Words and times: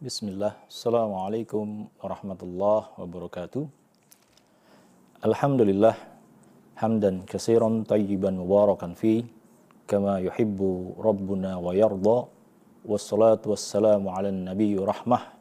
Bismillah. 0.00 0.56
Assalamualaikum 0.64 1.84
warahmatullahi 2.00 2.88
wabarakatuh. 2.96 3.68
Alhamdulillah. 5.20 5.92
Hamdan 6.80 7.28
kasiran 7.28 7.84
tayyiban 7.84 8.32
mubarakan 8.40 8.96
fi. 8.96 9.28
Kama 9.84 10.24
yuhibbu 10.24 10.96
Rabbuna 11.04 11.60
wa 11.60 11.76
yarda. 11.76 12.32
Wassalatu 12.80 13.52
wassalamu 13.52 14.08
ala 14.08 14.32
nabi 14.32 14.72
rahmah. 14.72 15.36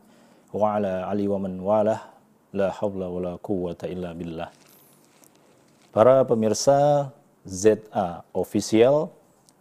Wa 0.51 0.75
ala 0.75 1.07
ali 1.07 1.31
wa 1.31 1.39
man 1.39 1.55
walah. 1.63 2.11
La 2.51 2.67
hawla 2.67 3.07
wa 3.07 3.19
la 3.23 3.33
quwwata 3.39 3.87
illa 3.87 4.11
billah. 4.11 4.51
Para 5.95 6.27
pemirsa 6.27 7.07
ZA 7.47 8.27
Official 8.35 9.07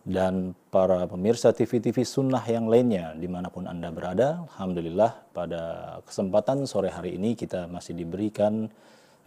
dan 0.08 0.56
para 0.72 1.04
pemirsa 1.04 1.52
TV-TV 1.52 2.00
sunnah 2.00 2.40
yang 2.48 2.64
lainnya 2.64 3.12
di 3.12 3.28
mana 3.28 3.52
pun 3.52 3.68
Anda 3.68 3.92
berada. 3.92 4.40
Alhamdulillah 4.48 5.36
pada 5.36 5.62
kesempatan 6.08 6.64
sore 6.64 6.88
hari 6.88 7.20
ini 7.20 7.36
kita 7.36 7.68
masih 7.68 7.92
diberikan 7.92 8.72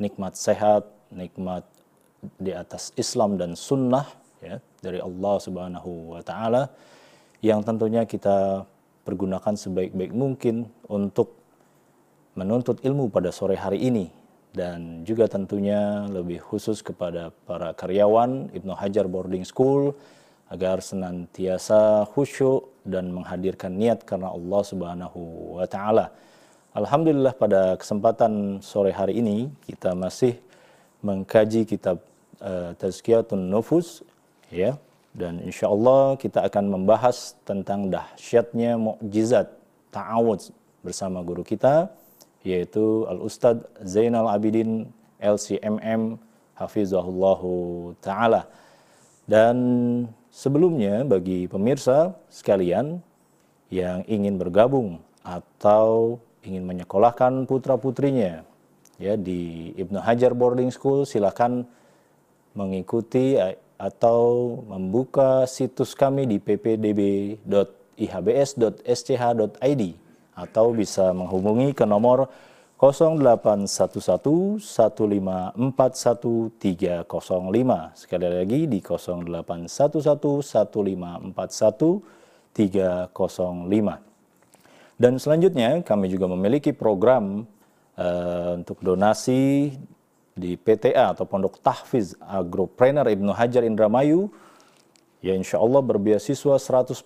nikmat 0.01 0.33
sehat, 0.33 0.89
nikmat 1.13 1.61
di 2.41 2.49
atas 2.49 2.89
Islam 2.97 3.37
dan 3.37 3.53
sunnah 3.53 4.09
ya, 4.41 4.57
dari 4.81 4.97
Allah 4.97 5.35
Subhanahu 5.37 6.17
wa 6.17 6.21
taala 6.25 6.73
yang 7.45 7.61
tentunya 7.61 8.01
kita 8.09 8.65
pergunakan 9.05 9.53
sebaik-baik 9.53 10.17
mungkin 10.17 10.65
untuk 10.89 11.37
menuntut 12.33 12.81
ilmu 12.81 13.13
pada 13.13 13.29
sore 13.29 13.53
hari 13.53 13.85
ini 13.85 14.09
dan 14.49 15.05
juga 15.05 15.29
tentunya 15.29 16.09
lebih 16.09 16.41
khusus 16.41 16.81
kepada 16.81 17.29
para 17.45 17.69
karyawan 17.77 18.49
Ibnu 18.49 18.73
Hajar 18.73 19.05
Boarding 19.05 19.45
School 19.45 19.93
agar 20.51 20.83
senantiasa 20.83 22.03
khusyuk 22.11 22.67
dan 22.83 23.07
menghadirkan 23.15 23.71
niat 23.71 24.03
karena 24.03 24.35
Allah 24.35 24.61
Subhanahu 24.67 25.19
wa 25.57 25.65
taala. 25.73 26.11
Alhamdulillah 26.75 27.31
pada 27.35 27.79
kesempatan 27.79 28.59
sore 28.59 28.91
hari 28.91 29.23
ini 29.23 29.47
kita 29.63 29.95
masih 29.95 30.35
mengkaji 30.99 31.63
kitab 31.63 32.03
uh, 32.43 32.75
Tazkiyatun 32.75 33.47
Nufus 33.47 34.03
ya 34.51 34.75
dan 35.15 35.39
insya 35.43 35.71
Allah 35.71 36.19
kita 36.19 36.43
akan 36.47 36.65
membahas 36.79 37.35
tentang 37.47 37.87
dahsyatnya 37.91 38.75
mukjizat 38.75 39.47
ta'awud 39.91 40.51
bersama 40.83 41.19
guru 41.23 41.43
kita 41.47 41.91
yaitu 42.43 43.07
Al 43.07 43.19
Ustadz 43.23 43.67
Zainal 43.83 44.27
Abidin 44.27 44.87
LCMM 45.21 46.17
Hafizahullahu 46.57 47.93
taala. 48.01 48.49
Dan 49.29 49.57
Sebelumnya 50.31 51.03
bagi 51.03 51.43
pemirsa 51.51 52.15
sekalian 52.31 53.03
yang 53.67 54.07
ingin 54.07 54.39
bergabung 54.39 55.03
atau 55.27 56.23
ingin 56.47 56.63
menyekolahkan 56.63 57.43
putra-putrinya 57.45 58.47
ya 58.95 59.19
di 59.19 59.75
Ibnu 59.75 59.99
Hajar 59.99 60.31
Boarding 60.31 60.71
School 60.71 61.03
silakan 61.03 61.67
mengikuti 62.55 63.35
atau 63.75 64.55
membuka 64.71 65.43
situs 65.51 65.91
kami 65.97 66.23
di 66.23 66.39
ppdb.ihbs.sch.id 66.39 67.41
atau 70.31 70.65
bisa 70.71 71.11
menghubungi 71.11 71.75
ke 71.75 71.83
nomor 71.83 72.31
0811 72.81 74.57
1541 74.57 76.49
305. 76.57 77.93
Sekali 77.93 78.25
lagi 78.25 78.65
di 78.65 78.81
0811 78.81 80.01
1541 80.01 82.01
305. 82.57 84.97
Dan 84.97 85.21
selanjutnya 85.21 85.85
kami 85.85 86.09
juga 86.09 86.25
memiliki 86.25 86.73
program 86.73 87.45
uh, 88.01 88.57
untuk 88.57 88.81
donasi 88.81 89.77
di 90.33 90.57
PTA 90.57 91.13
atau 91.13 91.29
Pondok 91.29 91.61
Tahfiz 91.61 92.17
Agropreneur 92.17 93.05
Ibnu 93.05 93.29
Hajar 93.29 93.61
Indramayu 93.61 94.33
ya 95.21 95.37
insya 95.37 95.61
Allah 95.61 95.85
berbeasiswa 95.85 96.57
100% 96.57 96.97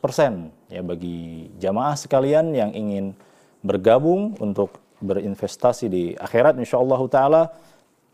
ya 0.71 0.79
bagi 0.79 1.51
jamaah 1.59 1.99
sekalian 1.99 2.55
yang 2.55 2.71
ingin 2.71 3.11
bergabung 3.59 4.39
untuk 4.39 4.84
berinvestasi 5.05 5.85
di 5.87 6.17
akhirat 6.17 6.57
insyaallah 6.57 6.99
taala. 7.07 7.53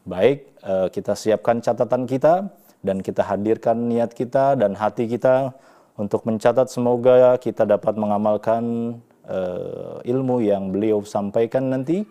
Baik, 0.00 0.38
uh, 0.66 0.88
kita 0.90 1.12
siapkan 1.14 1.62
catatan 1.62 2.04
kita 2.10 2.50
dan 2.80 3.04
kita 3.04 3.22
hadirkan 3.22 3.76
niat 3.86 4.16
kita 4.16 4.56
dan 4.56 4.72
hati 4.74 5.06
kita 5.06 5.52
untuk 6.00 6.24
mencatat 6.24 6.72
semoga 6.72 7.36
kita 7.36 7.68
dapat 7.68 7.92
mengamalkan 8.00 8.96
uh, 9.28 10.00
ilmu 10.00 10.40
yang 10.40 10.72
beliau 10.72 11.04
sampaikan 11.04 11.68
nanti 11.68 12.08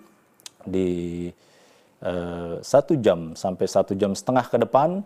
di 0.70 1.26
Eh, 1.26 1.49
satu 2.64 2.96
jam 2.96 3.36
sampai 3.36 3.66
satu 3.68 3.92
jam 3.92 4.16
setengah 4.16 4.46
ke 4.48 4.58
depan 4.64 5.04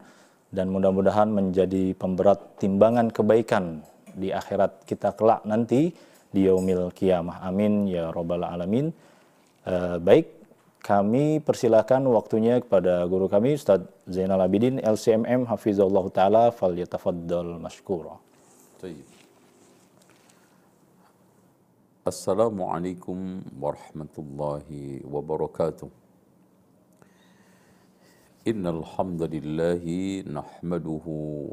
dan 0.53 0.69
mudah-mudahan 0.69 1.25
menjadi 1.33 1.97
pemberat 1.97 2.61
timbangan 2.61 3.09
kebaikan 3.09 3.81
di 4.13 4.29
akhirat 4.29 4.85
kita 4.85 5.17
kelak 5.17 5.41
nanti 5.49 5.89
di 6.29 6.45
yaumil 6.45 6.93
kiamah. 6.93 7.41
Amin 7.41 7.89
ya 7.89 8.13
robbal 8.13 8.45
alamin. 8.45 8.93
Uh, 9.63 9.97
baik, 9.97 10.27
kami 10.83 11.39
persilakan 11.39 12.05
waktunya 12.11 12.59
kepada 12.59 13.07
guru 13.07 13.31
kami 13.31 13.55
Ustaz 13.55 13.81
Zainal 14.05 14.43
Abidin 14.43 14.83
LCMM 14.83 15.47
Hafizullah 15.47 16.05
taala 16.11 16.51
fal 16.51 16.75
yatafaddal 16.75 17.57
mashkura. 17.57 18.19
Assalamualaikum 22.03 23.39
warahmatullahi 23.55 25.07
wabarakatuh. 25.07 26.02
إن 28.43 28.67
الحمد 28.67 29.23
لله 29.23 29.83
نحمده 30.27 31.05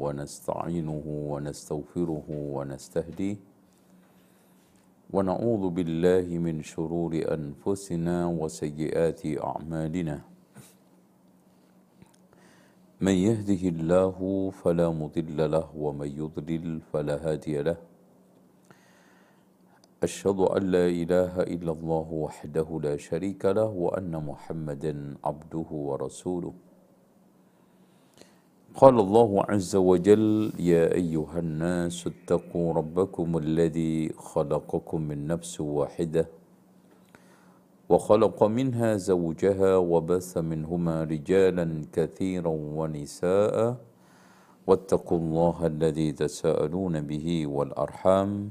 ونستعينه 0.03 1.05
ونستغفره 1.07 2.27
ونستهديه 2.27 3.37
ونعوذ 5.13 5.63
بالله 5.69 6.27
من 6.45 6.59
شرور 6.59 7.13
أنفسنا 7.15 8.27
وسيئات 8.27 9.21
أعمالنا. 9.39 10.17
من 13.01 13.15
يهده 13.27 13.63
الله 13.73 14.17
فلا 14.51 14.87
مضل 14.91 15.39
له 15.51 15.67
ومن 15.71 16.09
يضلل 16.11 16.81
فلا 16.91 17.15
هادي 17.23 17.55
له. 17.61 17.79
أشهد 20.03 20.39
أن 20.39 20.63
لا 20.75 20.87
إله 20.91 21.39
إلا 21.55 21.71
الله 21.71 22.07
وحده 22.11 22.67
لا 22.83 22.95
شريك 22.97 23.45
له 23.45 23.71
وأن 23.71 24.11
محمدا 24.11 25.15
عبده 25.23 25.69
ورسوله. 25.71 26.53
قال 28.75 28.99
الله 28.99 29.43
عز 29.49 29.75
وجل 29.75 30.53
يا 30.59 30.93
أيها 30.95 31.39
الناس 31.39 32.07
اتقوا 32.07 32.73
ربكم 32.73 33.37
الذي 33.37 34.09
خلقكم 34.17 35.01
من 35.01 35.27
نفس 35.27 35.61
واحدة 35.61 36.27
وخلق 37.89 38.43
منها 38.43 38.95
زوجها 38.95 39.77
وبث 39.77 40.37
منهما 40.37 41.03
رجالا 41.03 41.81
كثيرا 41.93 42.49
ونساء 42.49 43.75
واتقوا 44.67 45.17
الله 45.17 45.57
الذي 45.67 46.11
تساءلون 46.11 47.01
به 47.01 47.47
والأرحام 47.47 48.49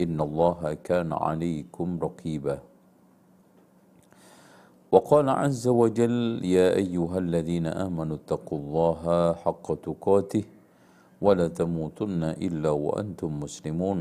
إن 0.00 0.20
الله 0.20 0.74
كان 0.84 1.12
عليكم 1.12 1.98
رقيبا 2.02 2.58
وقال 4.92 5.28
عز 5.28 5.68
وجل 5.68 6.44
يا 6.46 6.78
أيها 6.78 7.18
الذين 7.18 7.66
آمنوا 7.66 8.16
اتقوا 8.16 8.58
الله 8.58 9.02
حق 9.32 9.66
تقاته 9.74 10.44
ولا 11.20 11.48
تموتن 11.48 12.22
إلا 12.38 12.70
وأنتم 12.70 13.40
مسلمون. 13.40 14.00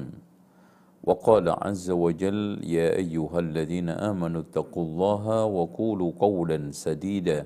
وقال 1.03 1.49
عز 1.49 1.89
وجل 1.89 2.61
يا 2.63 3.01
أيها 3.01 3.39
الذين 3.39 3.89
آمنوا 3.89 4.41
اتقوا 4.41 4.83
الله 4.83 5.45
وقولوا 5.45 6.11
قولا 6.19 6.71
سديدا 6.71 7.45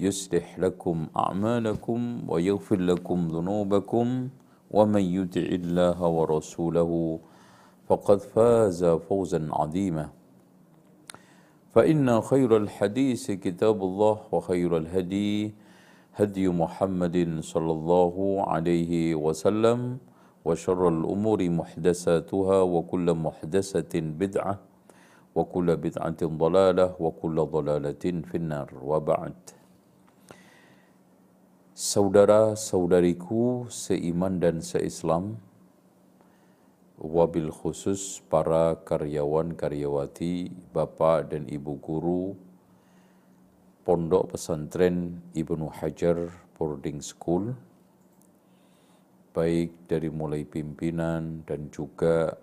يصلح 0.00 0.58
لكم 0.58 1.06
أعمالكم 1.16 2.00
ويغفر 2.28 2.80
لكم 2.80 3.28
ذنوبكم 3.28 4.06
ومن 4.70 5.04
يطع 5.18 5.46
الله 5.60 5.98
ورسوله 6.06 7.18
فقد 7.88 8.18
فاز 8.18 8.84
فوزا 8.84 9.48
عظيما. 9.52 10.08
فإن 11.70 12.10
خير 12.20 12.50
الحديث 12.56 13.30
كتاب 13.30 13.78
الله 13.78 14.16
وخير 14.32 14.70
الهدي 14.76 15.54
هدي 16.18 16.48
محمد 16.50 17.38
صلى 17.46 17.72
الله 17.72 18.14
عليه 18.46 19.14
وسلم 19.14 19.98
وشر 20.44 20.82
الأمور 20.88 21.40
محدثاتها 21.50 22.58
وكل 22.62 23.06
محدثة 23.14 23.94
بدعة 23.94 24.54
وكل 25.34 25.68
بدعة 25.76 26.20
ضلالة 26.24 26.86
وكل 26.98 27.36
ضلالة 27.38 28.04
في 28.26 28.34
النار. 28.34 28.68
وبعد. 28.82 29.36
Saudara-saudariku 31.80 33.70
seiman 33.70 34.42
dan 34.42 34.58
seislam, 34.60 35.38
wabil 37.00 37.48
khusus 37.48 38.20
para 38.28 38.76
karyawan-karyawati, 38.84 40.52
bapak 40.76 41.32
dan 41.32 41.48
ibu 41.48 41.80
guru, 41.80 42.36
Pondok 43.80 44.36
Pesantren 44.36 45.24
Ibnu 45.32 45.72
Hajar 45.80 46.28
Boarding 46.60 47.00
School, 47.00 47.56
baik 49.32 49.88
dari 49.88 50.12
mulai 50.12 50.44
pimpinan 50.44 51.40
dan 51.48 51.72
juga 51.72 52.36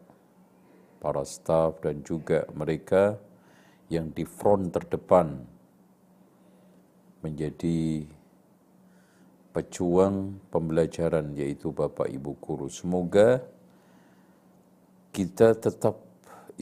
para 0.98 1.22
staf 1.22 1.78
dan 1.86 2.02
juga 2.02 2.50
mereka 2.58 3.22
yang 3.94 4.10
di 4.10 4.26
front 4.26 4.74
terdepan 4.74 5.46
menjadi 7.22 8.10
pejuang 9.54 10.42
pembelajaran 10.50 11.38
yaitu 11.38 11.70
Bapak 11.70 12.10
Ibu 12.10 12.32
guru. 12.42 12.68
Semoga 12.74 13.57
kita 15.18 15.58
tetap 15.58 15.98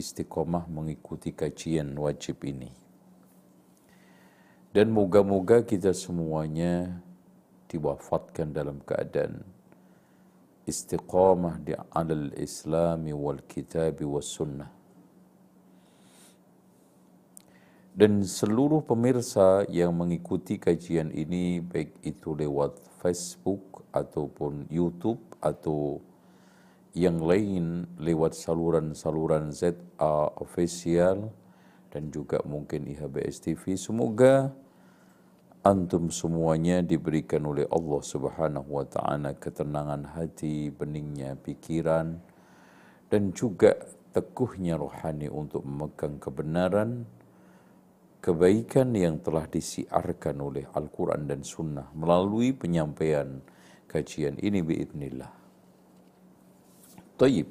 istiqomah 0.00 0.64
mengikuti 0.64 1.28
kajian 1.36 1.92
wajib 1.92 2.40
ini. 2.40 2.72
Dan 4.72 4.96
moga-moga 4.96 5.60
kita 5.60 5.92
semuanya 5.92 7.04
diwafatkan 7.68 8.56
dalam 8.56 8.80
keadaan 8.80 9.44
istiqamah 10.64 11.60
di 11.60 11.76
alal 11.92 12.32
islami 12.32 13.12
wal 13.12 13.44
kitabi 13.44 14.08
was 14.08 14.24
sunnah. 14.24 14.72
Dan 17.92 18.24
seluruh 18.24 18.80
pemirsa 18.80 19.68
yang 19.68 19.92
mengikuti 19.92 20.56
kajian 20.56 21.12
ini 21.12 21.60
baik 21.60 21.92
itu 22.00 22.32
lewat 22.32 22.80
Facebook 23.04 23.84
ataupun 23.92 24.64
YouTube 24.72 25.20
atau 25.44 26.00
yang 26.96 27.20
lain 27.20 27.84
lewat 28.00 28.32
saluran-saluran 28.32 29.52
ZA 29.52 30.32
official 30.40 31.28
dan 31.92 32.08
juga 32.08 32.40
mungkin 32.48 32.88
IHBS 32.88 33.44
TV. 33.44 33.76
Semoga 33.76 34.48
antum 35.60 36.08
semuanya 36.08 36.80
diberikan 36.80 37.44
oleh 37.44 37.68
Allah 37.68 38.00
Subhanahu 38.00 38.80
wa 38.80 38.88
taala 38.88 39.36
ketenangan 39.36 40.16
hati, 40.16 40.72
beningnya 40.72 41.36
pikiran 41.36 42.16
dan 43.12 43.22
juga 43.36 43.76
teguhnya 44.16 44.80
rohani 44.80 45.28
untuk 45.28 45.68
memegang 45.68 46.16
kebenaran 46.16 47.04
kebaikan 48.24 48.96
yang 48.96 49.20
telah 49.20 49.44
disiarkan 49.44 50.40
oleh 50.40 50.64
Al-Quran 50.72 51.28
dan 51.28 51.44
Sunnah 51.44 51.92
melalui 51.92 52.56
penyampaian 52.56 53.44
kajian 53.84 54.40
ini 54.40 54.64
biidnillah. 54.64 55.45
Taib. 57.16 57.48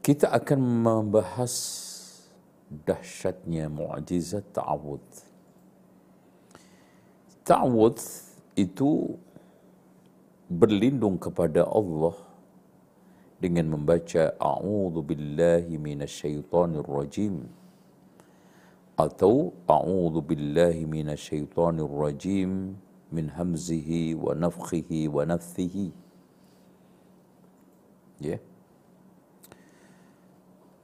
Kita 0.00 0.32
akan 0.32 0.60
membahas 0.60 1.54
dahsyatnya 2.66 3.68
mu'jizat 3.68 4.56
ta'awud. 4.56 5.04
Ta'awud 7.44 7.96
itu 8.56 9.20
berlindung 10.48 11.20
kepada 11.20 11.68
Allah 11.68 12.16
dengan 13.36 13.76
membaca 13.76 14.32
A'udhu 14.40 15.04
billahi 15.04 15.76
minasyaitanir 15.76 16.88
rajim 16.88 17.44
atau 19.00 19.56
a'udzu 19.64 20.20
billahi 20.20 20.84
minasyaitonir 20.84 21.88
rajim 21.88 22.76
min 23.08 23.26
hamzihi 23.32 24.12
wa 24.12 24.36
nafthihi 24.36 25.08
wa 25.08 25.24
nafthihi 25.24 25.88
ya 28.20 28.36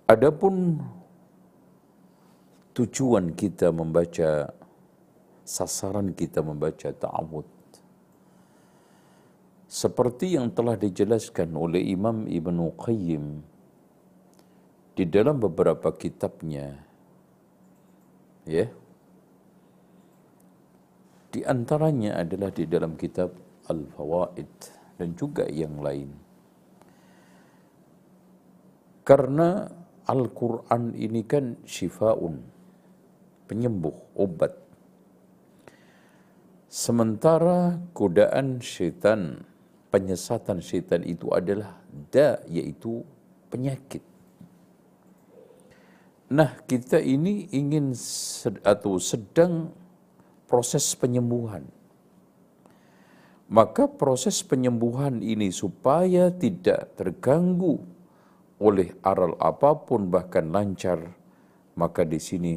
adapun 0.09 0.81
tujuan 2.73 3.37
kita 3.37 3.71
membaca 3.71 4.51
sasaran 5.47 6.17
kita 6.17 6.43
membaca 6.43 6.91
ta'awud 6.91 7.47
seperti 9.69 10.35
yang 10.41 10.51
telah 10.51 10.75
dijelaskan 10.81 11.53
oleh 11.55 11.85
Imam 11.85 12.25
Ibnu 12.25 12.75
Qayyim 12.81 13.25
di 14.97 15.05
dalam 15.05 15.37
beberapa 15.37 15.93
kitabnya 15.93 16.73
ya 18.49 18.67
di 21.37 21.45
antaranya 21.45 22.17
adalah 22.25 22.49
di 22.49 22.65
dalam 22.65 22.97
kitab 22.97 23.29
Al-Fawaid 23.69 24.53
dan 24.97 25.13
juga 25.13 25.45
yang 25.53 25.85
lain. 25.85 26.26
Karena 29.07 29.71
Al-Quran 30.11 30.99
ini 30.99 31.23
kan 31.23 31.63
syifaun, 31.63 32.43
penyembuh, 33.47 34.19
obat. 34.19 34.51
Sementara 36.67 37.79
godaan 37.95 38.59
syaitan, 38.59 39.47
penyesatan 39.95 40.59
syaitan 40.59 41.07
itu 41.07 41.31
adalah 41.31 41.79
da, 42.11 42.43
yaitu 42.51 43.07
penyakit. 43.47 44.03
Nah, 46.27 46.59
kita 46.67 46.99
ini 46.99 47.47
ingin 47.55 47.95
sed 47.95 48.59
atau 48.67 48.99
sedang 48.99 49.71
proses 50.51 50.83
penyembuhan. 50.99 51.63
Maka 53.47 53.87
proses 53.87 54.43
penyembuhan 54.43 55.23
ini 55.23 55.55
supaya 55.55 56.35
tidak 56.35 56.99
terganggu 56.99 57.95
oleh 58.57 58.89
aral 59.05 59.37
apa 59.37 59.77
pun 59.85 60.09
bahkan 60.09 60.49
lancar, 60.49 61.13
maka 61.77 62.03
di 62.09 62.17
sini 62.17 62.55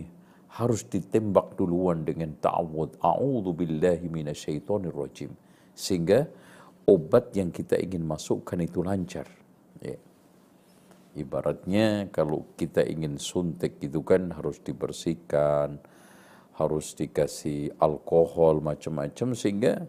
harus 0.56 0.88
ditembak 0.88 1.60
duluan 1.60 2.08
dengan 2.08 2.34
ta'awud. 2.40 3.04
A'udzu 3.04 3.52
billahi 3.54 4.08
minasyaitonir 4.08 4.96
rajim. 4.96 5.32
Sehingga 5.76 6.26
obat 6.90 7.36
yang 7.38 7.54
kita 7.54 7.78
ingin 7.78 8.04
masukkan 8.04 8.58
itu 8.60 8.82
lancar. 8.82 9.28
Ya. 9.80 10.00
Ibaratnya 11.20 12.10
kalau 12.10 12.48
kita 12.56 12.82
ingin 12.86 13.20
suntik 13.20 13.78
itu 13.84 14.02
kan 14.02 14.34
harus 14.34 14.58
dibersihkan, 14.64 15.78
harus 16.58 16.92
dikasih 16.98 17.76
alkohol 17.80 18.60
macam-macam 18.60 19.32
sehingga 19.32 19.88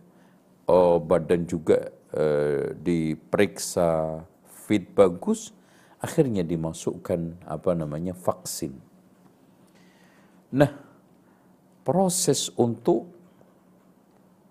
oh, 0.70 1.02
badan 1.02 1.44
juga 1.50 1.90
uh, 2.14 2.70
diperiksa 2.78 4.22
fit 4.46 4.86
bagus, 4.94 5.50
akhirnya 6.00 6.40
dimasukkan 6.40 7.44
apa 7.44 7.70
namanya 7.76 8.16
vaksin. 8.16 8.72
Nah, 10.50 10.72
proses 11.84 12.50
untuk 12.56 13.12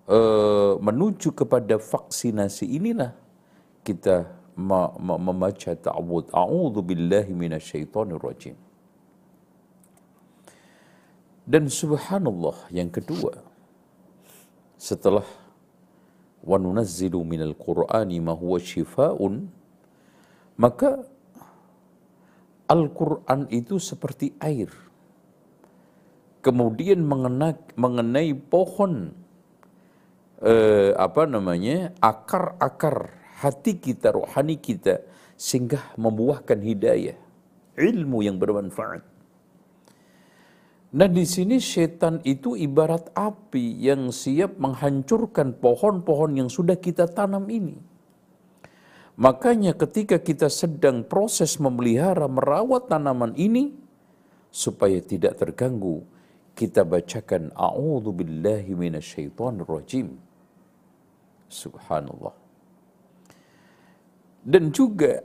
uh, 0.07 0.79
menuju 0.79 1.33
kepada 1.33 1.75
vaksinasi 1.81 2.69
inilah 2.77 3.11
kita 3.83 4.29
membaca 4.95 5.71
ta'awud. 5.73 6.31
A'udhu 6.31 6.79
billahi 6.85 7.31
minasyaitonir 7.33 8.21
rajim. 8.21 8.55
Dan 11.49 11.65
subhanallah 11.65 12.69
yang 12.69 12.93
kedua, 12.93 13.41
setelah 14.77 15.25
wa 16.45 16.57
nunazzilu 16.61 17.19
minal 17.25 17.57
qur'ani 17.57 18.21
ma 18.23 18.31
huwa 18.31 18.61
shifaun 18.61 19.51
maka 20.55 21.03
Al-Quran 22.69 23.49
itu 23.49 23.81
seperti 23.81 24.37
air. 24.37 24.69
Kemudian 26.39 27.01
mengenai, 27.03 27.57
mengenai 27.75 28.31
pohon 28.37 29.11
eh, 30.39 30.93
apa 30.95 31.27
namanya 31.27 31.91
akar-akar 31.99 33.11
hati 33.41 33.75
kita, 33.81 34.15
rohani 34.15 34.55
kita 34.61 35.03
sehingga 35.35 35.81
membuahkan 35.97 36.59
hidayah, 36.61 37.17
ilmu 37.75 38.23
yang 38.23 38.39
bermanfaat. 38.39 39.03
Nah 40.89 41.05
di 41.05 41.21
sini 41.21 41.61
setan 41.61 42.17
itu 42.25 42.57
ibarat 42.57 43.13
api 43.13 43.77
yang 43.77 44.09
siap 44.09 44.57
menghancurkan 44.57 45.53
pohon-pohon 45.61 46.37
yang 46.37 46.49
sudah 46.49 46.77
kita 46.81 47.05
tanam 47.05 47.45
ini. 47.45 47.77
Makanya 49.19 49.75
ketika 49.75 50.15
kita 50.15 50.47
sedang 50.47 51.03
proses 51.03 51.59
memelihara, 51.59 52.31
merawat 52.31 52.87
tanaman 52.87 53.35
ini, 53.35 53.75
supaya 54.47 55.03
tidak 55.03 55.35
terganggu, 55.35 56.07
kita 56.55 56.87
bacakan 56.87 57.51
A'udhu 57.51 58.15
billahi 58.15 58.71
minasyaitonir 58.71 59.67
rajim. 59.67 60.15
Subhanallah. 61.51 62.31
Dan 64.39 64.71
juga 64.71 65.19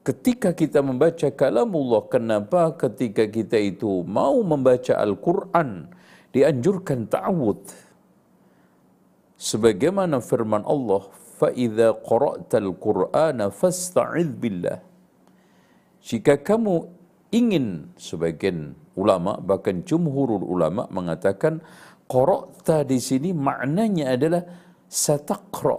ketika 0.00 0.56
kita 0.56 0.80
membaca 0.80 1.28
kalamullah, 1.28 2.08
kenapa 2.08 2.72
ketika 2.72 3.28
kita 3.28 3.60
itu 3.60 4.00
mau 4.08 4.40
membaca 4.40 4.96
Al-Quran, 4.96 5.92
dianjurkan 6.32 7.04
ta'awud. 7.04 7.60
Sebagaimana 9.36 10.24
firman 10.24 10.64
Allah, 10.64 11.04
فَإِذَا 11.43 12.03
قَرَأْتَ 12.03 12.51
الْقُرْآنَ 12.51 13.39
فَاسْتَعِذْ 13.47 14.29
بِاللَّهِ 14.43 14.77
Jika 15.99 16.39
kamu 16.39 16.87
ingin, 17.31 17.91
sebagian 17.95 18.75
ulama, 18.95 19.39
bahkan 19.39 19.83
jumhurul 19.83 20.43
ulama 20.43 20.87
mengatakan, 20.91 21.63
Qara'ta 22.09 22.83
di 22.83 22.97
sini 22.97 23.29
maknanya 23.35 24.17
adalah 24.17 24.41
sataqra. 24.89 25.77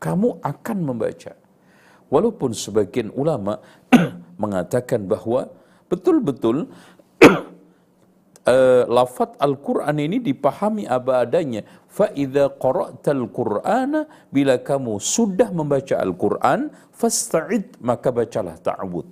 Kamu 0.00 0.42
akan 0.42 0.78
membaca. 0.82 1.36
Walaupun 2.10 2.50
sebagian 2.50 3.14
ulama 3.14 3.62
mengatakan 4.42 5.06
bahwa 5.06 5.46
betul-betul 5.86 6.66
uh, 8.45 8.85
lafat 8.87 9.35
Al-Quran 9.41 9.97
ini 9.99 10.17
dipahami 10.21 10.85
apa 10.85 11.25
adanya. 11.25 11.65
Fa'idha 11.89 12.53
qara'tal 12.55 13.25
Qur'ana, 13.29 14.07
bila 14.29 14.61
kamu 14.61 15.01
sudah 15.01 15.49
membaca 15.51 15.99
Al-Quran, 15.99 16.69
fasta'id, 16.93 17.81
maka 17.81 18.09
bacalah 18.13 18.55
ta'awud. 18.61 19.07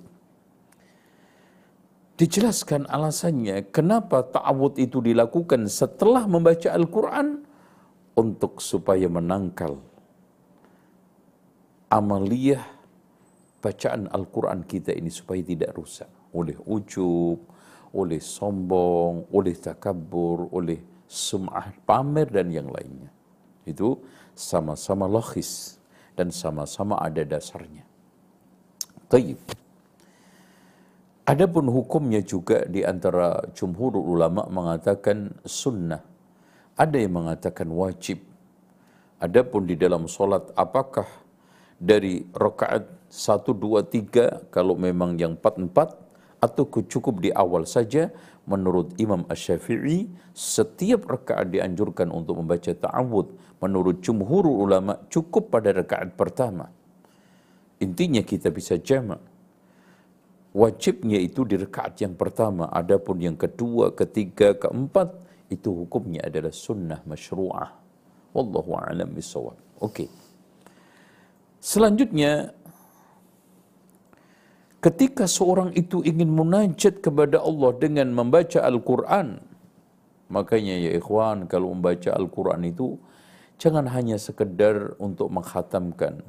Dijelaskan 2.14 2.86
alasannya, 2.86 3.74
kenapa 3.74 4.22
ta'awud 4.22 4.78
itu 4.78 5.02
dilakukan 5.02 5.66
setelah 5.66 6.24
membaca 6.30 6.70
Al-Quran, 6.70 7.42
untuk 8.14 8.62
supaya 8.62 9.10
menangkal 9.10 9.74
amaliyah 11.90 12.62
bacaan 13.58 14.06
Al-Quran 14.06 14.62
kita 14.62 14.94
ini 14.94 15.10
supaya 15.10 15.42
tidak 15.42 15.74
rusak 15.74 16.06
oleh 16.30 16.54
ujub, 16.66 17.42
oleh 17.94 18.18
sombong, 18.18 19.30
oleh 19.30 19.54
takabur, 19.54 20.50
oleh 20.50 20.82
sum'ah 21.06 21.70
pamer 21.86 22.26
dan 22.28 22.50
yang 22.50 22.68
lainnya. 22.68 23.08
Itu 23.64 24.02
sama-sama 24.34 25.06
logis 25.06 25.78
dan 26.18 26.34
sama-sama 26.34 26.98
ada 26.98 27.22
dasarnya. 27.22 27.86
Taib. 29.06 29.38
Adapun 31.24 31.72
hukumnya 31.72 32.20
juga 32.20 32.68
di 32.68 32.84
antara 32.84 33.40
jumhur 33.56 33.96
ulama 33.96 34.44
mengatakan 34.50 35.32
sunnah. 35.46 36.04
Ada 36.76 37.00
yang 37.00 37.24
mengatakan 37.24 37.70
wajib. 37.72 38.20
Adapun 39.22 39.64
di 39.64 39.78
dalam 39.78 40.04
solat 40.04 40.52
apakah 40.52 41.08
dari 41.80 42.28
rakaat 42.36 43.08
1, 43.08 43.56
2, 43.56 43.80
3 43.88 44.52
kalau 44.52 44.76
memang 44.76 45.16
yang 45.16 45.38
4, 45.38 45.64
4 45.70 46.03
atau 46.44 46.68
cukup 46.68 47.24
di 47.24 47.32
awal 47.32 47.64
saja 47.64 48.12
menurut 48.44 48.92
Imam 49.00 49.24
Ash-Syafi'i 49.24 50.04
setiap 50.36 51.08
rakaat 51.08 51.48
dianjurkan 51.48 52.12
untuk 52.12 52.44
membaca 52.44 52.68
ta'awud 52.68 53.56
menurut 53.64 54.04
jumhur 54.04 54.44
ulama 54.44 55.00
cukup 55.08 55.48
pada 55.48 55.72
rakaat 55.72 56.12
pertama. 56.12 56.68
Intinya 57.80 58.20
kita 58.20 58.52
bisa 58.52 58.76
jamak. 58.76 59.24
Wajibnya 60.52 61.18
itu 61.18 61.42
di 61.48 61.56
rakaat 61.58 62.04
yang 62.04 62.14
pertama. 62.14 62.68
Adapun 62.68 63.18
yang 63.24 63.34
kedua 63.40 63.96
ketiga 63.96 64.52
keempat 64.54 65.10
itu 65.48 65.72
hukumnya 65.72 66.28
adalah 66.28 66.52
sunnah 66.52 67.00
masyru'ah. 67.08 67.70
Wallahu 68.36 68.70
a'lam 68.76 69.14
bisawab 69.14 69.56
oke 69.80 69.90
okay. 69.90 70.08
Selanjutnya, 71.64 72.52
ketika 74.84 75.24
seorang 75.24 75.72
itu 75.72 76.04
ingin 76.04 76.28
munajat 76.28 77.00
kepada 77.00 77.40
Allah 77.40 77.72
dengan 77.80 78.12
membaca 78.12 78.60
Al-Quran, 78.60 79.40
makanya 80.28 80.76
ya 80.76 80.92
ikhwan, 81.00 81.48
kalau 81.48 81.72
membaca 81.72 82.12
Al-Quran 82.12 82.68
itu, 82.68 83.00
jangan 83.56 83.88
hanya 83.88 84.20
sekedar 84.20 84.92
untuk 85.00 85.32
menghatamkan, 85.32 86.20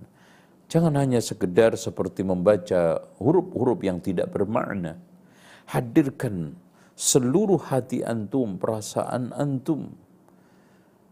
jangan 0.71 0.95
hanya 0.95 1.19
sekedar 1.19 1.75
seperti 1.75 2.23
membaca 2.23 3.03
huruf-huruf 3.19 3.83
yang 3.83 3.99
tidak 3.99 4.31
bermakna. 4.31 5.03
Hadirkan 5.67 6.55
seluruh 6.95 7.59
hati 7.59 8.07
antum, 8.07 8.55
perasaan 8.55 9.35
antum, 9.35 9.91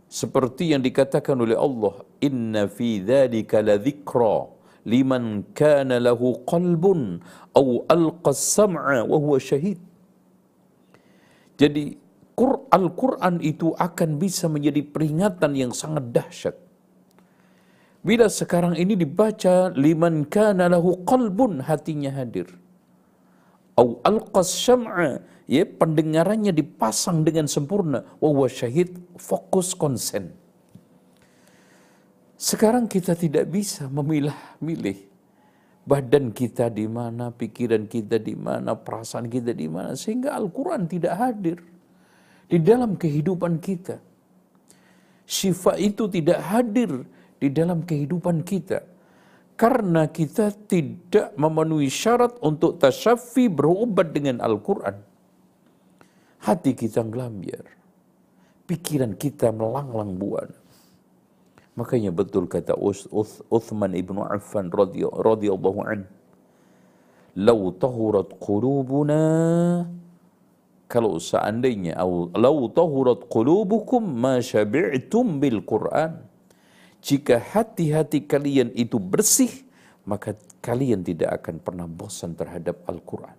seperti 0.07 0.71
yang 0.71 0.79
dikatakan 0.79 1.35
oleh 1.35 1.59
Allah 1.59 2.07
inna 2.23 2.71
fi 2.71 3.03
ladzikra 3.03 4.52
liman 4.83 5.47
kana 5.57 5.97
lahu 5.97 6.43
qalbun 6.43 7.23
aw 7.55 7.67
alqa 7.87 8.31
sam'a 8.35 9.07
wa 9.07 9.17
huwa 9.17 9.39
syahid 9.39 9.79
jadi 11.57 12.03
Al-Quran 12.73 13.37
itu 13.45 13.77
akan 13.77 14.17
bisa 14.17 14.49
menjadi 14.49 14.81
peringatan 14.81 15.53
yang 15.53 15.69
sangat 15.69 16.09
dahsyat. 16.09 16.57
Bila 18.01 18.27
sekarang 18.27 18.73
ini 18.75 18.97
dibaca 18.97 19.69
liman 19.77 20.25
kana 20.25 20.67
lahu 20.67 21.05
qalbun 21.05 21.61
hatinya 21.61 22.11
hadir. 22.11 22.49
Au 23.77 24.01
alqas 24.01 24.57
syam'a 24.57 25.21
ya 25.45 25.63
pendengarannya 25.63 26.51
dipasang 26.51 27.21
dengan 27.21 27.45
sempurna 27.45 28.03
wa 28.17 28.49
syahid 28.49 28.97
fokus 29.17 29.77
konsen 29.77 30.33
sekarang 32.43 32.91
kita 32.91 33.15
tidak 33.15 33.47
bisa 33.47 33.87
memilah-milih 33.87 34.99
badan 35.87 36.35
kita 36.35 36.67
di 36.67 36.91
mana, 36.91 37.31
pikiran 37.31 37.87
kita 37.87 38.19
di 38.19 38.35
mana, 38.35 38.75
perasaan 38.75 39.31
kita 39.31 39.55
di 39.55 39.71
mana 39.71 39.95
sehingga 39.95 40.35
Al-Qur'an 40.35 40.91
tidak 40.91 41.15
hadir 41.15 41.63
di 42.51 42.59
dalam 42.59 42.99
kehidupan 42.99 43.63
kita. 43.63 44.03
Syifa 45.23 45.79
itu 45.79 46.11
tidak 46.11 46.43
hadir 46.43 47.07
di 47.39 47.47
dalam 47.47 47.87
kehidupan 47.87 48.43
kita 48.43 48.83
karena 49.55 50.11
kita 50.11 50.51
tidak 50.67 51.31
memenuhi 51.39 51.87
syarat 51.87 52.35
untuk 52.43 52.75
tasyafi 52.75 53.47
berobat 53.47 54.11
dengan 54.11 54.43
Al-Quran 54.43 55.13
hati 56.43 56.75
kita 56.75 57.07
ngelambiar, 57.07 57.63
pikiran 58.67 59.15
kita 59.15 59.55
melanglang 59.55 60.19
buana. 60.19 60.62
Makanya 61.73 62.13
betul 62.13 62.45
kata 62.45 62.77
Uthman 63.49 63.97
ibnu 63.97 64.21
Affan 64.21 64.69
radhiyallahu 64.69 65.79
an, 65.89 66.05
"Lau 67.33 67.73
tahurat 67.73 68.29
qulubuna" 68.37 69.21
kalau 70.93 71.17
seandainya 71.17 71.97
lau 72.37 72.69
tahurat 72.69 73.25
qulubukum 73.25 74.05
ma 74.05 74.37
syabi'tum 74.37 75.41
bil 75.41 75.65
Quran. 75.65 76.21
Jika 77.01 77.41
hati-hati 77.41 78.29
kalian 78.29 78.69
itu 78.77 79.01
bersih, 79.01 79.49
maka 80.05 80.37
kalian 80.61 81.01
tidak 81.01 81.41
akan 81.41 81.59
pernah 81.59 81.89
bosan 81.89 82.37
terhadap 82.37 82.79
Al-Quran. 82.87 83.35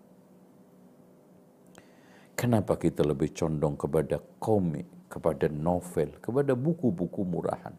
Kenapa 2.35 2.77
kita 2.77 3.07
lebih 3.07 3.33
condong 3.33 3.79
kepada 3.79 4.21
komik, 4.43 5.09
kepada 5.09 5.47
novel, 5.49 6.19
kepada 6.21 6.53
buku-buku 6.53 7.23
murahan? 7.25 7.73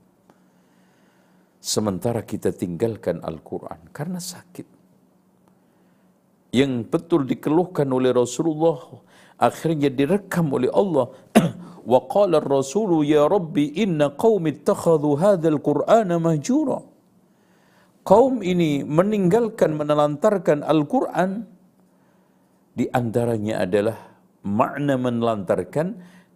Sementara 1.66 2.22
kita 2.22 2.54
tinggalkan 2.54 3.26
Al-Quran 3.26 3.90
karena 3.90 4.22
sakit. 4.22 4.68
Yang 6.54 6.74
betul 6.94 7.26
dikeluhkan 7.26 7.90
oleh 7.90 8.14
Rasulullah 8.14 8.78
akhirnya 9.42 9.90
direkam 9.90 10.54
oleh 10.54 10.70
Allah 10.70 11.10
wa 11.92 12.00
qala 12.06 12.38
ar-rasulu 12.38 13.02
ya 13.02 13.26
rabbi 13.26 13.74
inna 13.82 14.14
qaumi 14.14 14.54
ittakhadhu 14.56 15.18
hadzal 15.20 15.60
qur'ana 15.60 16.16
mahjura 16.22 16.80
kaum 18.06 18.40
ini 18.46 18.86
meninggalkan 18.86 19.74
menelantarkan 19.76 20.62
Al-Qur'an 20.62 21.44
di 22.78 22.86
antaranya 22.94 23.66
adalah 23.66 23.98
makna 24.46 24.96
menelantarkan 25.02 25.88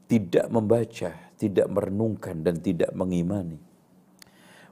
tidak 0.09 0.49
membaca, 0.49 1.13
tidak 1.37 1.67
merenungkan 1.69 2.41
dan 2.41 2.57
tidak 2.59 2.89
mengimani. 2.97 3.68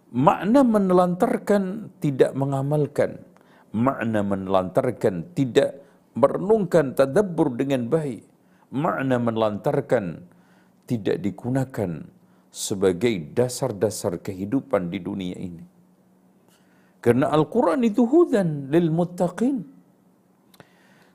Makna 0.07 0.63
menelantarkan 0.63 1.91
tidak 1.99 2.31
mengamalkan. 2.31 3.27
Makna 3.75 4.23
menelantarkan 4.23 5.35
tidak 5.35 5.83
merenungkan 6.15 6.95
tadabbur 6.95 7.51
dengan 7.59 7.91
baik. 7.91 8.23
Makna 8.71 9.19
menelantarkan 9.19 10.23
tidak 10.87 11.19
digunakan 11.19 12.07
sebagai 12.47 13.35
dasar-dasar 13.35 14.23
kehidupan 14.23 14.87
di 14.87 14.99
dunia 15.03 15.35
ini. 15.35 15.63
Karena 17.03 17.27
Al-Quran 17.29 17.83
itu 17.83 18.07
hudan 18.07 18.71
lil 18.71 18.87
muttaqin. 18.89 19.61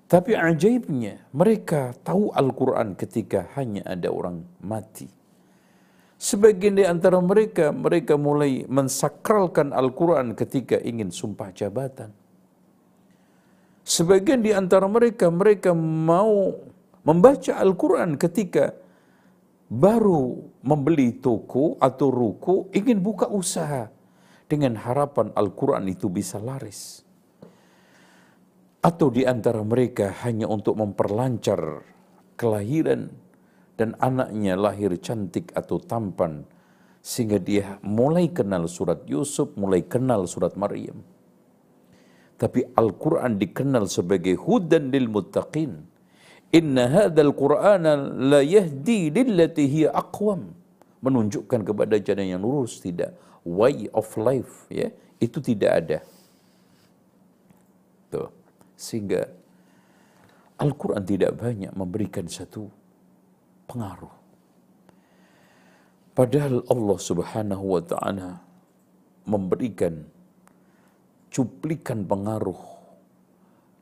Tapi 0.04 0.36
ajaibnya 0.36 1.32
mereka 1.32 1.96
tahu 2.04 2.36
Al-Quran 2.36 2.92
ketika 3.00 3.48
hanya 3.56 3.80
ada 3.88 4.12
orang 4.12 4.44
mati. 4.60 5.21
Sebagian 6.22 6.78
di 6.78 6.86
antara 6.86 7.18
mereka, 7.18 7.74
mereka 7.74 8.14
mulai 8.14 8.62
mensakralkan 8.70 9.74
Al-Quran 9.74 10.38
ketika 10.38 10.78
ingin 10.78 11.10
sumpah 11.10 11.50
jabatan. 11.50 12.14
Sebagian 13.82 14.38
di 14.38 14.54
antara 14.54 14.86
mereka, 14.86 15.26
mereka 15.34 15.74
mau 15.74 16.54
membaca 17.02 17.58
Al-Quran 17.58 18.14
ketika 18.14 18.70
baru 19.66 20.46
membeli 20.62 21.18
toko 21.18 21.74
atau 21.82 22.14
ruko, 22.14 22.70
ingin 22.70 23.02
buka 23.02 23.26
usaha 23.26 23.90
dengan 24.46 24.78
harapan 24.78 25.34
Al-Quran 25.34 25.90
itu 25.90 26.06
bisa 26.06 26.38
laris. 26.38 27.02
Atau 28.78 29.10
di 29.10 29.26
antara 29.26 29.66
mereka 29.66 30.14
hanya 30.22 30.46
untuk 30.46 30.78
memperlancar 30.78 31.82
kelahiran 32.38 33.10
dan 33.82 33.98
anaknya 33.98 34.54
lahir 34.54 34.94
cantik 35.02 35.50
atau 35.58 35.82
tampan 35.82 36.46
sehingga 37.02 37.42
dia 37.42 37.82
mulai 37.82 38.30
kenal 38.30 38.70
surat 38.70 39.02
Yusuf, 39.10 39.58
mulai 39.58 39.82
kenal 39.82 40.30
surat 40.30 40.54
Maryam. 40.54 41.02
Tapi 42.38 42.62
Al-Quran 42.78 43.42
dikenal 43.42 43.90
sebagai 43.90 44.38
hudan 44.38 44.94
lil 44.94 45.10
muttaqin. 45.10 45.82
Inna 46.54 46.86
hadzal 46.86 47.34
Qur'ana 47.34 47.98
la 47.98 48.38
yahdi 48.46 49.10
lillati 49.10 49.66
hiya 49.66 49.90
aqwam. 49.90 50.54
Menunjukkan 51.02 51.66
kepada 51.66 51.98
jalan 51.98 52.38
yang 52.38 52.42
lurus 52.46 52.78
tidak 52.78 53.18
way 53.42 53.90
of 53.90 54.06
life 54.14 54.70
ya 54.70 54.94
itu 55.18 55.42
tidak 55.42 55.70
ada. 55.82 55.98
Tuh. 58.14 58.30
Sehingga 58.78 59.26
Al-Quran 60.62 61.02
tidak 61.02 61.34
banyak 61.34 61.74
memberikan 61.74 62.30
satu 62.30 62.70
pengaruh. 63.68 64.14
Padahal 66.12 66.60
Allah 66.68 66.98
Subhanahu 67.00 67.64
wa 67.64 67.82
taala 67.84 68.30
memberikan 69.24 70.04
cuplikan 71.32 72.04
pengaruh. 72.04 72.60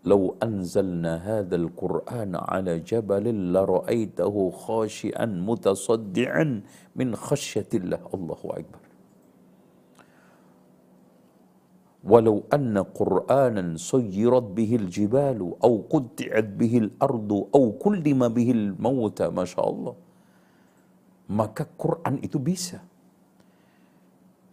Lau 0.01 0.33
anzalna 0.41 1.21
hadzal 1.21 1.69
Qur'an 1.77 2.33
'ala 2.33 2.81
jabalin 2.81 3.53
la 3.53 3.69
ra'aitahu 3.69 4.49
khashian 4.65 5.45
mutasaddian 5.45 6.65
min 6.97 7.13
khasyatillah. 7.13 8.01
Allahu 8.09 8.47
akbar. 8.57 8.90
ولو 12.06 12.46
أن 12.54 12.78
قرآنا 12.78 13.82
سيرت 13.82 14.46
به 14.54 14.72
الجبال 14.82 15.40
أو 15.42 15.74
قطعت 15.90 16.48
به 16.54 16.74
الأرض 16.78 17.32
أو 17.50 17.64
كلم 17.82 18.22
به 18.30 18.50
الموتى 18.52 19.26
ما 19.34 19.46
شاء 19.46 19.66
الله 19.66 19.96
maka 21.26 21.66
Quran 21.66 22.22
itu 22.22 22.38
bisa 22.38 22.86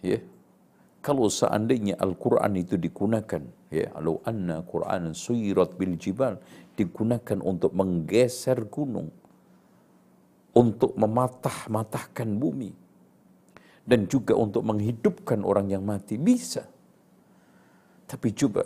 ya 0.01 0.17
kalau 1.05 1.29
seandainya 1.29 2.01
Al-Quran 2.01 2.57
itu 2.57 2.81
digunakan 2.81 3.45
ya 3.69 3.93
kalau 3.93 4.25
anna 4.25 4.65
Quran 4.65 5.13
suyirat 5.13 5.77
bil 5.77 6.01
jibal 6.01 6.41
digunakan 6.73 7.45
untuk 7.45 7.77
menggeser 7.77 8.65
gunung 8.73 9.13
untuk 10.57 10.97
mematah-matahkan 10.97 12.41
bumi 12.41 12.73
dan 13.85 14.09
juga 14.09 14.33
untuk 14.33 14.65
menghidupkan 14.65 15.45
orang 15.45 15.69
yang 15.69 15.85
mati 15.85 16.17
bisa 16.17 16.65
tapi 18.08 18.32
coba 18.32 18.66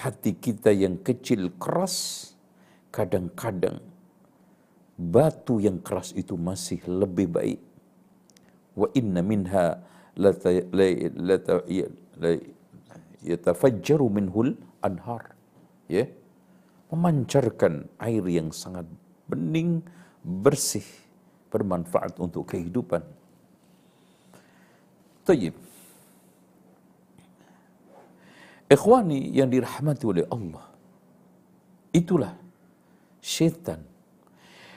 hati 0.00 0.32
kita 0.32 0.72
yang 0.72 0.96
kecil 1.04 1.52
keras 1.60 2.32
kadang-kadang 2.88 3.84
batu 5.00 5.56
yang 5.56 5.80
keras 5.80 6.12
itu 6.12 6.36
masih 6.36 6.84
lebih 6.84 7.32
baik. 7.32 7.60
Wa 8.76 8.92
inna 8.92 9.24
minha 9.24 9.80
yatafajjaru 13.24 14.06
minhul 14.12 14.60
anhar. 14.84 15.32
Ya. 15.88 16.04
Memancarkan 16.92 17.88
air 18.02 18.24
yang 18.26 18.50
sangat 18.52 18.84
bening, 19.30 19.80
bersih, 20.20 20.84
bermanfaat 21.48 22.18
untuk 22.20 22.50
kehidupan. 22.50 23.00
Tayyib. 25.24 25.69
Ikhwani 28.70 29.34
yang 29.34 29.50
dirahmati 29.50 30.04
oleh 30.06 30.24
Allah. 30.30 30.70
Itulah 31.90 32.38
syaitan. 33.18 33.82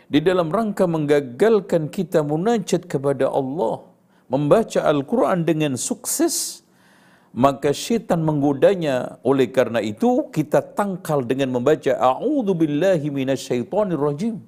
Di 0.10 0.18
dalam 0.18 0.50
rangka 0.50 0.90
menggagalkan 0.90 1.94
kita 1.94 2.26
munajat 2.26 2.90
kepada 2.90 3.30
Allah, 3.30 3.86
membaca 4.34 4.82
Al-Quran 4.82 5.46
dengan 5.46 5.78
sukses, 5.78 6.66
maka 7.38 7.70
syaitan 7.70 8.18
menggodanya. 8.26 9.22
Oleh 9.22 9.54
karena 9.54 9.78
itu, 9.78 10.26
kita 10.34 10.66
tangkal 10.74 11.22
dengan 11.22 11.54
membaca 11.54 11.94
A'udhu 11.94 12.58
billahi 12.58 13.14
minasyaitonir 13.14 14.02
rajim. 14.02 14.42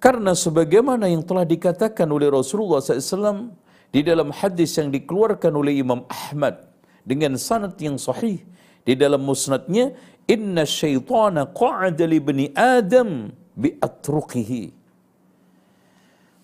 Karena 0.00 0.32
sebagaimana 0.32 1.12
yang 1.12 1.22
telah 1.28 1.44
dikatakan 1.44 2.08
oleh 2.08 2.32
Rasulullah 2.32 2.80
SAW 2.80 3.52
di 3.92 4.00
dalam 4.00 4.32
hadis 4.32 4.74
yang 4.80 4.88
dikeluarkan 4.88 5.52
oleh 5.54 5.78
Imam 5.78 6.08
Ahmad 6.08 6.71
dengan 7.02 7.38
sanad 7.38 7.76
yang 7.78 7.98
sahih. 7.98 8.42
Di 8.82 8.98
dalam 8.98 9.22
musnadnya 9.22 9.94
inna 10.26 10.66
syaitana 10.66 11.50
qa'ada 11.50 12.04
li 12.06 12.18
bani 12.18 12.50
adam 12.54 13.30
bi 13.54 13.74
atruqihi. 13.78 14.74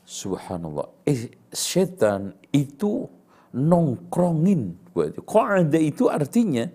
Subhanallah. 0.07 0.87
Eh, 1.05 1.35
syaitan 1.51 2.33
itu 2.55 3.11
nongkrongin. 3.53 4.79
Qa'ada 5.27 5.79
itu 5.79 6.07
artinya 6.07 6.67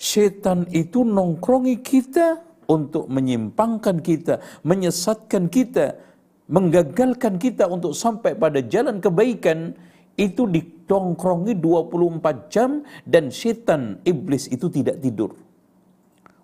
syaitan 0.00 0.68
itu 0.72 1.06
nongkrongi 1.06 1.80
kita 1.80 2.42
untuk 2.68 3.08
menyimpangkan 3.12 4.00
kita 4.00 4.40
menyesatkan 4.64 5.52
kita 5.52 6.00
menggagalkan 6.48 7.40
kita 7.40 7.64
untuk 7.68 7.96
sampai 7.96 8.36
pada 8.36 8.60
jalan 8.60 9.00
kebaikan 9.00 9.72
itu 10.20 10.44
ditongkrongi 10.84 11.56
24 11.56 12.52
jam 12.52 12.84
dan 13.08 13.32
setan 13.32 14.04
iblis 14.04 14.52
itu 14.52 14.68
tidak 14.68 15.00
tidur 15.00 15.32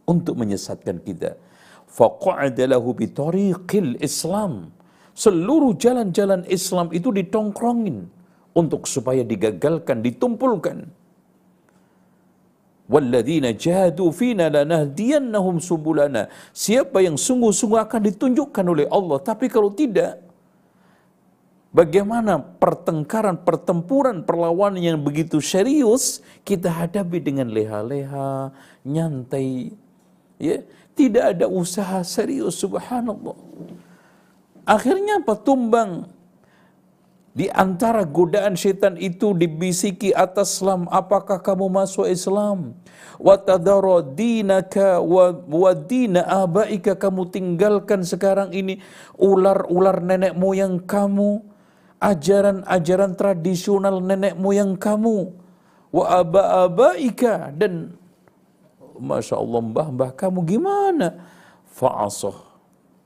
untuk 0.08 0.40
menyesatkan 0.40 0.96
kita. 1.04 1.36
Faqa'ada 1.84 2.64
lahu 2.72 2.96
bitariqil 2.96 4.00
Islam. 4.00 4.72
Seluruh 5.12 5.76
jalan-jalan 5.76 6.48
Islam 6.48 6.88
itu 6.96 7.12
ditongkrongin 7.12 8.08
untuk 8.56 8.88
supaya 8.88 9.20
digagalkan, 9.20 10.00
ditumpulkan. 10.00 10.88
Walladzina 12.90 13.52
jahadu 13.52 14.08
fina 14.10 14.48
lanahdiyannahum 14.48 15.60
subulana. 15.60 16.32
Siapa 16.56 17.04
yang 17.04 17.20
sungguh-sungguh 17.20 17.80
akan 17.86 18.00
ditunjukkan 18.08 18.64
oleh 18.64 18.86
Allah, 18.88 19.18
tapi 19.20 19.46
kalau 19.52 19.70
tidak, 19.70 20.29
Bagaimana 21.70 22.42
pertengkaran, 22.58 23.46
pertempuran, 23.46 24.26
perlawanan 24.26 24.82
yang 24.82 24.98
begitu 24.98 25.38
serius 25.38 26.18
kita 26.42 26.66
hadapi 26.66 27.22
dengan 27.22 27.46
leha-leha, 27.46 28.50
nyantai. 28.82 29.70
Ya, 30.42 30.66
tidak 30.98 31.38
ada 31.38 31.46
usaha 31.46 32.02
serius 32.02 32.58
subhanallah. 32.58 33.38
Akhirnya 34.66 35.22
apa? 35.22 35.38
Tumbang 35.38 36.10
Di 37.30 37.46
antara 37.46 38.02
godaan 38.02 38.58
syaitan 38.58 38.98
itu 38.98 39.30
dibisiki 39.38 40.10
atas 40.10 40.58
Islam, 40.58 40.90
apakah 40.90 41.38
kamu 41.38 41.70
masuk 41.70 42.10
Islam? 42.10 42.74
Wa 43.22 43.38
tadara 43.38 44.02
dinaka 44.02 44.98
wa 44.98 45.70
dina 45.78 46.26
abaika 46.26 46.98
kamu 46.98 47.30
tinggalkan 47.30 48.02
sekarang 48.02 48.50
ini 48.50 48.82
ular-ular 49.14 50.02
nenek 50.02 50.34
moyang 50.34 50.82
kamu, 50.82 51.49
ajaran-ajaran 52.00 53.12
tradisional 53.14 54.00
nenek 54.00 54.34
moyang 54.40 54.74
kamu. 54.74 55.36
Wa 55.92 56.24
aba-abaika 56.24 57.52
dan 57.52 57.94
Masya 59.00 59.36
Allah 59.40 59.60
mbah-mbah 59.64 60.10
kamu 60.16 60.44
gimana? 60.44 61.08
Fa'asah 61.72 62.36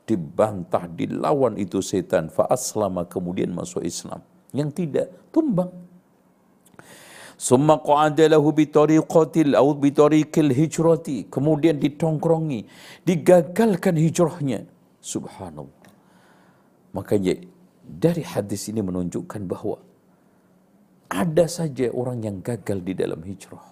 dibantah, 0.09 0.85
dilawan 0.90 1.54
itu 1.57 1.78
setan. 1.80 2.28
Fa'aslama 2.28 3.07
kemudian 3.07 3.50
masuk 3.54 3.83
Islam. 3.87 4.20
Yang 4.50 4.70
tidak, 4.78 5.07
tumbang. 5.35 5.70
Summa 7.35 7.78
qa'ada 7.83 8.30
lahu 8.30 8.54
bitariqatil 8.54 9.59
au 9.59 9.74
bitariqil 9.74 10.54
hijrati. 10.54 11.26
Kemudian 11.26 11.78
ditongkrongi, 11.83 12.66
digagalkan 13.02 13.98
hijrahnya. 13.98 14.66
Subhanallah. 15.02 15.90
Makanya 16.94 17.35
dari 17.85 18.25
hadis 18.25 18.73
ini 18.73 18.81
menunjukkan 18.81 19.44
bahwa 19.44 19.79
ada 21.12 21.47
saja 21.47 21.92
orang 21.92 22.25
yang 22.25 22.37
gagal 22.40 22.81
di 22.81 22.97
dalam 22.97 23.20
hijrah. 23.23 23.62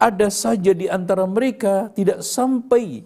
Ada 0.00 0.32
saja 0.32 0.72
di 0.72 0.88
antara 0.88 1.28
mereka 1.28 1.92
tidak 1.92 2.24
sampai 2.24 3.04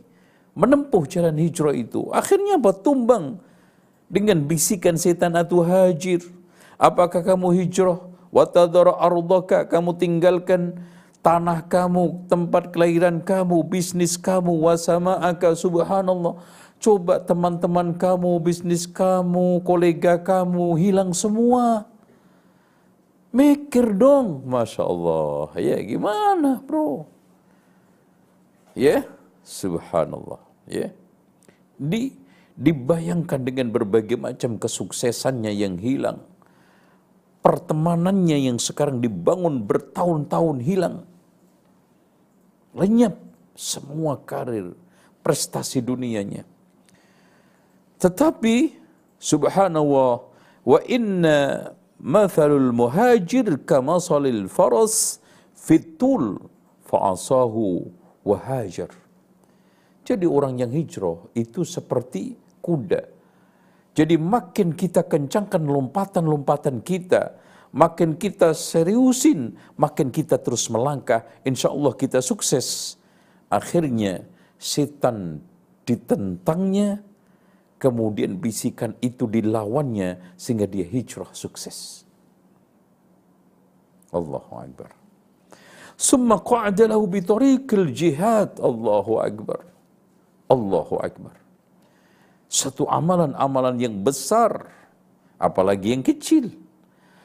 menempuh 0.54 1.02
jalan 1.10 1.34
hijrah 1.34 1.74
itu. 1.74 2.06
Akhirnya 2.14 2.54
apa? 2.54 2.70
Tumbang 2.70 3.42
dengan 4.06 4.46
bisikan 4.46 4.94
setan 4.94 5.34
atau 5.34 5.66
hajir. 5.66 6.22
Apakah 6.78 7.26
kamu 7.26 7.66
hijrah? 7.66 7.98
Watadara 8.30 8.94
ardaka, 8.98 9.66
kamu 9.66 9.94
tinggalkan 9.98 10.78
tanah 11.22 11.66
kamu, 11.66 12.26
tempat 12.26 12.74
kelahiran 12.74 13.22
kamu, 13.22 13.62
bisnis 13.66 14.18
kamu, 14.18 14.54
wasama 14.58 15.18
aka 15.22 15.54
subhanallah. 15.54 16.42
Coba 16.84 17.16
teman-teman 17.16 17.96
kamu, 17.96 18.44
bisnis 18.44 18.84
kamu, 18.84 19.64
kolega 19.64 20.20
kamu 20.20 20.76
hilang 20.76 21.16
semua. 21.16 21.88
Mikir 23.32 23.96
dong, 23.96 24.44
Masya 24.44 24.84
Allah. 24.84 25.48
Ya 25.56 25.80
gimana 25.80 26.60
bro? 26.60 27.08
Ya, 28.76 29.08
subhanallah 29.46 30.40
ya 30.64 30.88
di 31.76 32.16
dibayangkan 32.56 33.44
dengan 33.44 33.68
berbagai 33.68 34.16
macam 34.16 34.56
kesuksesannya 34.56 35.52
yang 35.52 35.76
hilang 35.76 36.24
pertemanannya 37.44 38.48
yang 38.48 38.58
sekarang 38.62 39.04
dibangun 39.04 39.66
bertahun-tahun 39.66 40.58
hilang 40.64 40.96
lenyap 42.72 43.18
semua 43.58 44.22
karir 44.22 44.72
prestasi 45.26 45.82
dunianya 45.82 46.46
tetapi 48.04 48.76
subhanallah 49.16 50.12
wa 50.64 50.78
inna 50.84 51.72
mathalul 51.96 52.68
muhajir 52.76 53.48
kamasalil 53.64 54.44
faras 54.52 55.24
fitul 55.56 56.44
fa'asahu 56.84 57.88
wa 58.28 58.36
hajar 58.44 58.92
jadi 60.04 60.28
orang 60.28 60.60
yang 60.60 60.68
hijrah 60.68 61.32
itu 61.32 61.64
seperti 61.64 62.36
kuda. 62.60 63.08
Jadi 63.96 64.20
makin 64.20 64.76
kita 64.76 65.08
kencangkan 65.08 65.64
lompatan-lompatan 65.64 66.84
kita, 66.84 67.40
makin 67.72 68.20
kita 68.20 68.52
seriusin, 68.52 69.56
makin 69.80 70.12
kita 70.12 70.36
terus 70.36 70.68
melangkah, 70.68 71.24
insya 71.40 71.72
Allah 71.72 71.96
kita 71.96 72.20
sukses. 72.20 73.00
Akhirnya 73.48 74.28
setan 74.60 75.40
ditentangnya, 75.88 77.00
kemudian 77.84 78.40
bisikan 78.40 78.96
itu 79.04 79.28
dilawannya 79.28 80.16
sehingga 80.40 80.64
dia 80.64 80.88
hijrah 80.88 81.28
sukses. 81.36 82.08
Allahu 84.08 84.56
Akbar. 84.56 84.88
Summa 86.00 86.40
qa'ada 86.40 86.88
lahu 86.88 87.04
bitariqil 87.04 87.92
jihad. 87.92 88.56
Allahu 88.56 89.20
Akbar. 89.20 89.60
Allahu 90.48 90.96
Akbar. 91.04 91.36
Satu 92.48 92.88
amalan-amalan 92.88 93.76
yang 93.76 93.96
besar, 94.00 94.72
apalagi 95.36 95.92
yang 95.92 96.00
kecil. 96.06 96.54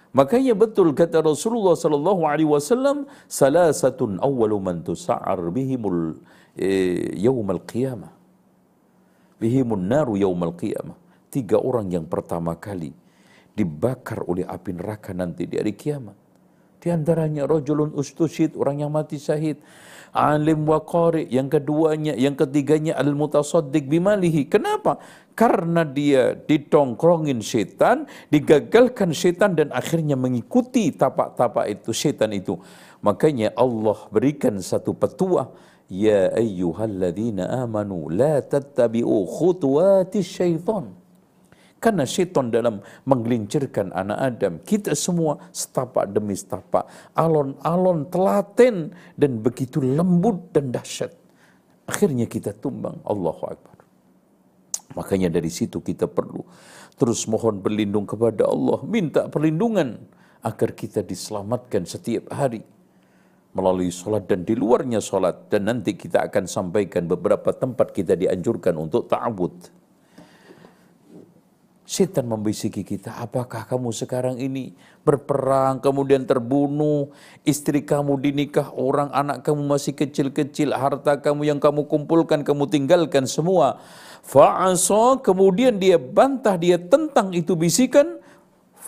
Makanya 0.10 0.58
betul 0.58 0.92
kata 0.98 1.22
Rasulullah 1.22 1.78
sallallahu 1.78 2.26
alaihi 2.26 2.50
wasallam, 2.50 3.06
salasatun 3.30 4.18
awwalu 4.20 4.58
man 4.58 4.82
tusa'ar 4.82 5.38
bihimul 5.54 6.18
eh, 6.58 7.14
yaumal 7.14 7.62
qiyamah. 7.62 8.19
Bihimun 9.40 9.88
naru 9.88 10.20
yaumal 10.20 10.54
qiyamah. 10.54 11.00
Tiga 11.32 11.58
orang 11.58 11.88
yang 11.90 12.06
pertama 12.06 12.58
kali 12.60 12.92
dibakar 13.56 14.24
oleh 14.28 14.44
api 14.48 14.72
neraka 14.76 15.16
nanti 15.16 15.48
di 15.48 15.56
hari 15.56 15.76
kiamat. 15.76 16.16
Di 16.80 16.88
antaranya 16.96 17.44
rajulun 17.44 17.92
ustusyid, 17.92 18.56
orang 18.56 18.88
yang 18.88 18.92
mati 18.96 19.20
syahid 19.20 19.60
alim 20.16 20.64
wa 20.64 20.80
qari. 20.80 21.28
Yang 21.28 21.60
keduanya, 21.60 22.16
yang 22.16 22.40
ketiganya 22.40 22.96
al 22.96 23.12
mutasaddiq 23.12 23.84
bimalihi. 23.92 24.48
Kenapa? 24.48 24.96
Karena 25.36 25.84
dia 25.84 26.36
ditongkrongin 26.36 27.44
setan, 27.44 28.08
digagalkan 28.32 29.12
setan 29.12 29.60
dan 29.60 29.76
akhirnya 29.76 30.16
mengikuti 30.16 30.92
tapak-tapak 30.96 31.68
itu 31.68 31.92
setan 31.92 32.32
itu. 32.32 32.56
Makanya 33.04 33.56
Allah 33.56 34.00
berikan 34.12 34.56
satu 34.60 34.96
petua, 34.96 35.52
ya 35.90 36.30
ayyuhalladzina 36.38 37.66
amanu 37.66 38.08
la 38.14 38.40
tattabi'u 38.46 39.26
khutuwati 39.26 40.22
syaitan 40.22 40.94
karena 41.80 42.04
syaitan 42.04 42.52
dalam 42.52 42.84
menggelincirkan 43.08 43.96
anak 43.96 44.20
Adam, 44.20 44.54
kita 44.68 44.92
semua 45.00 45.40
setapak 45.56 46.12
demi 46.12 46.36
setapak, 46.36 46.84
alon-alon 47.16 48.04
telaten 48.12 48.92
dan 49.16 49.40
begitu 49.40 49.80
lembut 49.80 50.52
dan 50.52 50.76
dahsyat. 50.76 51.16
Akhirnya 51.88 52.28
kita 52.28 52.52
tumbang, 52.52 53.00
Allahu 53.08 53.44
Akbar. 53.48 53.80
Makanya 55.00 55.32
dari 55.32 55.48
situ 55.48 55.80
kita 55.80 56.12
perlu 56.12 56.44
terus 57.00 57.24
mohon 57.32 57.64
berlindung 57.64 58.04
kepada 58.04 58.44
Allah, 58.44 58.84
minta 58.84 59.32
perlindungan 59.32 60.04
agar 60.44 60.76
kita 60.76 61.00
diselamatkan 61.00 61.88
setiap 61.88 62.28
hari 62.28 62.60
melalui 63.54 63.90
sholat 63.90 64.30
dan 64.30 64.46
di 64.46 64.54
luarnya 64.54 65.02
sholat 65.02 65.50
dan 65.50 65.66
nanti 65.66 65.98
kita 65.98 66.30
akan 66.30 66.46
sampaikan 66.46 67.10
beberapa 67.10 67.50
tempat 67.50 67.92
kita 67.92 68.14
dianjurkan 68.14 68.78
untuk 68.78 69.10
ta'abud 69.10 69.80
Setan 71.90 72.30
membisiki 72.30 72.86
kita, 72.86 73.18
apakah 73.18 73.66
kamu 73.66 73.90
sekarang 73.90 74.38
ini 74.38 74.78
berperang, 75.02 75.82
kemudian 75.82 76.22
terbunuh, 76.22 77.10
istri 77.42 77.82
kamu 77.82 78.22
dinikah 78.22 78.70
orang, 78.78 79.10
anak 79.10 79.42
kamu 79.42 79.66
masih 79.66 79.98
kecil-kecil, 79.98 80.70
harta 80.70 81.18
kamu 81.18 81.50
yang 81.50 81.58
kamu 81.58 81.90
kumpulkan, 81.90 82.46
kamu 82.46 82.70
tinggalkan 82.70 83.26
semua. 83.26 83.82
Fa'asa, 84.22 85.18
kemudian 85.26 85.82
dia 85.82 85.98
bantah, 85.98 86.62
dia 86.62 86.78
tentang 86.78 87.34
itu 87.34 87.58
bisikan, 87.58 88.19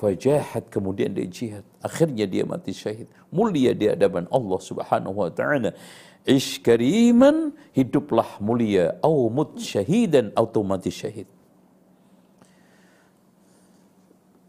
fajahat, 0.01 0.73
kemudian 0.73 1.13
dia 1.13 1.29
jihad. 1.29 1.61
Akhirnya 1.85 2.25
dia 2.25 2.41
mati 2.41 2.73
syahid. 2.73 3.05
Mulia 3.29 3.77
di 3.77 3.85
hadapan 3.85 4.25
Allah 4.33 4.57
subhanahu 4.57 5.13
wa 5.13 5.29
ta'ala. 5.29 5.77
Ish 6.25 6.65
kariman, 6.65 7.53
hiduplah 7.77 8.41
mulia, 8.41 8.97
au 9.05 9.29
mut 9.29 9.61
syahidan, 9.61 10.33
atau 10.33 10.65
mati 10.65 10.89
syahid. 10.89 11.29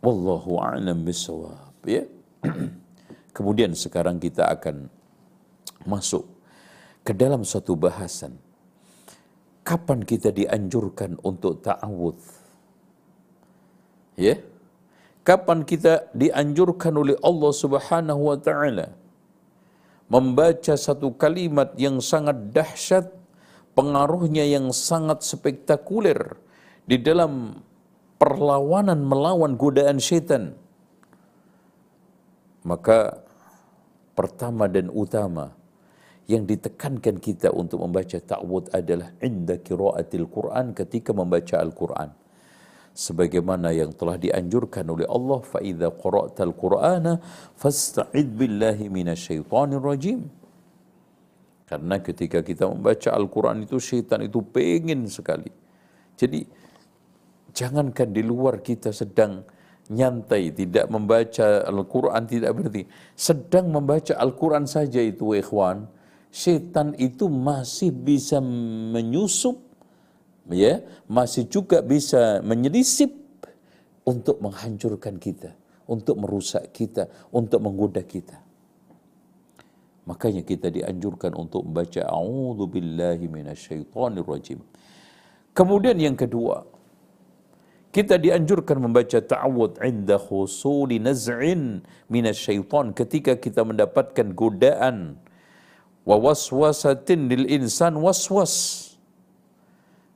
Wallahu 0.00 0.56
a'lam 0.56 1.04
bisawab. 1.04 1.76
Ya. 1.84 2.08
Kemudian 3.36 3.76
sekarang 3.76 4.16
kita 4.16 4.48
akan 4.48 4.88
masuk 5.84 6.24
ke 7.04 7.12
dalam 7.12 7.44
satu 7.44 7.76
bahasan. 7.76 8.40
Kapan 9.62 10.02
kita 10.02 10.34
dianjurkan 10.34 11.20
untuk 11.22 11.62
ta'awud? 11.62 12.18
Ya. 14.18 14.42
Kapan 15.22 15.62
kita 15.62 16.10
dianjurkan 16.18 16.94
oleh 16.98 17.14
Allah 17.22 17.52
Subhanahu 17.54 18.22
wa 18.34 18.38
taala 18.42 18.90
membaca 20.10 20.74
satu 20.76 21.14
kalimat 21.14 21.72
yang 21.78 22.02
sangat 22.02 22.50
dahsyat, 22.50 23.06
pengaruhnya 23.78 24.44
yang 24.44 24.74
sangat 24.74 25.22
spektakuler 25.22 26.36
di 26.84 26.98
dalam 26.98 27.62
perlawanan 28.18 29.00
melawan 29.00 29.54
godaan 29.54 30.02
syaitan. 30.02 30.58
Maka 32.66 33.22
pertama 34.18 34.68
dan 34.68 34.92
utama 34.92 35.54
yang 36.30 36.46
ditekankan 36.46 37.18
kita 37.18 37.50
untuk 37.50 37.82
membaca 37.82 38.18
ta'awud 38.18 38.70
adalah 38.70 39.10
inda 39.18 39.58
kiraatil 39.58 40.26
Quran 40.30 40.70
ketika 40.76 41.10
membaca 41.10 41.58
Al-Quran. 41.58 42.21
Sebagaimana 42.92 43.72
yang 43.72 43.92
telah 43.96 44.20
dianjurkan 44.20 44.84
oleh 44.88 45.08
Allah 45.08 45.40
fa 45.40 45.58
idza 45.64 45.88
qara'tal 45.92 46.52
qur'ana 46.52 47.18
fasta'id 47.56 48.28
billahi 48.36 48.88
minasyaitonir 48.92 49.80
rajim 49.80 50.28
karena 51.72 52.04
ketika 52.04 52.44
kita 52.44 52.68
membaca 52.68 53.16
Al-Quran 53.16 53.64
itu 53.64 53.80
syaitan 53.80 54.20
itu 54.20 54.44
pengen 54.44 55.08
sekali. 55.08 55.48
Jadi 56.20 56.44
jangankan 57.48 58.12
di 58.12 58.20
luar 58.20 58.60
kita 58.60 58.92
sedang 58.92 59.40
nyantai, 59.88 60.52
tidak 60.52 60.92
membaca 60.92 61.64
Al-Quran, 61.64 62.28
tidak 62.28 62.50
berarti. 62.60 62.84
Sedang 63.16 63.72
membaca 63.72 64.12
Al-Quran 64.20 64.68
saja 64.68 65.00
itu 65.00 65.32
ikhwan, 65.32 65.88
syaitan 66.28 66.92
itu 67.00 67.32
masih 67.32 67.88
bisa 67.88 68.36
menyusup, 68.92 69.56
ya, 70.50 70.82
masih 71.06 71.46
juga 71.46 71.84
bisa 71.84 72.42
menyelisip 72.42 73.12
untuk 74.02 74.42
menghancurkan 74.42 75.20
kita, 75.22 75.54
untuk 75.86 76.18
merusak 76.18 76.74
kita, 76.74 77.06
untuk 77.30 77.62
menggoda 77.62 78.02
kita. 78.02 78.42
Makanya 80.02 80.42
kita 80.42 80.66
dianjurkan 80.66 81.30
untuk 81.38 81.62
membaca 81.62 82.02
A'udhu 82.10 82.66
billahi 82.66 83.30
minasyaitonir 83.30 84.26
rajim. 84.26 84.58
Kemudian 85.54 85.94
yang 86.00 86.18
kedua, 86.18 86.66
kita 87.92 88.16
dianjurkan 88.16 88.80
membaca 88.80 89.20
ta'awud 89.20 89.76
inda 89.84 90.16
khusuli 90.16 90.96
naz'in 90.96 91.84
minasyaiton 92.08 92.96
ketika 92.96 93.36
kita 93.36 93.68
mendapatkan 93.68 94.32
godaan 94.32 95.20
wa 96.08 96.16
waswasatin 96.16 97.28
lil 97.28 97.44
insan 97.52 98.00
waswas. 98.00 98.91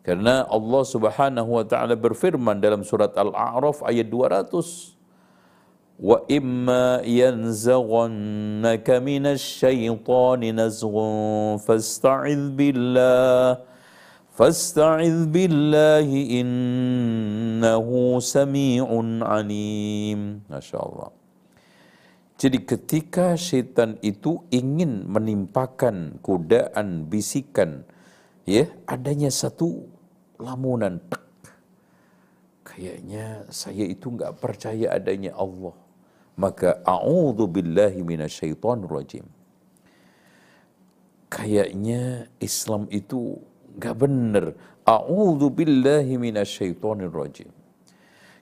Karena 0.07 0.47
Allah 0.47 0.83
Subhanahu 0.87 1.59
wa 1.59 1.67
taala 1.67 1.99
berfirman 1.99 2.63
dalam 2.63 2.87
surat 2.87 3.11
Al-A'raf 3.19 3.83
ayat 3.83 4.07
200 4.07 4.95
wa 5.99 6.23
imma 6.31 7.03
yanzaghannaka 7.03 9.03
minasy 9.03 9.67
syaitani 9.67 10.55
nazghun 10.55 11.59
fasta'iz 11.59 12.55
billah. 12.55 13.67
Fasta'iz 14.31 15.27
billahi 15.27 16.39
innahu 16.39 18.23
samii'un 18.23 19.27
alim. 19.27 20.47
Masyaallah 20.47 21.27
jadi 22.37 22.69
ketika 22.69 23.33
setan 23.41 23.97
itu 24.05 24.45
ingin 24.53 25.09
menimpakan 25.09 26.21
kudaan 26.21 27.09
bisikan 27.09 27.89
ya 28.45 28.69
adanya 28.85 29.33
satu 29.33 29.89
lamunan, 30.39 31.01
kayaknya 32.65 33.45
saya 33.49 33.85
itu 33.85 34.13
nggak 34.13 34.37
percaya 34.41 34.93
adanya 34.97 35.33
Allah 35.37 35.87
maka 36.37 36.79
a'udzu 36.85 37.49
billahi 37.49 38.05
minasyaitonir 38.05 38.93
rajim. 38.93 39.25
Kayaknya 41.33 42.31
Islam 42.39 42.87
itu 42.93 43.41
nggak 43.81 43.97
benar. 43.97 44.45
A'udzu 44.85 45.49
billahi 45.51 46.21
minasyaitonir 46.21 47.11
rajim. 47.11 47.51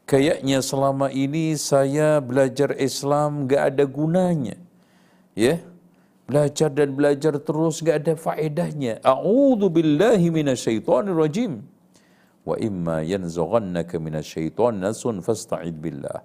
Kayaknya 0.05 0.61
selama 0.61 1.09
ini 1.09 1.57
saya 1.57 2.21
belajar 2.21 2.77
Islam 2.77 3.49
nggak 3.49 3.63
ada 3.73 3.85
gunanya. 3.89 4.59
Ya, 5.33 5.65
belajar 6.29 6.69
dan 6.69 6.93
belajar 6.99 7.41
terus 7.41 7.81
nggak 7.81 7.97
ada 8.05 8.15
faedahnya. 8.19 9.01
A'udzu 9.01 9.71
billahi 9.71 10.29
minasyaitonir 10.35 11.15
rajim. 11.15 11.63
Wa 12.45 12.61
imma 12.61 13.01
yanzaghannaka 13.01 13.97
minasyaitonir 13.97 14.85
nasun 14.85 15.25
fasta'id 15.25 15.77
billah. 15.81 16.21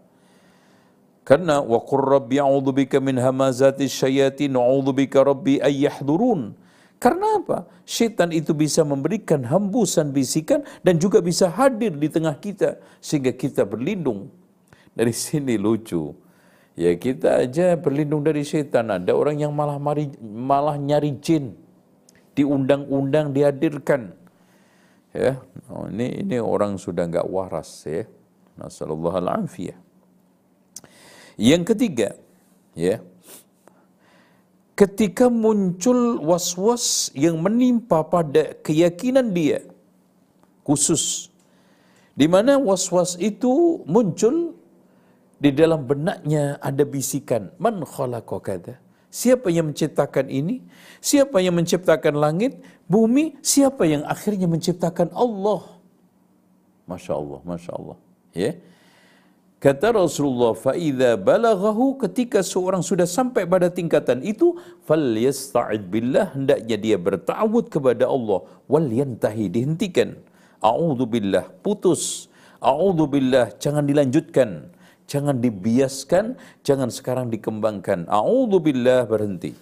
Karena 1.23 1.61
wa 1.63 1.79
qur 1.85 2.03
rabbi 2.03 2.41
a'udzu 2.43 2.71
bika 2.75 2.97
min 2.99 3.15
hamazati 3.21 3.87
syayatin 3.87 4.57
a'udzu 4.59 4.91
bika 4.91 5.23
rabbi 5.23 5.63
ay 5.63 5.87
yahdurun. 5.87 6.57
Karena 6.99 7.39
apa? 7.39 7.63
Syaitan 7.87 8.27
itu 8.35 8.51
bisa 8.51 8.83
memberikan 8.83 9.47
hembusan 9.47 10.11
bisikan 10.11 10.67
dan 10.83 10.99
juga 10.99 11.23
bisa 11.23 11.47
hadir 11.47 11.95
di 11.95 12.11
tengah 12.11 12.35
kita 12.35 12.75
sehingga 12.99 13.31
kita 13.31 13.63
berlindung. 13.63 14.27
Dari 14.91 15.15
sini 15.23 15.55
lucu. 15.55 16.11
Ya 16.75 16.91
kita 16.99 17.47
aja 17.47 17.79
berlindung 17.79 18.19
dari 18.27 18.43
syaitan. 18.43 18.91
Ada 18.91 19.15
orang 19.15 19.39
yang 19.39 19.55
malah 19.55 19.79
mari, 19.79 20.11
malah 20.19 20.75
nyari 20.75 21.15
jin. 21.23 21.55
Diundang-undang 22.35 23.31
dihadirkan. 23.31 24.18
Ya, 25.09 25.41
oh, 25.73 25.89
ini 25.89 26.21
ini 26.21 26.37
orang 26.37 26.77
sudah 26.77 27.09
nggak 27.09 27.25
waras 27.25 27.85
ya. 27.89 28.05
Nasallallahu 28.59 29.17
alaihi 29.17 29.73
yang 31.39 31.63
ketiga, 31.63 32.19
ya. 32.75 32.99
Ketika 34.75 35.31
muncul 35.31 36.19
was-was 36.23 37.11
yang 37.15 37.39
menimpa 37.39 38.03
pada 38.07 38.55
keyakinan 38.63 39.35
dia 39.35 39.59
khusus 40.63 41.27
di 42.15 42.27
mana 42.31 42.55
was-was 42.55 43.19
itu 43.19 43.83
muncul 43.83 44.55
di 45.35 45.51
dalam 45.51 45.83
benaknya 45.83 46.59
ada 46.63 46.83
bisikan 46.87 47.51
man 47.59 47.83
khalaqaka 47.83 48.79
Siapa 49.14 49.46
yang 49.46 49.70
menciptakan 49.70 50.26
ini? 50.26 50.58
Siapa 50.98 51.38
yang 51.38 51.54
menciptakan 51.54 52.18
langit, 52.18 52.58
bumi? 52.90 53.38
Siapa 53.38 53.86
yang 53.86 54.02
akhirnya 54.02 54.50
menciptakan 54.50 55.14
Allah? 55.14 55.62
Masya 56.90 57.12
Allah, 57.14 57.40
Masya 57.46 57.72
Allah. 57.78 57.96
Ya. 58.34 58.52
Kata 59.62 59.96
Rasulullah, 59.96 60.52
فَإِذَا 60.52 61.24
بَلَغَهُ 61.24 61.78
Ketika 62.04 62.44
seorang 62.44 62.84
sudah 62.84 63.08
sampai 63.08 63.48
pada 63.48 63.72
tingkatan 63.72 64.20
itu, 64.20 64.60
فَلْيَسْتَعِدْ 64.84 65.88
billah 65.88 66.36
Hendaknya 66.36 66.76
dia 66.76 67.00
bertawud 67.00 67.72
kepada 67.72 68.04
Allah. 68.04 68.44
وَلْيَنْتَهِ 68.68 69.36
Dihentikan. 69.48 70.20
A'udhu 70.60 71.08
billah. 71.08 71.48
Putus. 71.64 72.28
A'udhu 72.60 73.08
billah. 73.08 73.56
Jangan 73.56 73.88
dilanjutkan. 73.88 74.68
Jangan 75.09 75.41
dibiaskan. 75.41 76.37
Jangan 76.61 76.93
sekarang 76.93 77.33
dikembangkan. 77.33 78.05
A'udhu 78.05 78.61
billah. 78.61 79.09
Berhenti. 79.09 79.57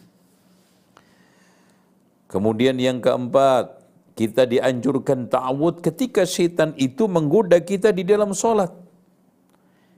Kemudian 2.28 2.76
yang 2.76 3.00
keempat, 3.00 3.80
kita 4.20 4.44
dianjurkan 4.44 5.32
ta'awud 5.32 5.80
ketika 5.80 6.28
syaitan 6.28 6.76
itu 6.76 7.08
menggoda 7.08 7.58
kita 7.64 7.96
di 7.96 8.04
dalam 8.04 8.36
solat. 8.36 8.76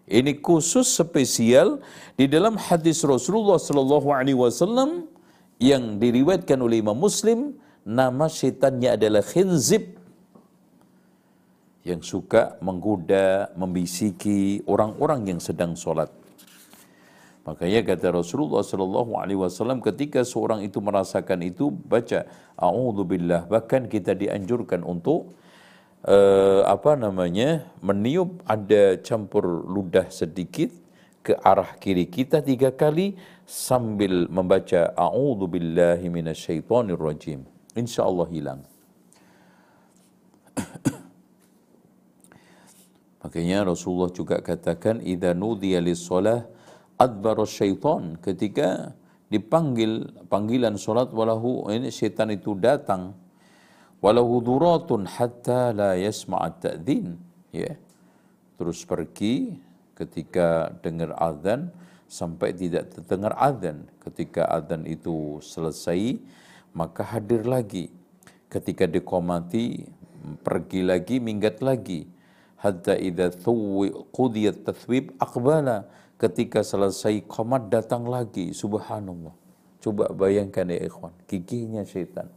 Ini 0.10 0.42
khusus 0.42 0.90
spesial 0.90 1.82
di 2.18 2.26
dalam 2.26 2.58
hadis 2.58 3.06
Rasulullah 3.06 3.62
Sallallahu 3.62 4.10
Alaihi 4.10 4.38
Wasallam 4.38 5.06
yang 5.62 6.02
diriwayatkan 6.02 6.58
oleh 6.58 6.82
Imam 6.82 6.98
Muslim. 6.98 7.58
Nama 7.86 8.26
syaitannya 8.26 8.98
adalah 8.98 9.22
khinzib 9.22 9.99
yang 11.88 12.04
suka 12.04 12.60
menggoda, 12.60 13.52
membisiki 13.56 14.62
orang-orang 14.68 15.36
yang 15.36 15.40
sedang 15.40 15.74
sholat. 15.74 16.12
Makanya 17.48 17.82
kata 17.82 18.14
Rasulullah 18.14 18.62
Sallallahu 18.62 19.18
Alaihi 19.18 19.40
Wasallam 19.40 19.82
ketika 19.82 20.22
seorang 20.22 20.62
itu 20.62 20.78
merasakan 20.84 21.40
itu 21.42 21.72
baca 21.72 22.30
A'udzubillah 22.60 23.50
bahkan 23.50 23.90
kita 23.90 24.14
dianjurkan 24.14 24.86
untuk 24.86 25.34
uh, 26.06 26.62
apa 26.68 26.96
namanya 26.96 27.68
meniup 27.82 28.44
ada 28.46 29.00
campur 29.02 29.44
ludah 29.66 30.08
sedikit 30.14 30.70
ke 31.20 31.36
arah 31.36 31.76
kiri 31.80 32.08
kita 32.08 32.40
tiga 32.40 32.72
kali 32.72 33.20
sambil 33.44 34.30
membaca 34.32 34.96
a'udzu 34.96 35.46
billahi 35.52 36.08
minasyaitonir 36.08 37.00
rajim 37.00 37.44
insyaallah 37.76 38.28
hilang 38.32 38.62
makanya 43.20 43.68
Rasulullah 43.68 44.12
juga 44.12 44.40
katakan 44.40 45.04
idza 45.04 45.36
nudiya 45.36 45.84
lis-shalah 45.84 46.48
adbara 47.00 47.48
syaitan. 47.48 48.20
Ketika 48.20 48.92
dipanggil 49.32 50.12
panggilan 50.28 50.76
salat 50.76 51.10
walahu 51.16 51.72
ini 51.72 51.90
syaitan 51.90 52.30
itu 52.30 52.54
datang. 52.60 53.16
Walau 54.04 54.40
duratun 54.44 55.08
hatta 55.08 55.72
la 55.72 55.96
yasma'at 55.96 56.64
ta'dhin. 56.64 57.16
Ya. 57.56 57.76
Terus 58.60 58.84
pergi 58.84 59.56
ketika 59.96 60.72
dengar 60.84 61.16
azan 61.20 61.72
sampai 62.08 62.56
tidak 62.56 62.96
terdengar 62.96 63.36
azan. 63.40 63.88
Ketika 64.04 64.48
azan 64.48 64.88
itu 64.88 65.40
selesai 65.44 66.20
maka 66.76 67.04
hadir 67.04 67.44
lagi. 67.44 67.92
Ketika 68.48 68.88
dikomati 68.88 69.84
pergi 70.44 70.82
lagi 70.84 71.20
minggat 71.20 71.60
lagi 71.60 72.19
hatta 72.60 72.96
idza 73.00 73.32
qudiyat 74.12 74.68
tathwib 74.68 75.16
aqbala. 75.18 75.88
Ketika 76.20 76.68
selesai 76.68 77.24
qomat 77.32 77.72
datang 77.72 78.04
lagi. 78.04 78.52
Subhanallah. 78.52 79.32
Coba 79.80 80.12
bayangkan 80.12 80.68
ya 80.68 80.84
ikhwan. 80.84 81.16
Giginya 81.24 81.88
syaitan. 81.88 82.28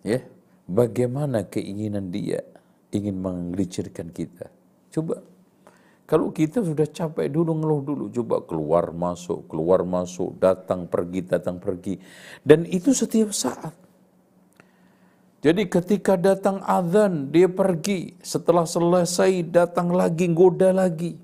Ya. 0.00 0.24
Bagaimana 0.64 1.44
keinginan 1.48 2.08
dia? 2.08 2.40
Ingin 2.88 3.20
menggelincirkan 3.20 4.08
kita. 4.12 4.48
Coba. 4.88 5.20
Kalau 6.08 6.32
kita 6.32 6.64
sudah 6.64 6.88
capek 6.88 7.28
dulu 7.28 7.52
ngeluh 7.52 7.82
dulu, 7.84 8.04
coba 8.08 8.40
keluar 8.48 8.96
masuk, 8.96 9.44
keluar 9.44 9.84
masuk, 9.84 10.40
datang 10.40 10.88
pergi, 10.88 11.20
datang 11.20 11.60
pergi. 11.60 12.00
Dan 12.40 12.64
itu 12.64 12.96
setiap 12.96 13.28
saat. 13.36 13.76
Jadi 15.38 15.70
ketika 15.70 16.18
datang 16.18 16.58
azan, 16.66 17.30
dia 17.30 17.46
pergi. 17.46 18.18
Setelah 18.18 18.66
selesai, 18.66 19.46
datang 19.46 19.94
lagi, 19.94 20.26
goda 20.34 20.74
lagi. 20.74 21.14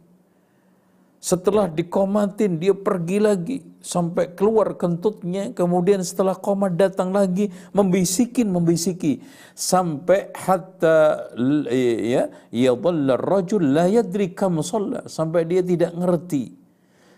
Setelah 1.19 1.67
dikomatin, 1.67 2.63
dia 2.63 2.77
pergi 2.77 3.19
lagi. 3.19 3.59
Sampai 3.83 4.37
keluar 4.39 4.79
kentutnya, 4.79 5.51
kemudian 5.51 5.99
setelah 6.07 6.39
komat 6.39 6.79
datang 6.79 7.11
lagi, 7.11 7.51
membisikin, 7.75 8.55
membisiki. 8.55 9.19
Sampai 9.57 10.31
hatta 10.31 11.33
ya, 11.75 12.31
ya 12.55 12.73
rajul 13.19 13.73
la 13.73 13.91
yadri 13.91 14.31
kam 14.31 14.63
Sampai 15.11 15.43
dia 15.49 15.65
tidak 15.65 15.91
ngerti. 15.97 16.55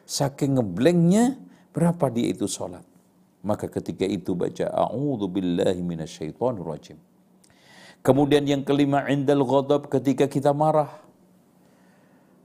Saking 0.07 0.59
ngeblanknya, 0.59 1.37
berapa 1.77 2.09
dia 2.09 2.31
itu 2.31 2.49
sholat. 2.49 2.96
Maka 3.47 3.71
ketika 3.71 4.03
itu 4.03 4.35
baca, 4.35 4.67
A'udhu 4.67 5.31
billahi 5.31 5.79
minasyaitonir 5.79 6.67
rajim. 6.67 6.99
Kemudian 8.03 8.43
yang 8.43 8.67
kelima, 8.67 9.07
indal 9.07 9.47
ghadab 9.47 9.87
ketika 9.87 10.27
kita 10.27 10.51
marah 10.51 11.07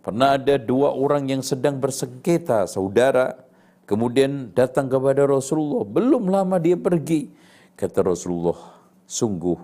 Pernah 0.01 0.33
ada 0.33 0.57
dua 0.57 0.97
orang 0.97 1.29
yang 1.29 1.45
sedang 1.45 1.77
bersengketa, 1.77 2.65
saudara. 2.65 3.37
Kemudian 3.85 4.49
datang 4.49 4.89
kepada 4.89 5.29
Rasulullah. 5.29 5.85
Belum 5.85 6.25
lama 6.25 6.57
dia 6.57 6.73
pergi. 6.73 7.29
Kata 7.77 8.01
Rasulullah, 8.01 8.57
sungguh 9.05 9.57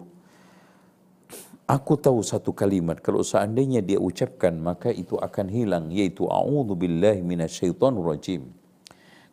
aku 1.66 1.94
tahu 1.98 2.22
satu 2.22 2.54
kalimat. 2.54 3.02
Kalau 3.02 3.26
seandainya 3.26 3.82
dia 3.82 3.98
ucapkan, 3.98 4.54
maka 4.62 4.94
itu 4.94 5.18
akan 5.18 5.50
hilang. 5.50 5.90
Yaitu, 5.90 6.30
A'udhu 6.30 6.78
billahi 6.78 7.26
minasyaitonir 7.26 8.06
rajim. 8.06 8.46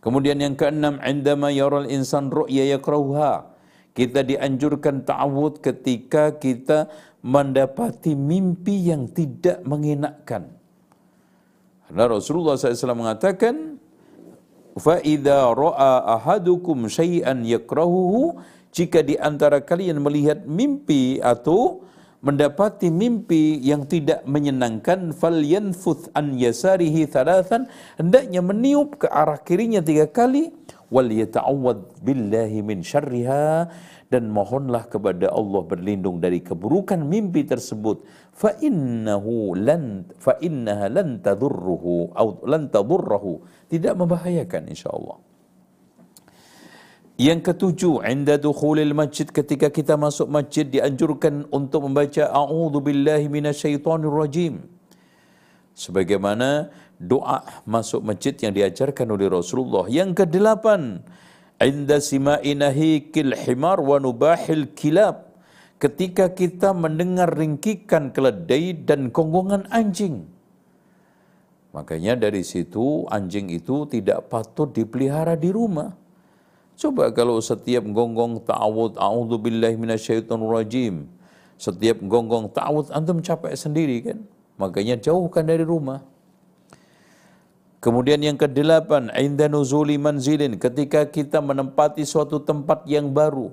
Kemudian 0.03 0.39
yang 0.39 0.55
keenam, 0.55 0.95
indama 1.03 1.51
yaral 1.51 1.87
insan 1.91 2.31
ru'ya 2.31 2.79
yakrauha. 2.79 3.51
Kita 3.91 4.23
dianjurkan 4.23 5.03
ta'awud 5.03 5.59
ketika 5.59 6.39
kita 6.39 6.87
mendapati 7.19 8.15
mimpi 8.15 8.87
yang 8.87 9.11
tidak 9.11 9.59
mengenakkan. 9.67 10.47
Karena 11.89 12.05
Rasulullah 12.07 12.55
SAW 12.55 12.95
mengatakan, 12.95 13.75
فَإِذَا 14.79 15.39
رَأَى 15.51 15.93
أَحَدُكُمْ 16.15 16.77
شَيْئًا 16.87 17.33
يَكْرَهُهُ 17.43 18.13
Jika 18.69 19.01
di 19.01 19.17
antara 19.17 19.59
kalian 19.59 19.99
melihat 19.99 20.45
mimpi 20.45 21.17
atau 21.19 21.83
mendapati 22.24 22.88
mimpi 22.88 23.60
yang 23.60 23.84
tidak 23.84 24.24
menyenangkan 24.24 25.12
falyanfuth 25.12 26.08
an 26.16 26.40
yasarihi 26.40 27.04
thalathan 27.04 27.68
hendaknya 28.00 28.40
meniup 28.40 28.96
ke 28.96 29.06
arah 29.12 29.36
kirinya 29.44 29.84
tiga 29.84 30.08
kali 30.08 30.48
wal 30.88 31.04
yata'awwad 31.04 32.00
billahi 32.00 32.64
min 32.64 32.80
syarriha 32.80 33.68
dan 34.08 34.32
mohonlah 34.32 34.88
kepada 34.88 35.28
Allah 35.28 35.62
berlindung 35.68 36.22
dari 36.22 36.38
keburukan 36.38 37.02
mimpi 37.02 37.42
tersebut. 37.42 38.06
Fa 38.30 38.54
innahu 38.62 39.58
lan 39.58 40.06
fa 40.22 40.38
innaha 40.38 40.86
lan 40.86 41.18
tadurruhu 41.18 42.14
atau 42.14 42.38
lan 42.46 42.70
tadurruhu. 42.70 43.42
Tidak 43.66 43.92
membahayakan 43.98 44.70
insyaallah 44.70 45.33
yang 47.14 47.38
ketujuh 47.38 48.02
inda 48.06 48.34
dukhulil 48.40 48.90
masjid 48.92 49.28
ketika 49.30 49.70
kita 49.70 49.94
masuk 49.94 50.26
masjid 50.26 50.66
dianjurkan 50.66 51.46
untuk 51.54 51.86
membaca 51.86 52.26
a'udzu 52.26 52.78
billahi 52.82 53.30
minasyaitonir 53.30 54.10
rajim 54.10 54.66
sebagaimana 55.78 56.74
doa 56.98 57.62
masuk 57.66 58.02
masjid 58.02 58.34
yang 58.38 58.54
diajarkan 58.54 59.06
oleh 59.14 59.30
Rasulullah 59.30 59.86
yang 59.86 60.10
kedelapan 60.10 61.02
Inda 61.62 62.02
sima'i 62.02 62.58
nahikil 62.58 63.32
himar 63.38 63.78
wa 63.78 64.02
nubahil 64.02 64.74
kilab. 64.74 65.30
Ketika 65.78 66.32
kita 66.32 66.72
mendengar 66.72 67.30
ringkikan 67.30 68.10
keledai 68.10 68.72
dan 68.88 69.12
konggongan 69.12 69.68
anjing. 69.68 70.26
Makanya 71.74 72.14
dari 72.16 72.46
situ 72.46 73.04
anjing 73.10 73.50
itu 73.50 73.84
tidak 73.90 74.30
patut 74.30 74.70
dipelihara 74.70 75.34
di 75.34 75.50
rumah. 75.50 75.92
Coba 76.74 77.14
kalau 77.14 77.38
setiap 77.38 77.86
gonggong 77.86 78.42
ta'awud 78.42 78.98
a'udzu 78.98 79.36
billahi 79.38 79.78
minasyaitonir 79.78 80.50
rajim. 80.50 81.06
Setiap 81.54 82.02
gonggong 82.02 82.50
ta'awud 82.50 82.90
antum 82.90 83.22
capek 83.22 83.54
sendiri 83.54 84.02
kan? 84.02 84.18
Makanya 84.58 84.98
jauhkan 84.98 85.46
dari 85.46 85.62
rumah. 85.62 86.02
Kemudian 87.78 88.16
yang 88.24 88.40
kedelapan, 88.40 89.12
inda 89.12 89.44
nuzuli 89.44 90.00
manzilin, 90.00 90.56
ketika 90.56 91.04
kita 91.04 91.44
menempati 91.44 92.00
suatu 92.08 92.40
tempat 92.40 92.88
yang 92.88 93.12
baru, 93.12 93.52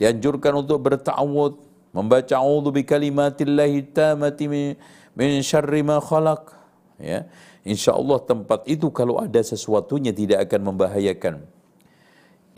dianjurkan 0.00 0.64
untuk 0.64 0.80
berta'awud, 0.88 1.60
membaca 1.92 2.34
a'udzu 2.40 2.70
bi 2.72 2.82
kalimatillahi 2.82 3.92
tamati 3.92 4.48
min 5.12 5.32
syarri 5.44 5.84
ma 5.84 6.00
khalaq. 6.00 6.56
Ya. 6.96 7.28
Insyaallah 7.62 8.24
tempat 8.24 8.64
itu 8.64 8.88
kalau 8.88 9.20
ada 9.20 9.38
sesuatunya 9.44 10.10
tidak 10.16 10.48
akan 10.48 10.72
membahayakan. 10.72 11.57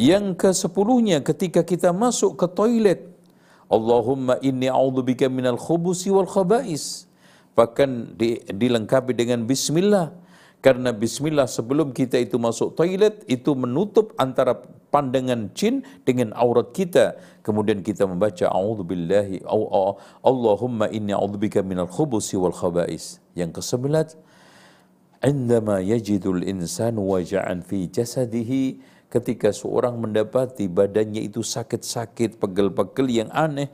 Yang 0.01 0.25
ke 0.41 0.51
sepuluhnya 0.57 1.21
ketika 1.21 1.61
kita 1.61 1.93
masuk 1.93 2.41
ke 2.41 2.49
toilet, 2.49 3.05
Allahumma 3.69 4.41
inni 4.41 4.73
a'udzubika 4.73 5.29
minal 5.29 5.61
khubusi 5.61 6.09
wal 6.09 6.25
khaba'is. 6.25 7.05
Bahkan 7.53 8.17
dilengkapi 8.49 9.13
dengan 9.13 9.45
bismillah 9.45 10.17
karena 10.65 10.97
bismillah 10.97 11.45
sebelum 11.45 11.93
kita 11.93 12.17
itu 12.17 12.41
masuk 12.41 12.73
toilet 12.81 13.21
itu 13.29 13.53
menutup 13.53 14.17
antara 14.17 14.57
pandangan 14.89 15.53
jin 15.53 15.85
dengan 16.09 16.33
aurat 16.33 16.73
kita. 16.73 17.21
Kemudian 17.45 17.85
kita 17.85 18.09
membaca 18.09 18.49
a'udzubillahi 18.49 19.45
Allahumma 20.25 20.89
inni 20.89 21.13
a'udzubika 21.13 21.61
minal 21.61 21.93
khubusi 21.93 22.41
wal 22.41 22.57
khaba'is. 22.57 23.21
Yang 23.37 23.61
kesembilan 23.61 24.09
Indama 25.21 25.85
yajidul 25.85 26.41
insanu 26.49 27.13
waja'an 27.13 27.61
fi 27.61 27.85
jasadihi 27.93 28.81
ketika 29.11 29.51
seorang 29.51 29.99
mendapati 29.99 30.71
badannya 30.71 31.27
itu 31.27 31.43
sakit-sakit, 31.43 32.39
pegel-pegel 32.39 33.11
yang 33.11 33.31
aneh. 33.35 33.69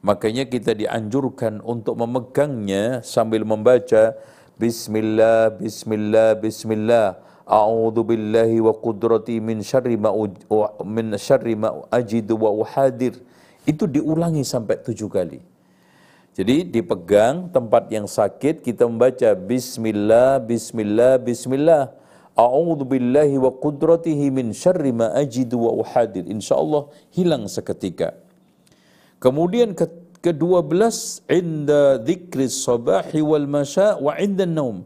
Makanya 0.00 0.46
kita 0.46 0.72
dianjurkan 0.78 1.58
untuk 1.60 1.98
memegangnya 1.98 3.02
sambil 3.02 3.42
membaca 3.42 4.14
Bismillah, 4.54 5.50
Bismillah, 5.58 6.38
Bismillah. 6.38 7.18
A'udzu 7.44 8.06
billahi 8.06 8.56
wa 8.62 8.72
qudrati 8.72 9.36
min 9.36 9.60
syarri 9.60 10.00
ma 10.00 10.14
min 10.86 11.12
syarri 11.20 11.58
ma 11.58 11.84
ajidu 11.92 12.38
wa 12.38 12.54
uhadir. 12.54 13.18
Itu 13.66 13.84
diulangi 13.90 14.46
sampai 14.46 14.80
tujuh 14.80 15.10
kali. 15.10 15.40
Jadi 16.34 16.66
dipegang 16.66 17.50
tempat 17.50 17.90
yang 17.90 18.06
sakit 18.06 18.62
kita 18.62 18.86
membaca 18.86 19.34
Bismillah, 19.34 20.38
Bismillah, 20.42 21.18
Bismillah. 21.18 22.03
A'udzu 22.34 22.82
billahi 22.82 23.38
wa 23.38 23.54
qudratihi 23.54 24.34
min 24.34 24.50
syarri 24.50 24.90
ma 24.90 25.14
ajidu 25.14 25.54
wa 25.54 25.70
uhadir. 25.78 26.26
Insyaallah 26.26 26.90
hilang 27.14 27.46
seketika. 27.46 28.18
Kemudian 29.22 29.78
ke-12 29.78 30.74
inda 31.30 32.02
dzikri 32.02 32.50
sabahi 32.50 33.22
wal 33.22 33.46
masya 33.46 34.02
wa 34.02 34.18
inda 34.18 34.50
naum. 34.50 34.82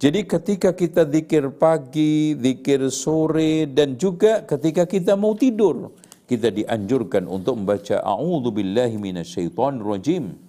Jadi 0.00 0.24
ketika 0.24 0.72
kita 0.72 1.04
zikir 1.04 1.50
pagi, 1.58 2.32
zikir 2.38 2.86
sore 2.88 3.68
dan 3.68 3.98
juga 4.00 4.46
ketika 4.46 4.88
kita 4.88 5.12
mau 5.18 5.34
tidur, 5.36 5.92
kita 6.24 6.48
dianjurkan 6.54 7.28
untuk 7.28 7.58
membaca 7.60 8.00
a'udzu 8.00 8.48
billahi 8.48 8.96
minasyaitonir 8.96 9.84
rajim. 9.84 10.48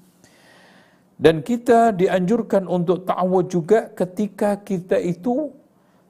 Dan 1.20 1.44
kita 1.44 1.92
dianjurkan 1.92 2.64
untuk 2.64 3.04
ta'awud 3.04 3.52
juga 3.52 3.92
ketika 3.92 4.56
kita 4.64 4.96
itu 5.04 5.52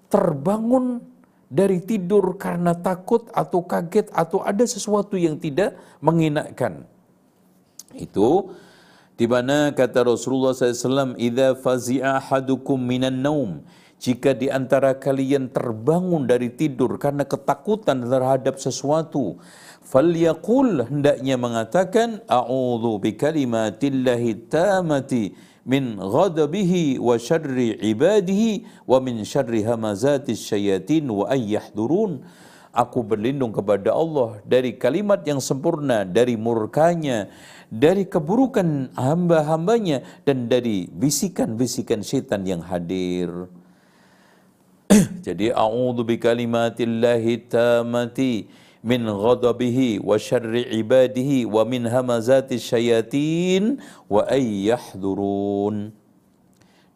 terbangun 0.10 1.01
dari 1.49 1.82
tidur 1.82 2.38
karena 2.38 2.78
takut 2.78 3.26
atau 3.34 3.66
kaget 3.66 4.14
atau 4.14 4.45
ada 4.45 4.62
sesuatu 4.66 5.18
yang 5.18 5.41
tidak 5.41 5.78
menginakkan. 5.97 6.86
Itu 7.97 8.53
di 9.18 9.26
mana 9.26 9.74
kata 9.74 10.05
Rasulullah 10.05 10.53
SAW, 10.53 11.18
"Idza 11.18 11.57
fazi'a 11.57 12.22
ahadukum 12.22 12.78
minan 12.78 13.20
naum." 13.26 13.66
Jika 13.99 14.32
di 14.32 14.47
antara 14.47 14.95
kalian 14.95 15.51
terbangun 15.51 16.24
dari 16.24 16.47
tidur 16.55 16.95
karena 16.95 17.28
ketakutan 17.28 17.99
terhadap 17.99 18.55
sesuatu, 18.55 19.36
falyaqul 19.84 20.88
hendaknya 20.88 21.36
mengatakan 21.36 22.24
a'udzu 22.24 22.95
bikalimatillahi 23.03 24.47
tamati 24.47 25.36
min 25.68 25.99
ghadabihi 25.99 27.01
wa 27.01 27.16
syarri 27.20 27.76
ibadihi 27.80 28.64
wa 28.88 28.97
min 29.03 29.24
syarri 29.24 29.64
hamazati 29.64 30.36
syayatin 30.36 31.07
wa 31.10 31.28
ayyahdurun. 31.28 32.24
Aku 32.70 33.01
berlindung 33.01 33.49
kepada 33.49 33.91
Allah 33.97 34.38
dari 34.45 34.78
kalimat 34.78 35.26
yang 35.26 35.41
sempurna, 35.41 36.05
dari 36.05 36.38
murkanya, 36.38 37.26
dari 37.68 38.05
keburukan 38.05 38.93
hamba-hambanya, 38.93 40.05
dan 40.22 40.45
dari 40.45 40.86
bisikan-bisikan 40.86 42.05
setan 42.05 42.45
yang 42.45 42.62
hadir. 42.62 43.49
Jadi 45.26 45.49
a'udzu 45.49 46.05
bikalimatillahi 46.05 47.49
tamati 47.49 48.45
min 48.80 49.03
ghadabihi 49.03 49.99
wa 49.99 50.15
syarri 50.15 50.63
ibadihi 50.80 51.43
wa 51.43 51.67
min 51.67 51.84
hamazati 51.88 52.55
syayatin 52.55 53.80
wa 54.07 54.23
ay 54.27 54.71
yahdurun. 54.71 55.91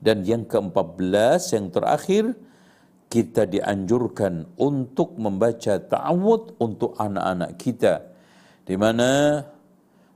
Dan 0.03 0.27
yang 0.27 0.43
ke-14 0.43 1.55
yang 1.55 1.67
terakhir 1.71 2.23
kita 3.07 3.47
dianjurkan 3.47 4.49
untuk 4.59 5.15
membaca 5.15 5.79
ta'awud 5.79 6.59
untuk 6.59 6.97
anak-anak 6.99 7.55
kita. 7.61 8.03
Di 8.67 8.75
mana 8.75 9.43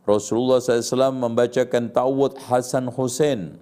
Rasulullah 0.08 0.64
SAW 0.64 1.14
membacakan 1.14 1.92
ta'awud 1.92 2.40
Hasan 2.48 2.88
Hussein 2.92 3.60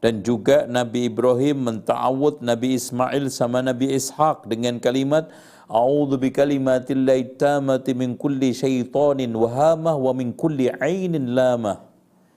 dan 0.00 0.20
juga 0.24 0.64
Nabi 0.68 1.08
Ibrahim 1.08 1.68
menta'awud 1.72 2.40
Nabi 2.44 2.76
Ismail 2.76 3.28
sama 3.32 3.64
Nabi 3.64 3.92
Ishaq 3.96 4.48
dengan 4.48 4.76
kalimat 4.80 5.28
A'udzu 5.66 6.22
bikalimatillahi 6.22 7.34
tamati 7.34 7.90
min 7.98 8.14
kulli 8.14 8.54
syaitanin 8.54 9.34
wahamah 9.34 9.98
wa 9.98 10.12
min 10.14 10.30
kulli 10.30 10.70
ainin 10.70 11.34
lamah. 11.34 11.82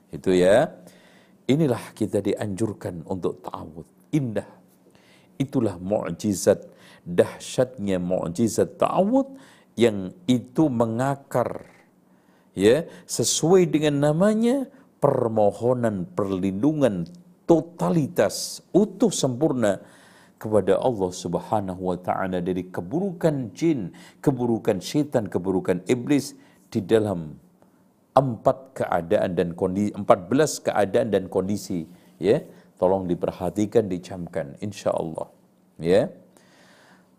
Itu 0.10 0.34
ya. 0.34 0.74
Inilah 1.46 1.94
kita 1.94 2.22
dianjurkan 2.26 3.06
untuk 3.06 3.46
ta'awud. 3.46 3.86
Indah. 4.14 4.50
Itulah 5.38 5.78
mukjizat 5.78 6.66
dahsyatnya 7.06 8.02
mukjizat 8.02 8.78
ta'awud 8.82 9.38
yang 9.80 10.12
itu 10.28 10.68
mengakar 10.68 11.64
ya 12.58 12.84
sesuai 13.08 13.72
dengan 13.72 14.12
namanya 14.12 14.68
permohonan 15.00 16.04
perlindungan 16.12 17.08
totalitas 17.48 18.60
utuh 18.76 19.10
sempurna 19.10 19.80
kepada 20.40 20.80
Allah 20.80 21.12
Subhanahu 21.12 21.92
wa 21.92 21.98
taala 22.00 22.40
dari 22.40 22.72
keburukan 22.72 23.52
jin, 23.52 23.92
keburukan 24.24 24.80
setan, 24.80 25.28
keburukan 25.28 25.84
iblis 25.92 26.34
di 26.72 26.80
dalam 26.80 27.36
empat 28.16 28.80
keadaan 28.80 29.36
dan 29.36 29.52
kondisi 29.54 29.92
empat 29.92 30.32
belas 30.32 30.64
keadaan 30.64 31.12
dan 31.12 31.28
kondisi 31.28 31.86
ya. 32.18 32.40
Tolong 32.80 33.12
diperhatikan 33.12 33.92
dicamkan 33.92 34.56
insyaallah 34.64 35.28
ya. 35.84 36.08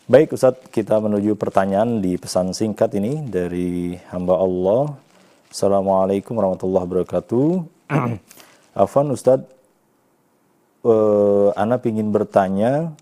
Baik 0.06 0.38
Ustadz, 0.38 0.70
kita 0.70 1.02
menuju 1.02 1.34
pertanyaan 1.34 1.98
di 1.98 2.14
pesan 2.14 2.54
singkat 2.54 2.94
ini 2.94 3.26
dari 3.26 3.98
hamba 4.14 4.38
Allah. 4.38 4.94
Assalamualaikum 5.50 6.38
warahmatullahi 6.38 6.86
wabarakatuh. 6.86 7.66
Afan 8.86 9.10
Ustadz, 9.10 9.50
uh, 10.86 11.50
Ana 11.58 11.82
ingin 11.82 12.14
bertanya 12.14 12.94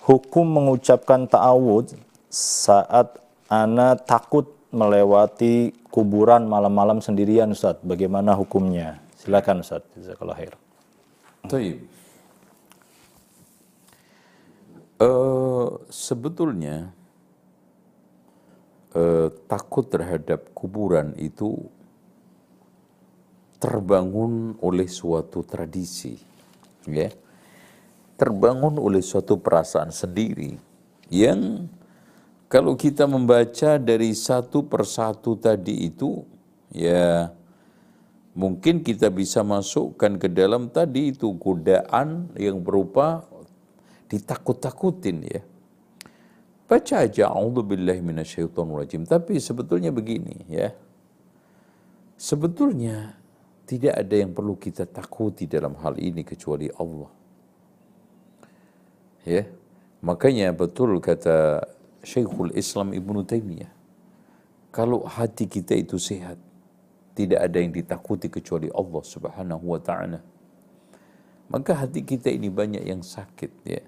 hukum 0.00 0.56
mengucapkan 0.56 1.28
ta'awud 1.28 1.92
saat 2.32 3.12
Ana 3.52 3.92
takut 3.92 4.48
melewati 4.72 5.76
kuburan 5.92 6.48
malam-malam 6.48 7.04
sendirian 7.04 7.52
Ustaz. 7.52 7.76
Bagaimana 7.84 8.32
hukumnya? 8.32 9.04
Silakan 9.20 9.60
Ustaz. 9.60 9.84
Jazakallah 10.00 10.40
khair. 10.40 10.56
Uh, 15.02 15.82
sebetulnya 15.90 16.94
uh, 18.94 19.34
takut 19.50 19.90
terhadap 19.90 20.54
kuburan 20.54 21.18
itu 21.18 21.58
terbangun 23.58 24.54
oleh 24.62 24.86
suatu 24.86 25.42
tradisi 25.42 26.14
ya. 26.86 27.10
Terbangun 28.14 28.78
oleh 28.78 29.02
suatu 29.02 29.42
perasaan 29.42 29.90
sendiri 29.90 30.54
yang 31.10 31.66
kalau 32.46 32.78
kita 32.78 33.10
membaca 33.10 33.82
dari 33.82 34.14
satu 34.14 34.70
persatu 34.70 35.34
tadi 35.34 35.90
itu 35.90 36.22
ya 36.70 37.34
mungkin 38.38 38.86
kita 38.86 39.10
bisa 39.10 39.42
masukkan 39.42 40.14
ke 40.14 40.30
dalam 40.30 40.70
tadi 40.70 41.10
itu 41.10 41.34
godaan 41.34 42.30
yang 42.38 42.62
berupa 42.62 43.31
ditakut-takutin 44.12 45.18
ya 45.24 45.40
baca 46.68 46.94
aja 47.08 47.32
a'udzubillahi 47.32 48.04
minasyaitonirrajim 48.04 49.08
tapi 49.08 49.40
sebetulnya 49.40 49.88
begini 49.88 50.44
ya 50.52 50.76
sebetulnya 52.20 53.22
tidak 53.72 53.94
ada 53.96 54.14
yang 54.20 54.36
perlu 54.36 54.58
kita 54.60 54.84
takuti 54.84 55.48
dalam 55.48 55.78
hal 55.80 55.96
ini 55.96 56.26
kecuali 56.26 56.68
Allah. 56.76 57.10
Ya. 59.24 59.48
Makanya 60.02 60.50
betul 60.50 60.98
kata 60.98 61.62
Syekhul 62.02 62.52
Islam 62.58 62.90
Ibnu 62.90 63.22
Taimiyah, 63.22 63.70
kalau 64.74 65.06
hati 65.06 65.46
kita 65.46 65.78
itu 65.78 65.94
sehat, 65.94 66.36
tidak 67.14 67.38
ada 67.38 67.62
yang 67.62 67.70
ditakuti 67.70 68.26
kecuali 68.26 68.66
Allah 68.74 68.98
Subhanahu 68.98 69.62
wa 69.62 69.78
taala. 69.78 70.18
Maka 71.46 71.86
hati 71.86 72.02
kita 72.02 72.34
ini 72.34 72.50
banyak 72.50 72.82
yang 72.82 73.06
sakit 73.06 73.52
ya. 73.62 73.82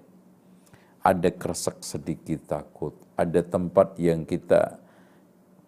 Ada 1.04 1.28
kresek 1.36 1.84
sedikit 1.84 2.48
takut, 2.48 2.96
ada 3.12 3.44
tempat 3.44 4.00
yang 4.00 4.24
kita 4.24 4.80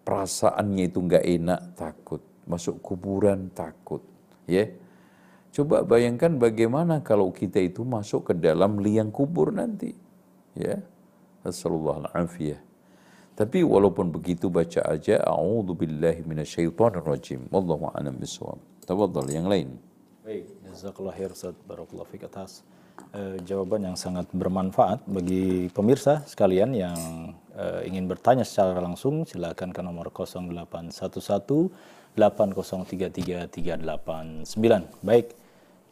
perasaannya 0.01 0.89
itu 0.89 0.97
nggak 0.97 1.25
enak 1.25 1.61
takut 1.77 2.25
masuk 2.49 2.81
kuburan 2.81 3.53
takut, 3.53 4.01
ya. 4.49 4.65
Coba 5.53 5.85
bayangkan 5.85 6.41
bagaimana 6.41 7.05
kalau 7.05 7.29
kita 7.29 7.61
itu 7.61 7.85
masuk 7.85 8.31
ke 8.31 8.33
dalam 8.33 8.81
liang 8.81 9.13
kubur 9.13 9.53
nanti, 9.53 9.93
ya. 10.57 10.81
Assalamualaikum 11.45 12.17
afiyah. 12.17 12.61
Tapi 13.37 13.61
walaupun 13.61 14.09
begitu 14.09 14.49
baca 14.49 14.81
aja 14.89 15.21
a'udzu 15.21 15.77
billahi 15.77 16.25
minasyaitonir 16.25 17.05
rajim. 17.05 17.45
Wallahu 17.53 17.93
a'lam 17.93 18.17
bishawab. 18.17 18.57
Tafadhal 18.89 19.29
yang 19.29 19.45
lain. 19.45 19.77
Baik, 20.25 20.49
jazakallahu 20.65 21.13
khair 21.13 21.29
Ustaz. 21.29 21.53
Barakallahu 21.69 22.09
fik 22.09 22.25
uh, 23.13 23.37
jawaban 23.43 23.83
yang 23.87 23.97
sangat 23.97 24.27
bermanfaat 24.33 24.99
bagi 25.07 25.69
pemirsa 25.73 26.21
sekalian 26.25 26.75
yang 26.75 26.97
uh, 27.57 27.81
ingin 27.85 28.05
bertanya 28.05 28.43
secara 28.43 28.81
langsung 28.81 29.25
silakan 29.25 29.73
ke 29.73 29.81
nomor 29.81 30.11
0811 30.13 31.71
8033389. 32.17 33.53
Baik, 35.05 35.37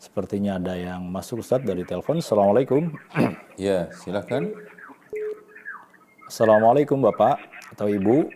sepertinya 0.01 0.57
ada 0.57 0.73
yang 0.73 1.05
masuk 1.05 1.45
Ustaz 1.45 1.61
dari 1.61 1.85
telepon. 1.85 2.17
Assalamualaikum. 2.17 2.89
Ya, 3.55 3.87
silakan. 4.03 4.51
Assalamualaikum 6.27 6.99
Bapak. 6.99 7.39
atau 7.71 7.87
Ibu? 7.87 8.27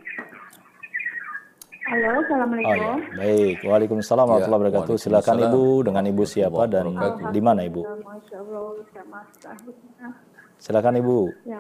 Halo, 1.90 2.06
Oh 2.06 2.22
Assalamualaikum. 2.22 2.70
ya, 3.02 3.18
baik. 3.18 3.58
Waalaikumsalam 3.66 4.30
warahmatullahi 4.30 4.62
wabarakatuh. 4.62 4.96
Silakan 5.02 5.38
Ibu 5.42 5.64
dengan 5.90 6.04
Ibu 6.06 6.22
siapa 6.22 6.70
dan 6.70 6.94
di 7.34 7.42
mana 7.42 7.66
Ibu? 7.66 7.82
Silakan 10.62 11.02
Ibu. 11.02 11.18
Ya. 11.50 11.58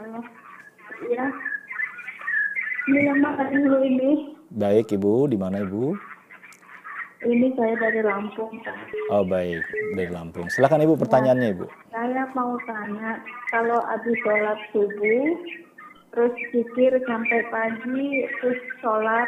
Ya. 1.09 1.25
Ini 2.93 2.99
yang 3.09 3.19
makan 3.25 3.47
dulu 3.57 3.77
ini. 3.81 4.37
Baik 4.53 4.93
Ibu, 4.93 5.33
di 5.33 5.37
mana 5.41 5.65
Ibu? 5.65 5.97
Ini 7.25 7.49
saya 7.57 7.73
dari 7.81 8.05
Lampung. 8.05 8.53
Oh 9.09 9.25
baik, 9.25 9.65
dari 9.97 10.13
Lampung. 10.13 10.45
Silakan 10.53 10.85
Ibu 10.85 10.93
pertanyaannya 10.93 11.57
Ibu. 11.57 11.65
Saya 11.89 12.29
mau 12.37 12.53
tanya, 12.69 13.17
kalau 13.49 13.81
habis 13.81 14.13
sholat 14.21 14.61
subuh, 14.69 15.25
terus 16.13 16.33
zikir 16.53 16.93
sampai 17.09 17.41
pagi, 17.49 18.29
terus 18.37 18.61
sholat 18.77 19.25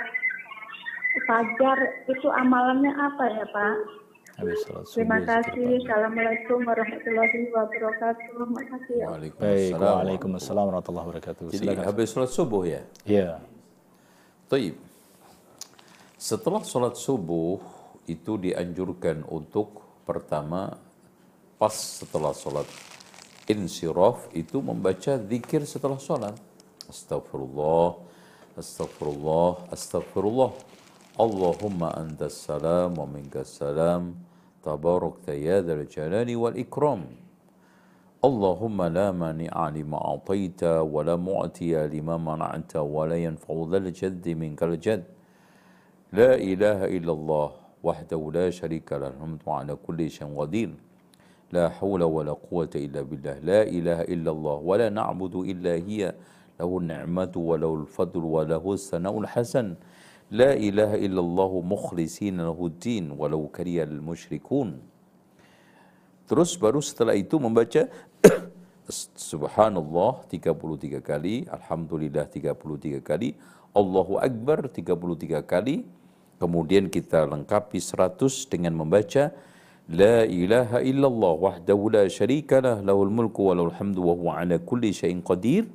fajar, 1.28 1.78
itu 2.08 2.28
amalannya 2.32 2.92
apa 2.94 3.24
ya 3.32 3.46
Pak? 3.52 3.76
Habis 4.42 4.58
sholat 4.66 4.84
subuh. 4.88 4.96
Terima 4.96 5.20
kasih. 5.22 5.68
Assalamualaikum 5.86 6.60
warahmatullahi 6.66 7.40
wabarakatuh. 7.54 8.36
Makasih 8.50 8.96
ya. 8.98 9.08
Waalaikumsalam. 9.12 9.82
Waalaikumsalam 9.82 10.64
warahmatullahi 10.72 11.06
wabarakatuh. 11.12 11.44
Jadi 11.52 11.66
Silakan. 11.68 11.84
habis 11.86 12.08
sholat 12.10 12.32
subuh 12.32 12.64
ya. 12.66 12.82
Iya. 13.06 13.30
Taib. 14.50 14.76
Setelah 16.18 16.62
sholat 16.66 16.96
subuh 16.98 17.62
itu 18.10 18.38
dianjurkan 18.42 19.26
untuk 19.30 19.84
pertama 20.08 20.74
pas 21.62 21.74
setelah 21.74 22.34
sholat 22.34 22.66
insiraf 23.46 24.26
itu 24.34 24.58
membaca 24.64 25.22
zikir 25.22 25.62
setelah 25.70 26.02
sholat. 26.02 26.34
Astagfirullah, 26.90 28.02
astagfirullah, 28.58 29.70
astagfirullah. 29.70 30.52
Salam 31.22 32.98
wa 32.98 33.06
minkas 33.06 33.54
salam. 33.62 34.18
Tabarakta 34.66 35.38
ya 35.38 35.62
dzal 35.62 35.86
jalali 35.86 36.34
wal 36.34 36.58
ikram. 36.58 37.06
اللهم 38.26 38.78
لا 38.94 39.14
مانع 39.14 39.54
لما 39.54 39.98
أعطيت 39.98 40.64
ولا 40.64 41.16
معطي 41.22 41.74
لما 41.94 42.18
منعت 42.18 42.74
ولا 42.74 43.18
ينفع 43.18 43.54
ذا 43.70 43.78
الجد 43.78 44.26
منك 44.30 44.64
الجد. 44.64 45.04
لا 46.14 46.34
إله 46.42 46.90
إلا 46.90 47.12
الله 47.14 47.50
وحده 47.86 48.22
لا 48.34 48.50
شريك 48.50 48.90
له 48.94 49.14
الحمد 49.14 49.42
على 49.46 49.78
كل 49.78 50.02
شيء 50.10 50.26
قدير. 50.26 50.74
لا 51.54 51.70
حول 51.70 52.02
ولا 52.02 52.34
قوة 52.34 52.74
إلا 52.74 53.02
بالله. 53.06 53.46
لا 53.46 53.62
إله 53.62 54.10
إلا 54.10 54.32
الله 54.34 54.58
ولا 54.66 54.90
نعبد 54.90 55.36
إلا 55.54 55.86
هي. 55.86 56.14
له 56.62 56.70
النعمة 56.78 57.34
وله 57.38 57.72
الفضل 57.86 58.22
وله 58.22 58.62
الثناء 58.74 59.16
الحسن. 59.20 59.68
لا 60.32 60.56
إله 60.56 60.96
إلا 60.96 61.20
الله 61.20 61.52
مخلصين 61.60 62.40
له 62.40 62.56
الدين 62.56 63.12
ولو 63.20 63.52
kariyal 63.52 63.92
المشركون 63.92 64.70
Terus 66.32 66.56
baru 66.56 66.80
setelah 66.80 67.12
itu 67.20 67.36
membaca 67.36 67.92
Subhanallah 69.32 70.24
33 70.32 71.04
kali, 71.04 71.44
Alhamdulillah 71.52 72.24
33 72.32 73.04
kali, 73.04 73.36
Allahu 73.76 74.16
Akbar 74.16 74.72
33 74.72 75.44
kali, 75.44 75.84
kemudian 76.40 76.88
kita 76.88 77.28
lengkapi 77.28 77.84
100 77.84 78.48
dengan 78.48 78.80
membaca 78.80 79.36
La 79.92 80.24
ilaha 80.24 80.80
illallah 80.80 81.34
wahdahu 81.36 81.92
la 81.92 82.08
syarikalah 82.08 82.80
lahul 82.80 83.12
mulku 83.12 83.52
walahul 83.52 83.76
hamdu 83.76 84.00
wa 84.08 84.16
huwa 84.16 84.32
ala 84.40 84.56
kulli 84.56 84.96
syai'in 84.96 85.20
qadir. 85.20 85.68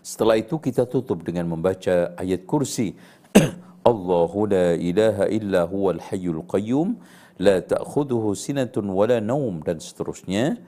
Setelah 0.00 0.40
itu 0.40 0.56
kita 0.56 0.88
tutup 0.88 1.20
dengan 1.20 1.52
membaca 1.52 2.16
ayat 2.16 2.48
kursi 2.48 2.96
Allahu 3.90 4.48
la 4.48 4.76
ilaha 4.76 5.24
illa 5.28 5.64
huwal 5.68 6.00
hayyul 6.00 6.44
qayyum 6.44 6.96
la 7.38 7.62
ta'khudhuhu 7.62 8.34
sinatun 8.34 8.90
wala 8.90 9.20
naum 9.22 9.62
dan 9.62 9.78
seterusnya. 9.78 10.58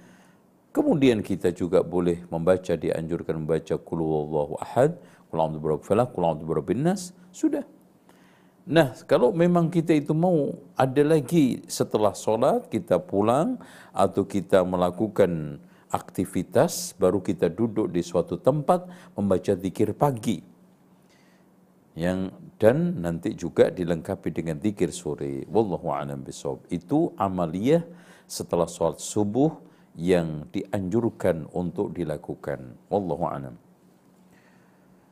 Kemudian 0.71 1.21
kita 1.27 1.51
juga 1.51 1.83
boleh 1.83 2.23
membaca 2.31 2.79
dianjurkan 2.79 3.43
membaca 3.43 3.75
qul 3.75 3.99
huwallahu 4.07 4.55
ahad, 4.63 4.95
qul 5.27 5.39
a'udzu 5.43 5.59
birabbil 5.59 5.87
falaq, 5.87 6.09
qul 6.15 6.23
a'udzu 6.23 6.45
birabbin 6.47 6.81
nas. 6.87 7.11
Sudah. 7.35 7.67
Nah, 8.71 8.95
kalau 9.11 9.35
memang 9.35 9.67
kita 9.67 9.91
itu 9.99 10.15
mau 10.15 10.55
ada 10.79 11.03
lagi 11.03 11.59
setelah 11.67 12.15
sholat 12.15 12.71
kita 12.71 13.03
pulang 13.03 13.59
atau 13.91 14.23
kita 14.23 14.63
melakukan 14.63 15.59
aktivitas 15.91 16.95
baru 16.95 17.19
kita 17.19 17.51
duduk 17.51 17.91
di 17.91 17.99
suatu 17.99 18.39
tempat 18.39 18.87
membaca 19.19 19.59
zikir 19.59 19.91
pagi 19.91 20.39
yang 22.01 22.33
dan 22.57 22.97
nanti 23.05 23.37
juga 23.37 23.69
dilengkapi 23.69 24.33
dengan 24.33 24.57
zikir 24.57 24.89
sore. 24.89 25.45
Wallahu 25.53 25.93
a'lam 25.93 26.25
bishawab. 26.25 26.65
Itu 26.73 27.13
amaliyah 27.21 27.85
setelah 28.25 28.65
sholat 28.65 29.05
subuh 29.05 29.61
yang 30.01 30.49
dianjurkan 30.49 31.45
untuk 31.53 31.93
dilakukan. 31.93 32.73
Wallahu 32.89 33.25
a'lam. 33.29 33.55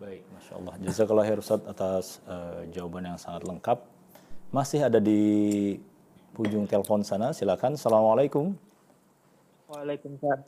Baik, 0.01 0.25
Masya 0.33 0.53
Allah. 0.57 0.75
Jazakallah 0.81 1.25
khair 1.29 1.41
Ustaz 1.45 1.61
atas 1.69 2.25
eh, 2.25 2.73
jawaban 2.73 3.05
yang 3.05 3.19
sangat 3.21 3.45
lengkap. 3.45 3.85
Masih 4.49 4.81
ada 4.89 4.97
di 4.97 5.21
ujung 6.41 6.65
telepon 6.65 7.05
sana, 7.05 7.37
silakan. 7.37 7.77
Assalamualaikum. 7.77 8.57
Waalaikumsalam. 9.69 10.41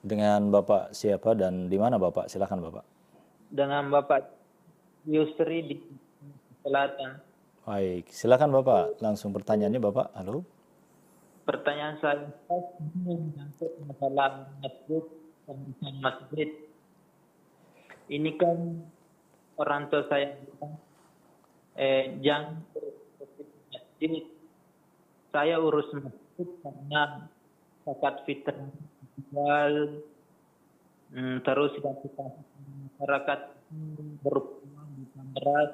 Dengan 0.00 0.40
Bapak 0.48 0.96
siapa 0.96 1.36
dan 1.36 1.68
di 1.68 1.76
mana 1.76 2.00
Bapak? 2.00 2.32
Silakan 2.32 2.64
Bapak. 2.64 2.84
Dengan 3.50 3.90
Bapak 3.90 4.35
Yusri 5.06 5.58
di 5.62 5.76
Selatan. 6.66 7.22
Baik, 7.62 8.10
silakan 8.10 8.50
Bapak. 8.58 8.98
Langsung 8.98 9.30
pertanyaannya 9.30 9.78
Bapak. 9.78 10.10
Halo. 10.18 10.42
Pertanyaan 11.46 11.94
saya 12.02 12.26
menyangkut 13.06 13.70
masalah 13.86 14.50
masjid 14.58 15.02
dan 15.46 15.58
masjid. 16.02 16.50
Ini 18.10 18.30
kan 18.34 18.82
orang 19.54 19.86
tua 19.86 20.02
saya 20.10 20.34
eh, 21.78 22.18
jangan 22.18 22.66
masjid. 23.70 24.26
Saya 25.30 25.62
urus 25.62 25.86
masjid 25.94 26.48
karena 26.66 27.30
zakat 27.86 28.26
fitrah 28.26 28.58
jual, 29.30 30.02
hmm, 31.14 31.36
terus 31.46 31.72
kita 31.78 32.22
masyarakat 32.98 33.40
berpulang 34.22 34.65
di 35.36 35.44
beras. 35.44 35.70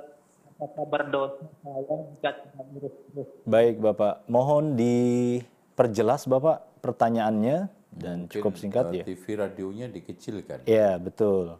Apakah 0.63 0.87
berdosa 0.87 1.43
saya 1.63 1.95
jika 2.15 2.31
tidak 2.39 2.95
terus? 3.11 3.29
Baik 3.47 3.83
Bapak, 3.83 4.23
mohon 4.31 4.79
diperjelas 4.79 6.31
Bapak 6.31 6.83
pertanyaannya 6.83 7.67
dan 7.91 8.31
cukup 8.31 8.55
singkat 8.59 8.95
Eh, 8.95 9.03
ya. 9.03 9.05
TV 9.07 9.25
radionya 9.39 9.87
dikecilkan. 9.91 10.63
Iya, 10.67 10.99
betul. 11.03 11.59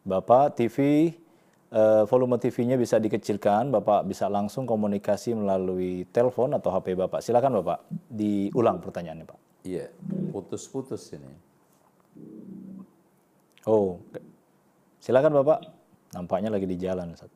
Bapak 0.00 0.56
TV 0.56 1.12
eh, 1.70 2.02
volume 2.08 2.40
TV-nya 2.40 2.80
bisa 2.80 2.96
dikecilkan, 2.96 3.68
Bapak 3.68 4.08
bisa 4.08 4.32
langsung 4.32 4.64
komunikasi 4.64 5.36
melalui 5.36 6.08
telepon 6.08 6.56
atau 6.56 6.72
HP 6.72 6.96
Bapak. 6.96 7.20
Silakan 7.20 7.60
Bapak, 7.60 7.84
diulang 8.08 8.80
pertanyaannya, 8.80 9.28
Pak. 9.28 9.38
Iya, 9.68 9.92
putus-putus 10.32 11.04
ini. 11.12 11.30
Oh, 13.68 14.00
silakan 15.04 15.36
Bapak. 15.44 15.79
Nampaknya 16.10 16.50
lagi 16.50 16.66
di 16.66 16.76
jalan, 16.76 17.14
Ustaz. 17.14 17.30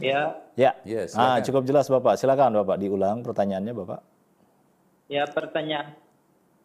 Ya, 0.00 0.38
Ya. 0.62 0.70
Ya, 0.86 1.04
ah, 1.04 1.38
silakan. 1.38 1.40
cukup 1.44 1.62
jelas 1.66 1.86
Bapak. 1.86 2.14
Silakan 2.16 2.56
Bapak 2.62 2.76
diulang 2.78 3.20
pertanyaannya, 3.20 3.74
Bapak. 3.74 4.00
ya 5.08 5.24
pertanyaan 5.24 5.96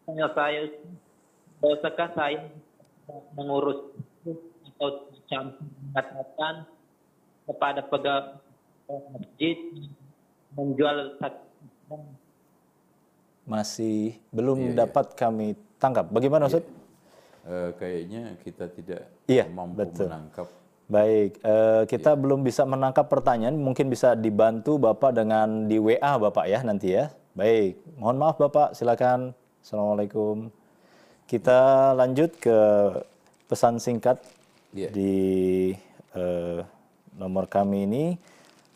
tanya 0.04 0.28
saya, 0.36 0.68
dosakah 1.64 2.08
saya 2.12 2.44
mengurus 3.32 3.88
atau 4.68 5.08
campur 5.24 5.64
mengatakan 5.80 6.54
kepada 7.48 7.80
pegawai 7.88 8.36
masjid 9.16 9.56
menjual 10.52 11.16
satu 11.16 11.96
Masih 13.44 14.16
belum 14.32 14.72
Iya, 14.72 14.84
dapat 14.84 15.16
kami 15.16 15.52
tangkap. 15.76 16.08
Bagaimana, 16.08 16.48
Ustaz? 16.48 16.64
Eh, 17.44 17.70
kayaknya 17.76 18.36
kita 18.40 18.68
tidak 18.72 19.04
Iya, 19.24 19.44
mampu 19.52 19.84
betul. 19.84 20.08
menangkap. 20.08 20.48
Baik, 20.84 21.40
eh, 21.40 21.82
kita 21.88 22.12
belum 22.12 22.44
bisa 22.44 22.68
menangkap 22.68 23.08
pertanyaan. 23.08 23.56
Mungkin 23.56 23.88
bisa 23.88 24.12
dibantu 24.12 24.76
Bapak 24.76 25.16
dengan 25.16 25.64
di 25.64 25.80
WA 25.80 26.20
Bapak 26.20 26.44
ya 26.44 26.60
nanti 26.60 26.92
ya. 26.92 27.08
Baik, 27.32 27.80
mohon 27.96 28.20
maaf 28.20 28.36
Bapak, 28.36 28.76
silakan. 28.76 29.32
Assalamualaikum. 29.64 30.52
Kita 31.24 31.92
lanjut 31.96 32.36
ke 32.36 32.58
pesan 33.48 33.80
singkat 33.80 34.20
Iya. 34.76 34.90
di 34.92 35.14
eh, 36.12 36.60
nomor 37.16 37.48
kami 37.48 37.88
ini. 37.88 38.04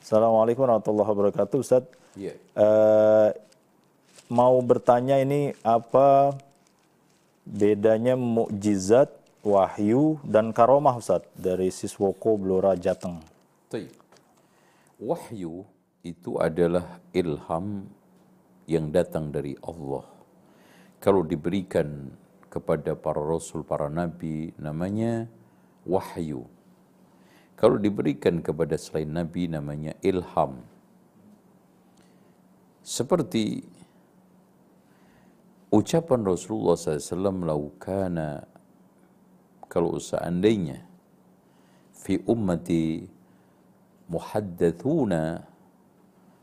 Assalamualaikum 0.01 0.65
warahmatullahi 0.65 1.11
wabarakatuh, 1.13 1.59
Ustaz. 1.61 1.85
Iya. 2.17 2.39
Eh, 2.57 3.29
mau 4.33 4.57
bertanya 4.65 5.21
ini 5.21 5.53
apa 5.61 6.33
bedanya 7.45 8.17
mukjizat 8.17 9.13
wahyu 9.43 10.19
dan 10.27 10.51
karomah 10.51 10.99
Ustaz 10.99 11.27
dari 11.39 11.71
Siswoko 11.71 12.35
Blora 12.39 12.75
Jateng. 12.75 13.23
Taib. 13.71 13.93
Wahyu 14.99 15.63
itu 16.03 16.39
adalah 16.43 16.99
ilham 17.15 17.87
yang 18.67 18.91
datang 18.91 19.31
dari 19.31 19.55
Allah. 19.63 20.05
Kalau 20.99 21.23
diberikan 21.23 22.11
kepada 22.51 22.99
para 22.99 23.23
rasul, 23.23 23.63
para 23.63 23.87
nabi, 23.87 24.51
namanya 24.59 25.31
wahyu. 25.87 26.43
Kalau 27.55 27.79
diberikan 27.79 28.43
kepada 28.43 28.75
selain 28.75 29.11
nabi, 29.11 29.47
namanya 29.47 29.95
ilham. 30.03 30.63
Seperti 32.83 33.63
ucapan 35.71 36.25
Rasulullah 36.25 36.75
SAW, 36.75 37.45
laukana 37.45 38.58
kalau 39.79 39.95
seandainya 40.03 40.83
fi 41.95 42.19
ummati 42.27 43.07
muhaddathuna 44.11 45.47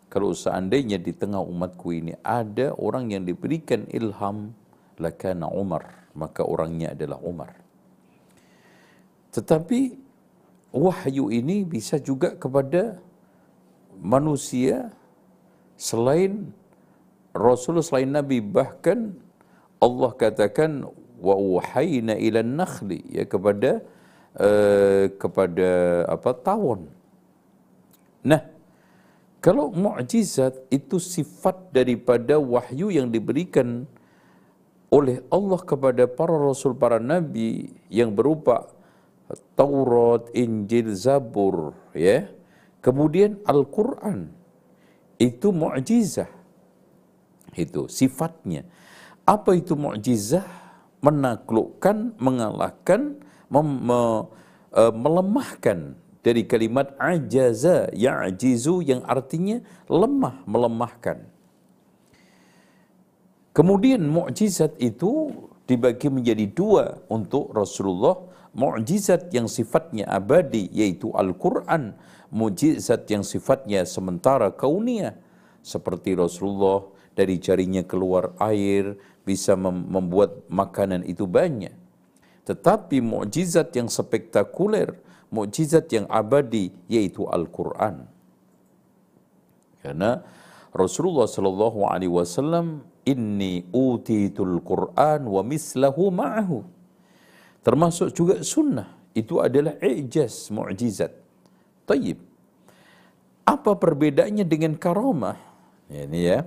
kalau 0.07 0.31
seandainya 0.31 0.95
di 0.95 1.11
tengah 1.11 1.43
umatku 1.43 1.91
ini 1.91 2.15
ada 2.23 2.71
orang 2.79 3.11
yang 3.11 3.27
diberikan 3.27 3.83
ilham 3.91 4.55
lakana 4.95 5.51
Umar 5.51 6.07
maka 6.15 6.47
orangnya 6.47 6.95
adalah 6.95 7.19
Umar. 7.19 7.51
Tetapi 9.35 9.99
wahyu 10.71 11.27
ini 11.27 11.67
bisa 11.67 11.99
juga 11.99 12.39
kepada 12.39 12.95
manusia 13.99 14.95
selain 15.75 16.55
Rasul 17.35 17.83
selain 17.83 18.15
Nabi 18.15 18.39
bahkan 18.39 19.11
Allah 19.83 20.15
katakan 20.15 20.87
wa 21.25 21.33
uhayna 21.33 22.13
ila 22.21 22.45
nakhli 22.45 23.01
ya 23.09 23.25
kepada 23.25 23.81
uh, 24.37 25.09
kepada 25.17 25.69
apa 26.05 26.29
tawon. 26.37 26.85
Nah, 28.21 28.41
kalau 29.41 29.73
mukjizat 29.73 30.53
itu 30.69 31.01
sifat 31.01 31.73
daripada 31.73 32.37
wahyu 32.37 32.93
yang 32.93 33.09
diberikan 33.09 33.89
oleh 34.93 35.21
Allah 35.33 35.61
kepada 35.61 36.05
para 36.05 36.33
rasul 36.33 36.77
para 36.77 37.01
nabi 37.01 37.73
yang 37.89 38.13
berupa 38.13 38.69
Taurat, 39.57 40.29
Injil, 40.37 40.93
Zabur, 40.93 41.73
ya. 41.97 42.29
Kemudian 42.85 43.41
Al-Qur'an 43.41 44.29
itu 45.17 45.49
mukjizat. 45.49 46.29
Itu 47.57 47.89
sifatnya. 47.89 48.61
Apa 49.25 49.57
itu 49.57 49.73
mukjizat? 49.73 50.64
Menaklukkan, 51.03 52.15
mengalahkan, 52.19 53.19
mem, 53.49 53.67
me, 53.87 54.01
uh, 54.75 54.93
melemahkan 54.93 55.95
dari 56.25 56.43
kalimat 56.49 56.97
ajaza, 56.97 57.93
ya'jizu 57.93 58.81
yang 58.81 59.05
artinya 59.05 59.61
lemah, 59.85 60.41
melemahkan. 60.49 61.21
Kemudian 63.55 64.03
mukjizat 64.11 64.75
itu 64.83 65.31
dibagi 65.63 66.11
menjadi 66.11 66.43
dua 66.49 66.99
untuk 67.07 67.55
Rasulullah. 67.55 68.19
Mukjizat 68.55 69.31
yang 69.35 69.47
sifatnya 69.47 70.07
abadi 70.11 70.67
yaitu 70.75 71.11
Al-Quran. 71.15 71.95
Mukjizat 72.35 73.07
yang 73.07 73.23
sifatnya 73.23 73.87
sementara 73.87 74.51
kaunia. 74.51 75.15
Seperti 75.63 76.19
Rasulullah 76.19 76.83
dari 77.15 77.39
jarinya 77.39 77.81
keluar 77.87 78.35
air, 78.43 78.99
bisa 79.25 79.57
membuat 79.57 80.45
makanan 80.51 81.01
itu 81.07 81.25
banyak. 81.25 81.73
Tetapi 82.45 83.01
mukjizat 83.01 83.73
yang 83.73 83.89
spektakuler, 83.89 84.93
mukjizat 85.33 85.89
yang 85.89 86.05
abadi 86.11 86.69
yaitu 86.85 87.25
Al-Qur'an. 87.25 88.05
Karena 89.81 90.21
Rasulullah 90.69 91.25
sallallahu 91.25 91.89
alaihi 91.89 92.13
wasallam 92.13 92.85
inni 93.07 93.65
utitul 93.73 94.61
Qur'an 94.61 95.25
wa 95.25 95.41
mislahu 95.41 96.13
ma'ahu. 96.13 96.61
Termasuk 97.65 98.13
juga 98.13 98.45
sunnah 98.45 98.93
itu 99.17 99.41
adalah 99.41 99.73
ijaz, 99.81 100.53
mukjizat. 100.53 101.09
Tayyib. 101.89 102.21
Apa 103.45 103.77
perbedaannya 103.77 104.45
dengan 104.45 104.77
karamah? 104.77 105.37
Ini 105.89 106.19
ya. 106.21 106.45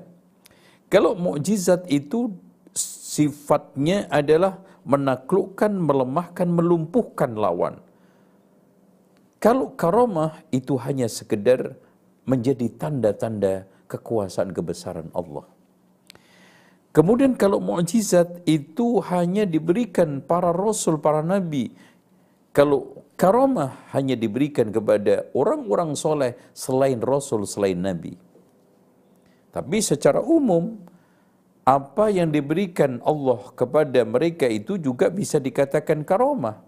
Kalau 0.89 1.12
mukjizat 1.12 1.84
itu 1.93 2.32
sifatnya 2.72 4.09
adalah 4.09 4.64
menaklukkan, 4.89 5.68
melemahkan, 5.68 6.49
melumpuhkan 6.49 7.36
lawan. 7.36 7.76
Kalau 9.36 9.76
karomah 9.76 10.41
itu 10.49 10.80
hanya 10.80 11.07
sekedar 11.07 11.76
menjadi 12.24 12.72
tanda-tanda 12.72 13.68
kekuasaan 13.86 14.51
kebesaran 14.57 15.12
Allah. 15.12 15.45
Kemudian 16.97 17.36
kalau 17.36 17.61
mukjizat 17.61 18.43
itu 18.49 18.99
hanya 19.12 19.45
diberikan 19.45 20.24
para 20.24 20.57
rasul, 20.57 20.97
para 20.99 21.20
nabi. 21.20 21.70
Kalau 22.57 23.05
karomah 23.14 23.76
hanya 23.93 24.16
diberikan 24.16 24.72
kepada 24.72 25.28
orang-orang 25.36 25.93
soleh 25.95 26.34
selain 26.57 26.99
rasul, 26.99 27.45
selain 27.45 27.78
nabi. 27.78 28.16
Tapi 29.49 29.80
secara 29.80 30.20
umum 30.20 30.76
apa 31.68 32.09
yang 32.09 32.32
diberikan 32.32 32.96
Allah 33.05 33.44
kepada 33.53 34.01
mereka 34.09 34.49
itu 34.49 34.80
juga 34.80 35.12
bisa 35.12 35.36
dikatakan 35.36 36.01
karomah. 36.01 36.64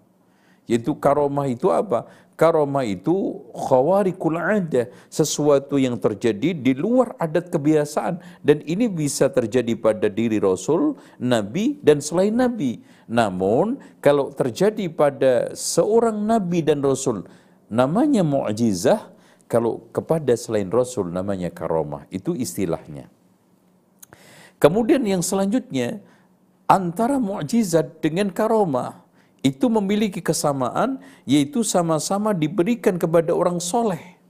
Yaitu 0.69 0.93
karomah 1.01 1.49
itu 1.49 1.73
apa? 1.73 2.07
Karomah 2.37 2.89
itu 2.89 3.43
khawarikul 3.53 4.41
ada, 4.41 4.89
sesuatu 5.13 5.77
yang 5.77 6.01
terjadi 6.01 6.57
di 6.57 6.73
luar 6.73 7.13
adat 7.21 7.53
kebiasaan 7.53 8.17
dan 8.41 8.65
ini 8.65 8.89
bisa 8.89 9.29
terjadi 9.29 9.77
pada 9.77 10.09
diri 10.09 10.41
Rasul, 10.41 10.97
Nabi 11.21 11.77
dan 11.85 12.01
selain 12.01 12.33
Nabi. 12.33 12.81
Namun 13.11 13.77
kalau 14.01 14.33
terjadi 14.33 14.89
pada 14.89 15.53
seorang 15.53 16.17
Nabi 16.17 16.65
dan 16.65 16.81
Rasul 16.81 17.29
namanya 17.69 18.25
mu'jizah, 18.25 19.10
kalau 19.51 19.83
kepada 19.91 20.31
selain 20.39 20.71
Rasul 20.71 21.11
namanya 21.11 21.51
karomah. 21.51 22.07
Itu 22.15 22.39
istilahnya. 22.39 23.11
Kemudian 24.63 25.03
yang 25.03 25.27
selanjutnya 25.27 25.99
antara 26.71 27.19
mukjizat 27.19 27.99
dengan 27.99 28.31
karomah 28.31 29.03
itu 29.43 29.67
memiliki 29.67 30.23
kesamaan 30.23 31.03
yaitu 31.27 31.67
sama-sama 31.67 32.31
diberikan 32.31 32.95
kepada 32.95 33.35
orang 33.35 33.59
soleh. 33.59 34.21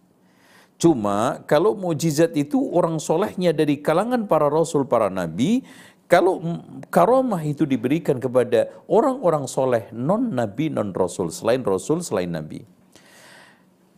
Cuma 0.80 1.44
kalau 1.44 1.76
mukjizat 1.76 2.32
itu 2.32 2.56
orang 2.72 2.96
solehnya 2.96 3.52
dari 3.52 3.84
kalangan 3.84 4.24
para 4.24 4.48
rasul, 4.48 4.88
para 4.88 5.12
nabi, 5.12 5.60
kalau 6.08 6.40
karomah 6.88 7.44
itu 7.44 7.68
diberikan 7.68 8.16
kepada 8.16 8.72
orang-orang 8.88 9.44
soleh, 9.44 9.92
non 9.92 10.32
nabi, 10.32 10.72
non 10.72 10.96
rasul, 10.96 11.28
selain 11.28 11.60
rasul, 11.60 12.00
selain 12.00 12.32
nabi. 12.32 12.64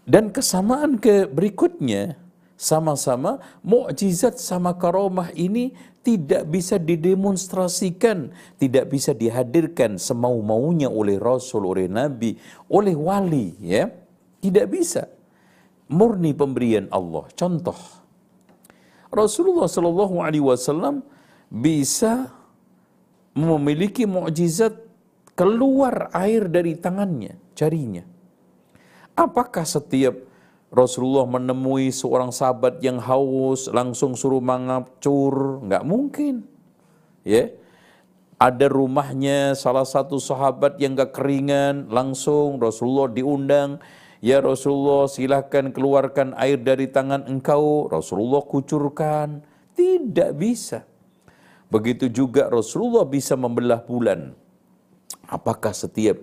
Dan 0.02 0.34
kesamaan 0.34 0.98
ke 0.98 1.30
berikutnya, 1.30 2.18
sama-sama 2.58 3.42
mukjizat 3.62 4.38
sama 4.38 4.74
karomah 4.78 5.30
ini 5.34 5.74
tidak 6.02 6.50
bisa 6.50 6.78
didemonstrasikan, 6.78 8.34
tidak 8.58 8.90
bisa 8.90 9.14
dihadirkan 9.14 9.98
semau-maunya 9.98 10.90
oleh 10.90 11.18
Rasul, 11.18 11.62
oleh 11.66 11.86
Nabi, 11.86 12.34
oleh 12.66 12.94
wali, 12.98 13.54
ya. 13.62 13.90
Tidak 14.42 14.66
bisa. 14.66 15.06
Murni 15.86 16.34
pemberian 16.34 16.90
Allah. 16.90 17.30
Contoh, 17.38 17.78
Rasulullah 19.06 19.70
Shallallahu 19.70 20.18
Alaihi 20.18 20.42
Wasallam 20.42 21.06
bisa 21.46 22.34
memiliki 23.38 24.02
mukjizat 24.02 24.74
keluar 25.38 26.10
air 26.10 26.50
dari 26.50 26.74
tangannya, 26.74 27.38
jarinya. 27.54 28.11
Apakah 29.22 29.62
setiap 29.62 30.18
Rasulullah 30.74 31.22
menemui 31.30 31.94
seorang 31.94 32.34
sahabat 32.34 32.82
yang 32.82 32.98
haus, 32.98 33.70
langsung 33.70 34.18
suruh 34.18 34.42
mangapcur, 34.42 35.62
nggak 35.62 35.86
mungkin. 35.86 36.42
Ya, 37.22 37.54
ada 38.42 38.66
rumahnya 38.66 39.54
salah 39.54 39.86
satu 39.86 40.18
sahabat 40.18 40.74
yang 40.82 40.98
gak 40.98 41.14
keringan, 41.14 41.86
langsung 41.86 42.58
Rasulullah 42.58 43.06
diundang, 43.06 43.78
ya 44.18 44.42
Rasulullah 44.42 45.06
silahkan 45.06 45.70
keluarkan 45.70 46.34
air 46.34 46.58
dari 46.58 46.90
tangan 46.90 47.30
engkau, 47.30 47.86
Rasulullah 47.86 48.42
kucurkan. 48.42 49.46
Tidak 49.78 50.34
bisa. 50.34 50.82
Begitu 51.70 52.10
juga 52.10 52.50
Rasulullah 52.50 53.06
bisa 53.06 53.38
membelah 53.38 53.78
bulan. 53.78 54.34
Apakah 55.30 55.70
setiap 55.70 56.18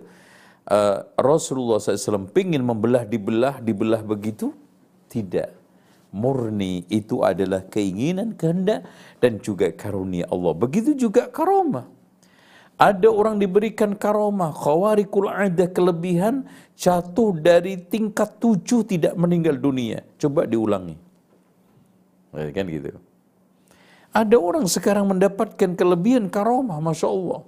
uh, 0.69 0.97
Rasulullah 1.17 1.81
SAW 1.81 2.29
ingin 2.37 2.63
membelah 2.63 3.03
dibelah 3.03 3.57
dibelah 3.59 4.01
begitu? 4.05 4.53
Tidak. 5.09 5.57
Murni 6.09 6.89
itu 6.89 7.21
adalah 7.21 7.65
keinginan 7.69 8.33
kehendak 8.33 8.85
dan 9.21 9.37
juga 9.41 9.69
karunia 9.69 10.25
Allah. 10.29 10.53
Begitu 10.57 10.97
juga 10.97 11.29
karomah. 11.29 11.85
Ada 12.79 13.11
orang 13.11 13.35
diberikan 13.37 13.91
karomah, 13.91 14.55
khawarikul 14.55 15.27
ada 15.27 15.67
kelebihan, 15.67 16.47
jatuh 16.79 17.35
dari 17.35 17.75
tingkat 17.75 18.39
tujuh 18.39 18.87
tidak 18.87 19.13
meninggal 19.19 19.59
dunia. 19.59 20.01
Coba 20.15 20.47
diulangi. 20.47 20.95
Ya, 22.31 22.49
kan 22.55 22.65
gitu. 22.71 22.95
Ada 24.15 24.35
orang 24.39 24.65
sekarang 24.65 25.11
mendapatkan 25.11 25.75
kelebihan 25.75 26.31
karomah, 26.31 26.79
Masya 26.81 27.07
Allah. 27.11 27.41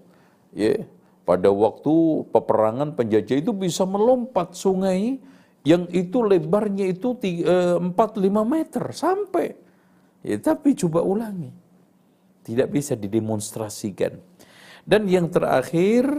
Ya, 0.51 0.83
pada 1.31 1.47
waktu 1.47 2.27
peperangan 2.35 2.99
penjajah 2.99 3.39
itu 3.39 3.55
bisa 3.55 3.87
melompat 3.87 4.51
sungai 4.51 5.23
yang 5.63 5.87
itu 5.95 6.19
lebarnya 6.19 6.91
itu 6.91 7.15
4-5 7.15 7.87
eh, 7.87 8.43
meter 8.43 8.83
sampai. 8.91 9.47
Ya, 10.27 10.35
tapi 10.43 10.75
coba 10.75 10.99
ulangi. 10.99 11.55
Tidak 12.43 12.67
bisa 12.67 12.99
didemonstrasikan 12.99 14.19
dan 14.85 15.05
yang 15.05 15.29
terakhir, 15.29 16.09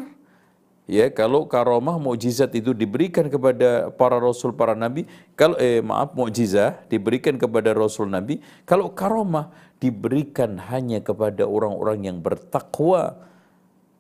ya 0.87 1.11
kalau 1.11 1.51
karomah 1.51 1.99
mukjizat 1.99 2.55
itu 2.55 2.71
diberikan 2.71 3.27
kepada 3.27 3.91
para 3.91 4.23
rasul 4.23 4.55
para 4.55 4.79
nabi, 4.79 5.07
kalau 5.35 5.59
eh 5.59 5.83
maaf 5.83 6.15
mukjizat 6.15 6.87
diberikan 6.87 7.35
kepada 7.39 7.75
rasul 7.75 8.07
nabi, 8.07 8.39
kalau 8.63 8.95
karomah 8.95 9.51
diberikan 9.83 10.63
hanya 10.71 11.03
kepada 11.03 11.43
orang-orang 11.43 12.07
yang 12.07 12.19
bertakwa, 12.23 13.19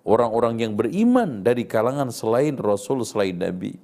orang-orang 0.02 0.62
yang 0.62 0.72
beriman 0.74 1.46
dari 1.46 1.66
kalangan 1.66 2.10
selain 2.10 2.58
rasul 2.58 3.02
selain 3.06 3.38
nabi 3.38 3.78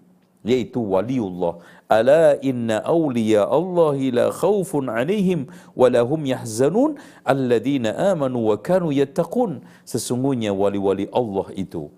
yaitu 0.47 0.79
waliullah. 0.79 1.59
Ala 1.89 2.37
inna 2.45 2.85
awliya 2.85 3.49
Allahi 3.49 4.13
la 4.15 4.29
khawfun 4.29 4.93
alaihim 4.93 5.49
wa 5.75 5.89
lahum 5.89 6.21
yahzanun 6.23 7.01
alladhina 7.25 7.97
amanu 8.13 8.53
wa 8.53 8.57
kanu 8.61 8.95
yattaqun. 8.95 9.65
Sesungguhnya 9.83 10.55
wali-wali 10.55 11.09
Allah 11.11 11.49
itu 11.57 11.91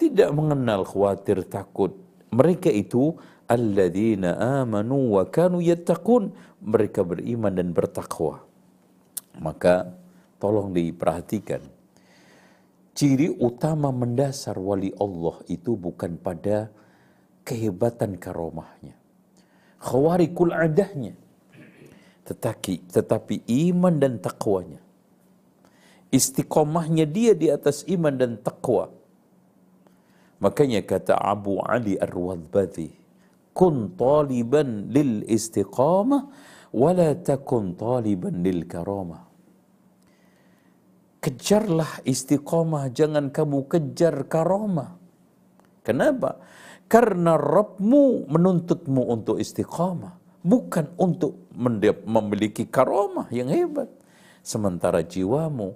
tidak 0.00 0.30
mengenal 0.34 0.82
khawatir 0.82 1.46
takut. 1.46 1.94
Mereka 2.34 2.68
itu 2.72 3.14
alladzina 3.46 4.62
amanu 4.62 5.14
wa 5.14 5.24
kanu 5.28 5.62
yattaqun. 5.62 6.34
Mereka 6.64 7.04
beriman 7.04 7.52
dan 7.52 7.70
bertakwa. 7.70 8.42
Maka 9.38 9.92
tolong 10.40 10.72
diperhatikan. 10.72 11.73
Ciri 12.94 13.26
utama 13.26 13.90
mendasar 13.90 14.54
wali 14.54 14.94
Allah 15.02 15.42
itu 15.50 15.74
bukan 15.74 16.14
pada 16.14 16.70
kehebatan 17.42 18.14
karomahnya. 18.22 18.94
Khawarikul 19.82 20.54
adahnya. 20.54 21.18
Tetapi, 22.24 22.88
tetapi 22.88 23.44
iman 23.68 23.98
dan 23.98 24.22
takwanya. 24.22 24.80
Istiqomahnya 26.14 27.04
dia 27.10 27.34
di 27.34 27.50
atas 27.50 27.82
iman 27.90 28.14
dan 28.14 28.38
takwa. 28.38 28.94
Makanya 30.38 30.86
kata 30.86 31.18
Abu 31.18 31.58
Ali 31.58 31.98
Ar-Wadbadi, 31.98 32.94
kun 33.50 33.90
taliban 33.98 34.88
lil 34.94 35.26
istiqamah, 35.26 36.30
wala 36.70 37.18
takun 37.18 37.74
taliban 37.74 38.40
lil 38.46 38.62
karamah. 38.70 39.23
Kejarlah 41.24 42.04
istiqomah, 42.04 42.92
jangan 42.92 43.32
kamu 43.32 43.64
kejar 43.64 44.28
karamah. 44.28 45.00
Kenapa? 45.80 46.36
Karena 46.84 47.40
Rabbmu 47.40 48.28
menuntutmu 48.28 49.08
untuk 49.08 49.40
istiqamah. 49.40 50.20
Bukan 50.44 50.92
untuk 51.00 51.48
memiliki 52.04 52.68
karomah 52.68 53.32
yang 53.32 53.48
hebat. 53.48 53.88
Sementara 54.44 55.00
jiwamu 55.00 55.72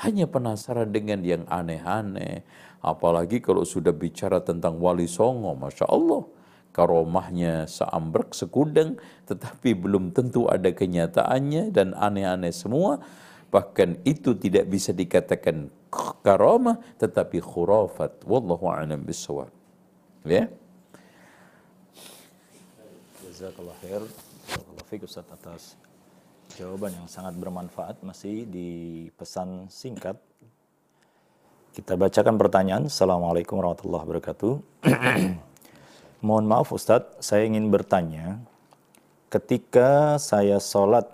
hanya 0.00 0.24
penasaran 0.24 0.88
dengan 0.88 1.20
yang 1.20 1.44
aneh-aneh. 1.44 2.40
Apalagi 2.80 3.44
kalau 3.44 3.68
sudah 3.68 3.92
bicara 3.92 4.40
tentang 4.40 4.80
wali 4.80 5.04
songo, 5.04 5.52
Masya 5.52 5.92
Allah. 5.92 6.24
Karomahnya 6.72 7.68
seambrek, 7.68 8.32
sekudang, 8.32 8.96
tetapi 9.28 9.76
belum 9.76 10.16
tentu 10.16 10.48
ada 10.48 10.72
kenyataannya 10.72 11.68
dan 11.68 11.92
aneh-aneh 11.92 12.56
semua. 12.56 13.04
Bahkan 13.50 14.02
itu 14.02 14.34
tidak 14.34 14.66
bisa 14.66 14.90
dikatakan 14.90 15.70
karomah, 16.20 16.82
tetapi 16.98 17.38
khurafat. 17.38 18.26
Wallahu 18.26 18.66
a'lam 18.68 19.06
bisawab. 19.06 19.48
Ya. 20.26 20.50
Jazakallah 23.22 23.76
khair. 23.84 24.02
Jazakallah 24.46 25.02
Ustaz 25.06 25.26
atas 25.30 25.62
jawaban 26.56 26.94
yang 26.94 27.06
sangat 27.10 27.34
bermanfaat 27.36 28.00
masih 28.00 28.46
di 28.48 28.68
pesan 29.14 29.68
singkat. 29.68 30.16
Kita 31.76 31.92
bacakan 31.92 32.40
pertanyaan. 32.40 32.88
Assalamualaikum 32.88 33.60
warahmatullahi 33.60 34.04
wabarakatuh. 34.08 34.52
Mohon 36.26 36.44
maaf 36.48 36.72
Ustadz, 36.72 37.20
saya 37.20 37.44
ingin 37.44 37.68
bertanya. 37.68 38.40
Ketika 39.28 40.16
saya 40.16 40.56
sholat, 40.56 41.04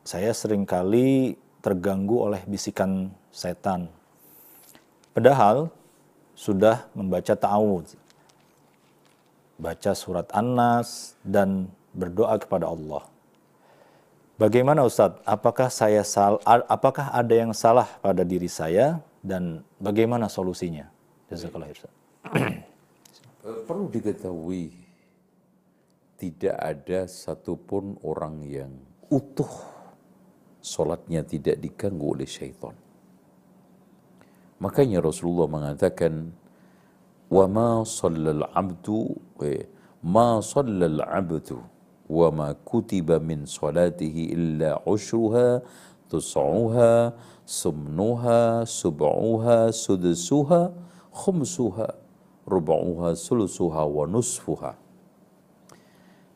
saya 0.00 0.32
sering 0.32 0.64
kali 0.64 1.36
terganggu 1.64 2.28
oleh 2.28 2.44
bisikan 2.44 3.08
setan. 3.32 3.88
Padahal 5.16 5.72
sudah 6.36 6.84
membaca 6.92 7.32
ta'awudz 7.32 7.96
baca 9.56 9.90
surat 9.96 10.26
An-Nas 10.34 11.14
dan 11.24 11.70
berdoa 11.94 12.36
kepada 12.36 12.68
Allah. 12.68 13.06
Bagaimana 14.34 14.82
Ustadz? 14.82 15.22
Apakah 15.22 15.70
saya 15.70 16.02
sal 16.02 16.42
apakah 16.44 17.14
ada 17.14 17.30
yang 17.30 17.54
salah 17.54 17.86
pada 18.02 18.26
diri 18.26 18.50
saya 18.50 18.98
dan 19.22 19.62
bagaimana 19.78 20.26
solusinya? 20.26 20.90
Jazakallah. 21.30 21.70
Eh, 23.44 23.60
perlu 23.68 23.92
diketahui 23.92 24.74
tidak 26.16 26.56
ada 26.58 27.04
satupun 27.06 28.00
orang 28.02 28.40
yang 28.42 28.72
utuh 29.12 29.73
solatnya 30.63 31.23
tidak 31.23 31.59
diganggu 31.59 32.15
oleh 32.15 32.27
syaitan. 32.27 32.75
Makanya 34.59 34.99
Rasulullah 34.99 35.47
mengatakan 35.47 36.35
وما 37.29 37.85
صلى 37.85 38.31
العبد 38.41 38.87
ما 40.03 40.41
صلى 40.41 40.85
العبد 40.85 41.49
وما 42.09 42.49
كتب 42.65 43.09
من 43.21 43.45
صلاته 43.45 44.15
إلا 44.33 44.81
عشرها 44.89 45.61
تسعها 46.09 47.13
سمنها 47.45 48.65
سبعها 48.65 49.59
سدسها 49.71 50.61
خمسها 51.13 51.89
ربعها 52.49 53.09
سلسها 53.13 53.83
ونصفها 53.83 54.73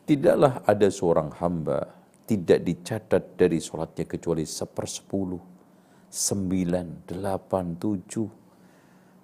Tidaklah 0.03 0.67
ada 0.67 0.91
seorang 0.91 1.31
hamba 1.39 1.87
tidak 2.28 2.60
dicatat 2.60 3.40
dari 3.40 3.56
sholatnya 3.56 4.04
kecuali 4.04 4.44
sepersepuluh, 4.44 5.40
sembilan, 6.12 7.08
delapan, 7.08 7.72
tujuh. 7.80 8.28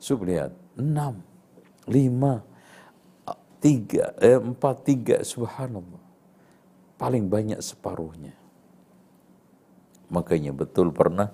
Sudah 0.00 0.24
lihat, 0.24 0.52
enam, 0.80 1.20
lima, 1.92 2.40
tiga, 3.60 4.16
eh, 4.16 4.40
empat, 4.40 4.76
tiga, 4.88 5.16
subhanallah. 5.20 6.00
Paling 6.96 7.28
banyak 7.28 7.60
separuhnya. 7.60 8.32
Makanya 10.08 10.56
betul 10.56 10.88
pernah 10.92 11.28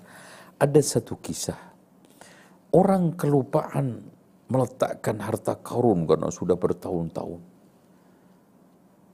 ada 0.59 0.81
satu 0.83 1.19
kisah. 1.23 1.59
Orang 2.71 3.15
kelupaan 3.19 3.99
meletakkan 4.51 5.19
harta 5.23 5.59
karun 5.59 6.03
karena 6.03 6.27
sudah 6.27 6.55
bertahun-tahun. 6.59 7.41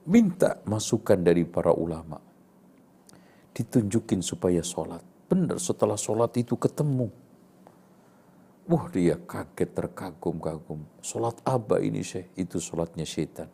Minta 0.08 0.62
masukan 0.64 1.18
dari 1.20 1.42
para 1.46 1.74
ulama. 1.74 2.27
Ditunjukin 3.58 4.22
supaya 4.22 4.62
sholat. 4.62 5.02
Benar 5.26 5.58
setelah 5.58 5.98
sholat 5.98 6.30
itu 6.38 6.54
ketemu 6.54 7.10
Wah 8.68 8.84
dia 8.92 9.16
kaget 9.16 9.72
terkagum-kagum. 9.72 10.84
Sholat 11.00 11.40
apa 11.48 11.80
ini 11.80 12.04
syekh? 12.04 12.28
Itu 12.36 12.60
sholatnya 12.60 13.08
syaitan. 13.08 13.48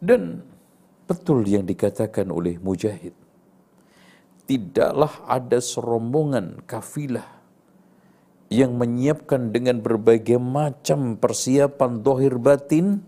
Dan 0.00 0.40
betul 1.04 1.44
yang 1.44 1.68
dikatakan 1.68 2.32
oleh 2.32 2.56
Mujahid. 2.56 3.12
Tidaklah 4.48 5.20
ada 5.28 5.60
serombongan 5.60 6.64
kafilah 6.64 7.28
yang 8.48 8.72
menyiapkan 8.80 9.52
dengan 9.52 9.84
berbagai 9.84 10.40
macam 10.40 11.20
persiapan 11.20 12.00
dohir 12.00 12.40
batin, 12.40 13.04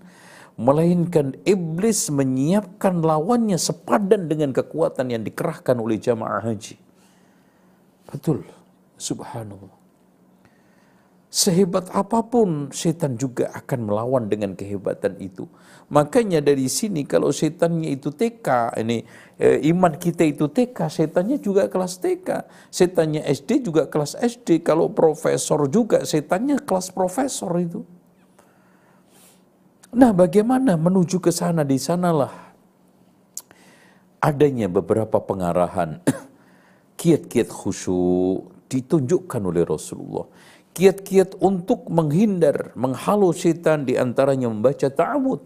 melainkan 0.61 1.41
iblis 1.49 2.13
menyiapkan 2.13 3.01
lawannya 3.01 3.57
sepadan 3.57 4.29
dengan 4.29 4.53
kekuatan 4.53 5.09
yang 5.09 5.25
dikerahkan 5.25 5.81
oleh 5.81 5.97
jamaah 5.97 6.45
haji. 6.45 6.77
Betul. 8.13 8.45
Subhanallah. 9.01 9.81
Sehebat 11.31 11.89
apa 11.95 12.27
pun 12.27 12.75
setan 12.75 13.15
juga 13.15 13.55
akan 13.55 13.87
melawan 13.87 14.27
dengan 14.27 14.53
kehebatan 14.53 15.15
itu. 15.23 15.47
Makanya 15.89 16.43
dari 16.43 16.67
sini 16.67 17.07
kalau 17.07 17.31
setannya 17.31 17.95
itu 17.95 18.11
TK, 18.11 18.75
ini 18.83 19.07
e, 19.39 19.63
iman 19.71 19.95
kita 19.95 20.27
itu 20.27 20.51
TK, 20.51 20.91
setannya 20.91 21.39
juga 21.39 21.71
kelas 21.71 22.03
TK. 22.03 22.51
Setannya 22.69 23.23
SD 23.25 23.63
juga 23.63 23.87
kelas 23.87 24.19
SD. 24.19 24.67
Kalau 24.67 24.91
profesor 24.91 25.71
juga 25.71 26.03
setannya 26.03 26.59
kelas 26.61 26.91
profesor 26.91 27.55
itu. 27.63 27.87
Nah, 29.91 30.14
bagaimana 30.14 30.78
menuju 30.78 31.18
ke 31.18 31.34
sana? 31.34 31.66
Di 31.66 31.74
sanalah 31.80 32.30
adanya 34.22 34.70
beberapa 34.70 35.18
pengarahan 35.18 35.99
kiat-kiat 37.01 37.49
khusyuk 37.49 38.68
ditunjukkan 38.70 39.43
oleh 39.43 39.64
Rasulullah 39.66 40.28
kiat-kiat 40.70 41.38
untuk 41.43 41.91
menghindar, 41.91 42.72
menghalau 42.78 43.34
setan 43.34 43.84
di 43.86 43.99
antaranya 43.99 44.47
membaca 44.49 44.86
ta'awud. 44.86 45.43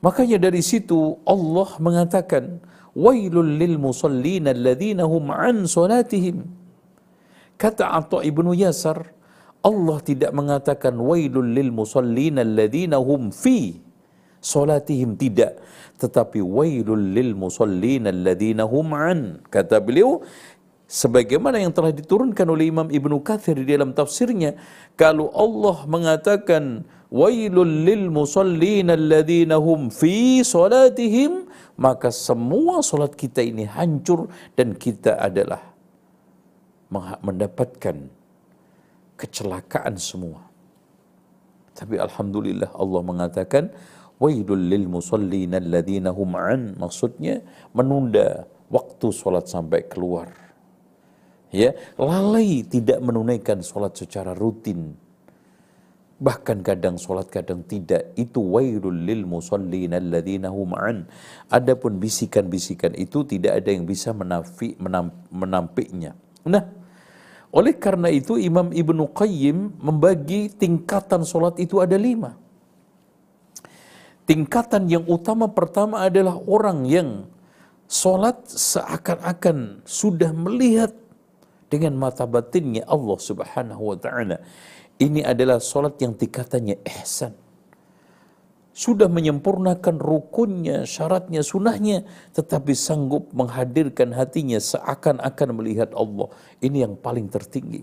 Makanya 0.00 0.40
dari 0.40 0.64
situ 0.64 1.20
Allah 1.28 1.68
mengatakan, 1.76 2.58
Wailul 2.96 3.60
lil 3.60 3.78
musallin 3.78 4.50
alladhina 4.50 5.06
hum 5.06 5.30
an 5.30 5.68
salatihim. 5.68 6.42
Kata 7.60 7.94
Atta 7.94 8.24
ibnu 8.24 8.56
Yasar, 8.56 9.12
Allah 9.60 9.98
tidak 10.00 10.32
mengatakan 10.32 10.96
wailul 10.96 11.44
lil 11.44 11.70
musallin 11.70 12.40
alladhina 12.40 12.96
hum 12.96 13.28
fi. 13.32 13.76
Salatihim 14.40 15.20
tidak. 15.20 15.60
Tetapi 16.00 16.40
wailul 16.40 17.12
lil 17.12 17.36
musallin 17.36 18.08
alladhina 18.08 18.64
hum 18.64 18.96
an. 18.96 19.44
Kata 19.52 19.84
beliau 19.84 20.24
sebagaimana 20.90 21.62
yang 21.62 21.70
telah 21.70 21.94
diturunkan 21.94 22.50
oleh 22.50 22.74
Imam 22.74 22.90
Ibnu 22.90 23.22
Katsir 23.22 23.54
di 23.54 23.70
dalam 23.70 23.94
tafsirnya 23.94 24.58
kalau 24.98 25.30
Allah 25.30 25.86
mengatakan 25.86 26.82
wailul 27.14 27.86
lil 27.86 28.10
musallin 28.10 28.90
alladzina 28.90 29.62
hum 29.62 29.86
fi 29.94 30.42
salatihim 30.42 31.46
maka 31.78 32.10
semua 32.10 32.82
salat 32.82 33.14
kita 33.14 33.38
ini 33.38 33.70
hancur 33.70 34.26
dan 34.58 34.74
kita 34.74 35.14
adalah 35.14 35.62
mendapatkan 37.22 38.10
kecelakaan 39.20 40.00
semua. 40.00 40.48
Tapi 41.76 42.00
alhamdulillah 42.00 42.72
Allah 42.72 43.02
mengatakan 43.04 43.68
wailul 44.16 44.64
lil 44.72 44.88
musallin 44.88 45.52
alladzina 45.52 46.12
hum 46.16 46.32
an. 46.40 46.80
Maksudnya 46.80 47.44
menunda 47.76 48.48
waktu 48.72 49.12
salat 49.12 49.44
sampai 49.48 49.84
keluar. 49.84 50.32
Ya 51.50 51.74
lalai 51.98 52.62
tidak 52.62 53.02
menunaikan 53.02 53.60
sholat 53.60 53.98
secara 53.98 54.32
rutin. 54.32 54.94
Bahkan 56.20 56.60
kadang 56.60 57.00
sholat 57.00 57.32
kadang 57.32 57.64
tidak. 57.64 58.12
Itu 58.14 58.44
wailul 58.44 59.04
lil 59.08 59.24
musallin 59.26 59.96
alladzina 59.96 60.52
hum 60.52 60.72
an. 60.78 61.10
Adapun 61.50 61.98
bisikan-bisikan 61.98 62.94
itu 62.94 63.24
tidak 63.24 63.64
ada 63.64 63.72
yang 63.72 63.88
bisa 63.88 64.14
menafi, 64.14 64.78
menam, 64.78 65.10
menampiknya. 65.32 66.14
Nah 66.46 66.79
oleh 67.50 67.74
karena 67.74 68.08
itu 68.10 68.38
Imam 68.38 68.70
Ibnu 68.70 69.10
Qayyim 69.10 69.82
membagi 69.82 70.54
tingkatan 70.54 71.26
sholat 71.26 71.58
itu 71.58 71.82
ada 71.82 71.98
lima 71.98 72.38
tingkatan 74.30 74.86
yang 74.86 75.04
utama 75.10 75.50
pertama 75.50 76.06
adalah 76.06 76.38
orang 76.46 76.86
yang 76.86 77.26
sholat 77.90 78.46
seakan-akan 78.46 79.82
sudah 79.82 80.30
melihat 80.30 80.94
dengan 81.66 81.98
mata 81.98 82.26
batinnya 82.26 82.86
Allah 82.86 83.18
Subhanahu 83.18 83.94
wa 83.94 83.96
taala. 83.98 84.38
Ini 85.00 85.26
adalah 85.26 85.58
solat 85.58 85.96
yang 85.98 86.12
tingkatannya 86.14 86.78
ihsan. 86.84 87.32
Sudah 88.70 89.10
menyempurnakan 89.10 89.98
rukunnya, 89.98 90.86
syaratnya, 90.86 91.42
sunahnya, 91.42 92.06
tetapi 92.32 92.70
sanggup 92.72 93.28
menghadirkan 93.34 94.14
hatinya 94.14 94.62
seakan-akan 94.62 95.48
melihat 95.58 95.90
Allah. 95.92 96.30
Ini 96.62 96.86
yang 96.86 96.94
paling 96.94 97.26
tertinggi. 97.26 97.82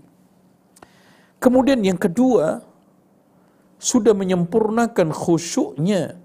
Kemudian 1.38 1.84
yang 1.84 2.00
kedua, 2.00 2.64
sudah 3.78 4.16
menyempurnakan 4.16 5.14
khusyuknya, 5.14 6.18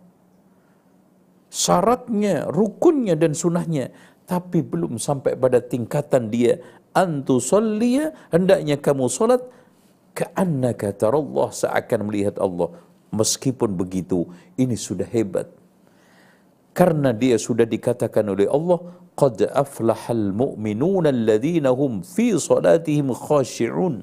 syaratnya, 1.53 2.49
rukunnya 2.49 3.13
dan 3.13 3.37
sunahnya, 3.37 3.93
tapi 4.25 4.63
belum 4.63 4.97
sampai 4.97 5.35
pada 5.37 5.59
tingkatan 5.59 6.31
dia 6.31 6.57
antu 6.93 7.41
hendaknya 8.29 8.77
kamu 8.79 9.09
solat 9.09 9.41
ka'annaka 10.13 10.93
tarallah 10.93 11.49
seakan 11.49 12.07
melihat 12.07 12.37
Allah 12.37 12.71
meskipun 13.13 13.77
begitu 13.77 14.25
ini 14.57 14.73
sudah 14.73 15.05
hebat. 15.05 15.47
Karena 16.73 17.13
dia 17.13 17.37
sudah 17.37 17.69
dikatakan 17.69 18.25
oleh 18.33 18.49
Allah 18.49 18.81
qad 19.13 19.45
aflahal 19.53 20.33
mu'minuna 20.33 21.13
alladhina 21.13 21.69
hum 21.69 22.01
fi 22.01 22.33
salatihim 22.33 23.13
khashi'un. 23.13 24.01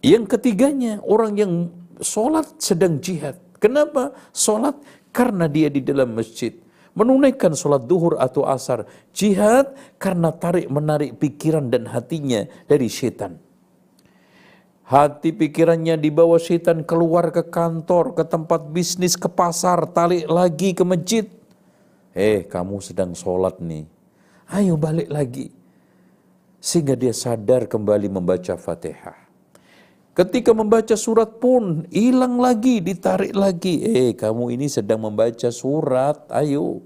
Yang 0.00 0.24
ketiganya 0.38 1.04
orang 1.04 1.36
yang 1.36 1.52
solat 2.00 2.48
sedang 2.56 2.96
jihad. 3.04 3.36
Kenapa? 3.60 4.16
Solat 4.32 4.76
karena 5.12 5.48
dia 5.48 5.68
di 5.68 5.84
dalam 5.84 6.16
masjid. 6.16 6.56
Menunaikan 6.96 7.52
sholat 7.52 7.84
duhur 7.84 8.16
atau 8.16 8.48
asar, 8.48 8.88
jihad 9.12 9.76
karena 10.00 10.32
tarik 10.32 10.72
menarik 10.72 11.20
pikiran 11.20 11.68
dan 11.68 11.84
hatinya 11.92 12.48
dari 12.64 12.88
setan. 12.88 13.36
Hati 14.86 15.34
pikirannya 15.34 15.98
dibawa 15.98 16.38
setan 16.38 16.86
keluar 16.86 17.34
ke 17.34 17.42
kantor, 17.42 18.14
ke 18.14 18.22
tempat 18.22 18.70
bisnis, 18.70 19.18
ke 19.18 19.26
pasar, 19.26 19.82
tarik 19.90 20.30
lagi 20.30 20.78
ke 20.78 20.86
masjid. 20.86 21.26
Eh, 22.14 22.46
kamu 22.46 22.78
sedang 22.78 23.10
sholat 23.10 23.58
nih. 23.58 23.82
Ayo 24.46 24.78
balik 24.78 25.10
lagi. 25.10 25.50
Sehingga 26.62 26.94
dia 26.94 27.10
sadar 27.10 27.66
kembali 27.66 28.06
membaca 28.06 28.54
fatihah. 28.54 29.26
Ketika 30.14 30.54
membaca 30.54 30.94
surat 30.94 31.42
pun 31.42 31.82
hilang 31.90 32.38
lagi, 32.38 32.78
ditarik 32.78 33.34
lagi. 33.34 33.82
Eh, 33.82 34.14
kamu 34.14 34.54
ini 34.54 34.70
sedang 34.70 35.02
membaca 35.02 35.50
surat, 35.50 36.30
ayo 36.30 36.78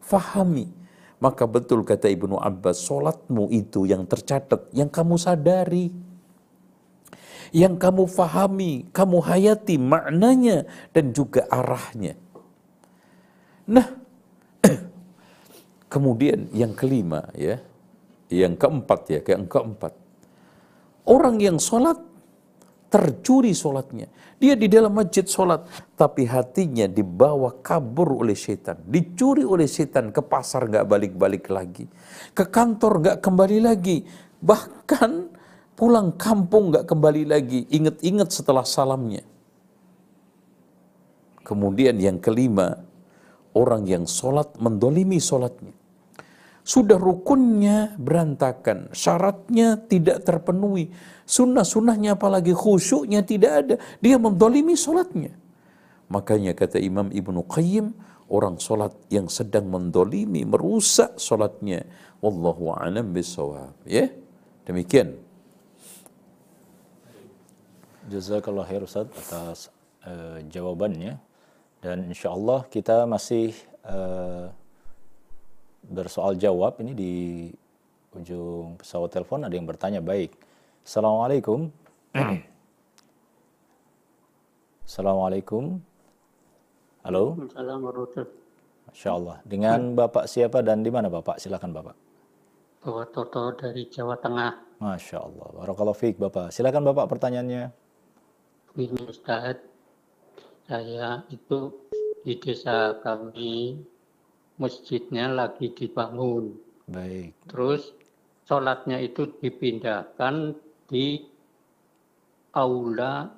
fahami. 0.00 0.72
Maka 1.20 1.44
betul 1.44 1.84
kata 1.84 2.08
Ibnu 2.08 2.40
Abbas, 2.40 2.88
solatmu 2.88 3.52
itu 3.52 3.84
yang 3.84 4.08
tercatat, 4.08 4.72
yang 4.72 4.88
kamu 4.88 5.20
sadari. 5.20 5.92
Yang 7.54 7.74
kamu 7.78 8.04
fahami, 8.10 8.90
kamu 8.90 9.22
hayati 9.22 9.78
maknanya 9.78 10.66
dan 10.90 11.14
juga 11.14 11.46
arahnya. 11.46 12.18
Nah, 13.70 13.94
kemudian 15.92 16.50
yang 16.50 16.74
kelima 16.74 17.30
ya, 17.38 17.62
yang 18.26 18.58
keempat 18.58 19.00
ya, 19.06 19.20
yang 19.22 19.46
keempat. 19.46 19.94
Orang 21.06 21.38
yang 21.38 21.62
sholat 21.62 21.94
tercuri 22.94 23.50
sholatnya. 23.50 24.06
Dia 24.38 24.54
di 24.54 24.70
dalam 24.70 24.94
masjid 24.94 25.26
sholat, 25.26 25.66
tapi 25.98 26.30
hatinya 26.30 26.86
dibawa 26.86 27.58
kabur 27.58 28.22
oleh 28.22 28.38
setan. 28.38 28.78
Dicuri 28.86 29.42
oleh 29.42 29.66
setan 29.66 30.14
ke 30.14 30.22
pasar 30.22 30.70
nggak 30.70 30.86
balik-balik 30.86 31.50
lagi. 31.50 31.90
Ke 32.30 32.46
kantor 32.46 33.02
nggak 33.02 33.18
kembali 33.18 33.58
lagi. 33.66 34.06
Bahkan 34.38 35.10
pulang 35.74 36.14
kampung 36.14 36.70
nggak 36.74 36.86
kembali 36.86 37.22
lagi. 37.28 37.66
Ingat-ingat 37.70 38.30
setelah 38.30 38.66
salamnya. 38.66 39.22
Kemudian 41.44 42.00
yang 42.00 42.18
kelima, 42.18 42.80
orang 43.52 43.84
yang 43.84 44.08
sholat 44.08 44.56
mendolimi 44.56 45.20
sholatnya. 45.20 45.76
Sudah 46.64 46.96
rukunnya 46.96 47.92
berantakan, 48.00 48.88
syaratnya 48.96 49.76
tidak 49.84 50.24
terpenuhi, 50.24 50.88
sunnah-sunnahnya 51.28 52.16
apalagi 52.16 52.56
khusyuknya 52.56 53.20
tidak 53.20 53.52
ada, 53.52 53.76
dia 54.00 54.16
mendolimi 54.16 54.72
sholatnya. 54.72 55.36
Makanya 56.08 56.56
kata 56.56 56.80
Imam 56.80 57.12
Ibnu 57.12 57.44
Qayyim, 57.44 57.92
orang 58.32 58.56
sholat 58.56 58.96
yang 59.12 59.28
sedang 59.28 59.68
mendolimi, 59.68 60.48
merusak 60.48 61.20
sholatnya. 61.20 61.84
Wallahu 62.24 62.72
a'lam 62.72 63.12
bisawab. 63.12 63.76
Ya, 63.84 64.08
demikian. 64.64 65.20
Jazakallah 68.08 68.68
khair 68.68 68.84
Ustaz 68.84 69.08
atas 69.08 69.72
uh, 70.04 70.40
jawabannya. 70.52 71.16
Dan 71.80 72.08
insya 72.08 72.32
Allah 72.32 72.64
kita 72.68 73.04
masih 73.04 73.52
uh, 73.84 74.48
bersoal 75.84 76.36
jawab 76.40 76.80
ini 76.80 76.92
di 76.96 77.14
ujung 78.16 78.80
pesawat 78.80 79.12
telepon 79.12 79.44
ada 79.44 79.52
yang 79.52 79.68
bertanya 79.68 80.00
baik. 80.00 80.32
Assalamualaikum. 80.84 81.68
Assalamualaikum. 84.88 85.80
Halo. 87.04 87.36
Assalamualaikum 87.40 88.24
Masya 88.88 89.10
Allah. 89.10 89.36
Dengan 89.42 89.98
Bapak 89.98 90.30
siapa 90.30 90.62
dan 90.62 90.86
di 90.86 90.90
mana 90.92 91.10
Bapak? 91.10 91.42
Silakan 91.42 91.74
Bapak. 91.74 91.96
Bapak 92.84 93.06
Toto 93.10 93.50
dari 93.58 93.90
Jawa 93.90 94.14
Tengah. 94.20 94.78
Masya 94.78 95.18
Allah. 95.18 95.48
Barakallahu 95.50 95.98
fiik 95.98 96.16
Bapak. 96.20 96.54
Silakan 96.54 96.86
Bapak 96.86 97.10
pertanyaannya. 97.10 97.83
Ini 98.74 99.06
Ustaz, 99.06 99.54
saya 100.66 101.22
itu 101.30 101.70
di 102.26 102.34
desa 102.42 102.98
kami 103.06 103.78
masjidnya 104.58 105.30
lagi 105.30 105.70
dibangun. 105.70 106.58
Baik. 106.90 107.38
Terus 107.46 107.94
sholatnya 108.50 108.98
itu 108.98 109.30
dipindahkan 109.38 110.58
di 110.90 111.22
aula 112.50 113.30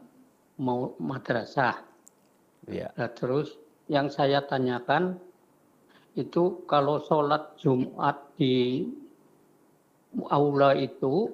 mau 0.57 0.97
madrasah. 1.05 1.84
Ya. 2.72 2.89
Nah, 2.97 3.12
terus 3.12 3.61
yang 3.93 4.09
saya 4.09 4.41
tanyakan 4.41 5.20
itu 6.16 6.64
kalau 6.64 7.05
sholat 7.05 7.61
Jumat 7.61 8.24
di 8.41 8.89
aula 10.32 10.72
itu 10.72 11.28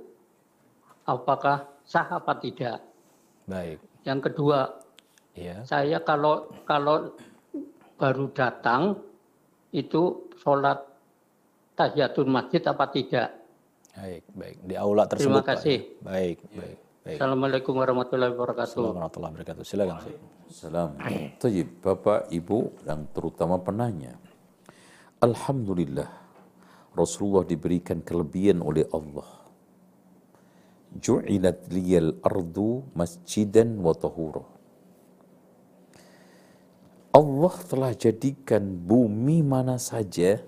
apakah 1.06 1.70
sah 1.86 2.18
apa 2.18 2.34
tidak? 2.42 2.91
Baik. 3.52 3.78
Yang 4.08 4.20
kedua, 4.32 4.58
Ya. 5.36 5.64
saya 5.64 6.00
kalau 6.04 6.48
kalau 6.68 7.12
baru 7.96 8.28
datang 8.32 9.00
itu 9.72 10.28
sholat 10.40 10.80
tahiyatul 11.76 12.28
masjid 12.28 12.60
apa 12.68 12.84
tidak? 12.92 13.28
Baik, 13.92 14.22
baik. 14.32 14.56
Di 14.64 14.74
aula 14.76 15.04
tersebut. 15.04 15.28
Terima 15.28 15.40
Pak, 15.40 15.44
ya. 15.44 15.50
kasih. 15.56 15.78
Baik, 16.00 16.38
baik. 16.52 16.78
Baik. 17.02 17.16
Assalamualaikum 17.18 17.74
warahmatullahi 17.76 18.30
wabarakatuh. 18.30 18.62
Assalamualaikum 18.78 18.98
warahmatullahi 19.00 19.32
wabarakatuh. 19.34 19.64
Silakan. 19.66 20.00
Salam. 20.52 20.90
Tayyib, 21.40 21.68
Bapak, 21.80 22.28
Ibu, 22.28 22.58
dan 22.84 23.08
terutama 23.10 23.56
penanya. 23.58 24.14
Alhamdulillah, 25.18 26.08
Rasulullah 26.92 27.42
diberikan 27.42 28.04
kelebihan 28.04 28.60
oleh 28.60 28.84
Allah. 28.92 29.41
Ju'ilat 31.00 31.72
liyal 31.72 32.20
ardu 32.20 32.84
masjidan 32.92 33.80
wa 33.80 33.96
tahura. 33.96 34.44
Allah 37.12 37.54
telah 37.68 37.92
jadikan 37.92 38.64
bumi 38.64 39.44
mana 39.44 39.76
saja 39.76 40.40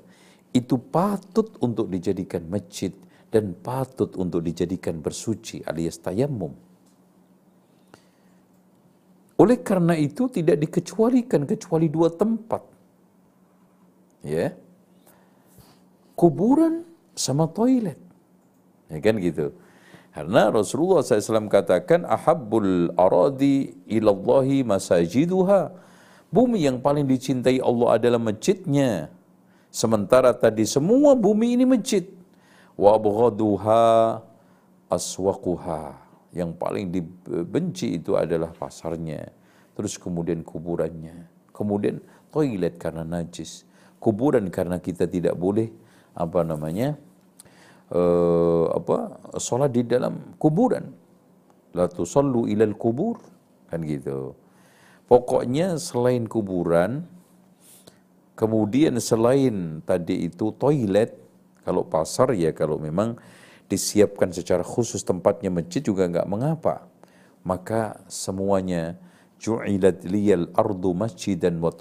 itu 0.54 0.76
patut 0.80 1.52
untuk 1.60 1.92
dijadikan 1.92 2.48
masjid 2.48 2.92
dan 3.28 3.52
patut 3.52 4.14
untuk 4.16 4.40
dijadikan 4.40 5.02
bersuci 5.02 5.60
alias 5.66 5.98
tayammum. 6.00 6.54
Oleh 9.34 9.58
karena 9.60 9.98
itu 9.98 10.30
tidak 10.30 10.62
dikecualikan 10.62 11.42
kecuali 11.42 11.90
dua 11.90 12.08
tempat. 12.14 12.62
Ya. 14.22 14.54
Kuburan 16.14 16.86
sama 17.18 17.50
toilet. 17.50 17.98
Ya 18.86 18.98
kan 19.02 19.18
gitu. 19.18 19.50
Karena 20.14 20.46
Rasulullah 20.46 21.02
SAW 21.02 21.50
katakan 21.50 22.06
ahabbul 22.06 22.94
aradi 22.94 23.74
ilallahi 23.90 24.62
masajiduha. 24.62 25.74
Bumi 26.30 26.62
yang 26.62 26.78
paling 26.78 27.02
dicintai 27.02 27.58
Allah 27.58 27.98
adalah 27.98 28.22
masjidnya. 28.22 29.10
Sementara 29.74 30.30
tadi 30.30 30.62
semua 30.70 31.18
bumi 31.18 31.58
ini 31.58 31.66
masjid. 31.66 32.06
Wa 32.78 32.94
abghaduha 32.94 34.22
aswaquha. 34.86 35.98
Yang 36.30 36.50
paling 36.62 36.94
dibenci 36.94 37.98
itu 37.98 38.14
adalah 38.14 38.54
pasarnya. 38.54 39.34
Terus 39.74 39.98
kemudian 39.98 40.46
kuburannya. 40.46 41.26
Kemudian 41.50 41.98
toilet 42.30 42.78
karena 42.78 43.02
najis. 43.02 43.66
Kuburan 43.98 44.46
karena 44.46 44.78
kita 44.78 45.10
tidak 45.10 45.34
boleh 45.34 45.74
apa 46.14 46.46
namanya? 46.46 46.94
Eh, 47.94 48.66
apa? 48.74 48.98
salat 49.38 49.70
di 49.70 49.86
dalam 49.86 50.36
kuburan. 50.36 50.90
La 51.74 51.90
tusallu 51.90 52.46
ilal 52.46 52.74
kubur 52.78 53.18
kan 53.70 53.82
gitu. 53.82 54.34
Pokoknya 55.10 55.74
selain 55.78 56.26
kuburan 56.30 57.06
kemudian 58.38 58.98
selain 59.02 59.82
tadi 59.82 60.26
itu 60.30 60.54
toilet 60.54 61.18
kalau 61.66 61.82
pasar 61.86 62.30
ya 62.34 62.54
kalau 62.54 62.78
memang 62.78 63.18
disiapkan 63.66 64.30
secara 64.30 64.62
khusus 64.62 65.02
tempatnya 65.02 65.50
masjid 65.50 65.82
juga 65.82 66.06
nggak 66.06 66.30
mengapa. 66.30 66.86
Maka 67.44 68.00
semuanya 68.06 68.96
ju'ilat 69.42 70.06
liyal 70.06 70.48
ardu 70.54 70.94
masjidan 70.94 71.58
wa 71.60 71.74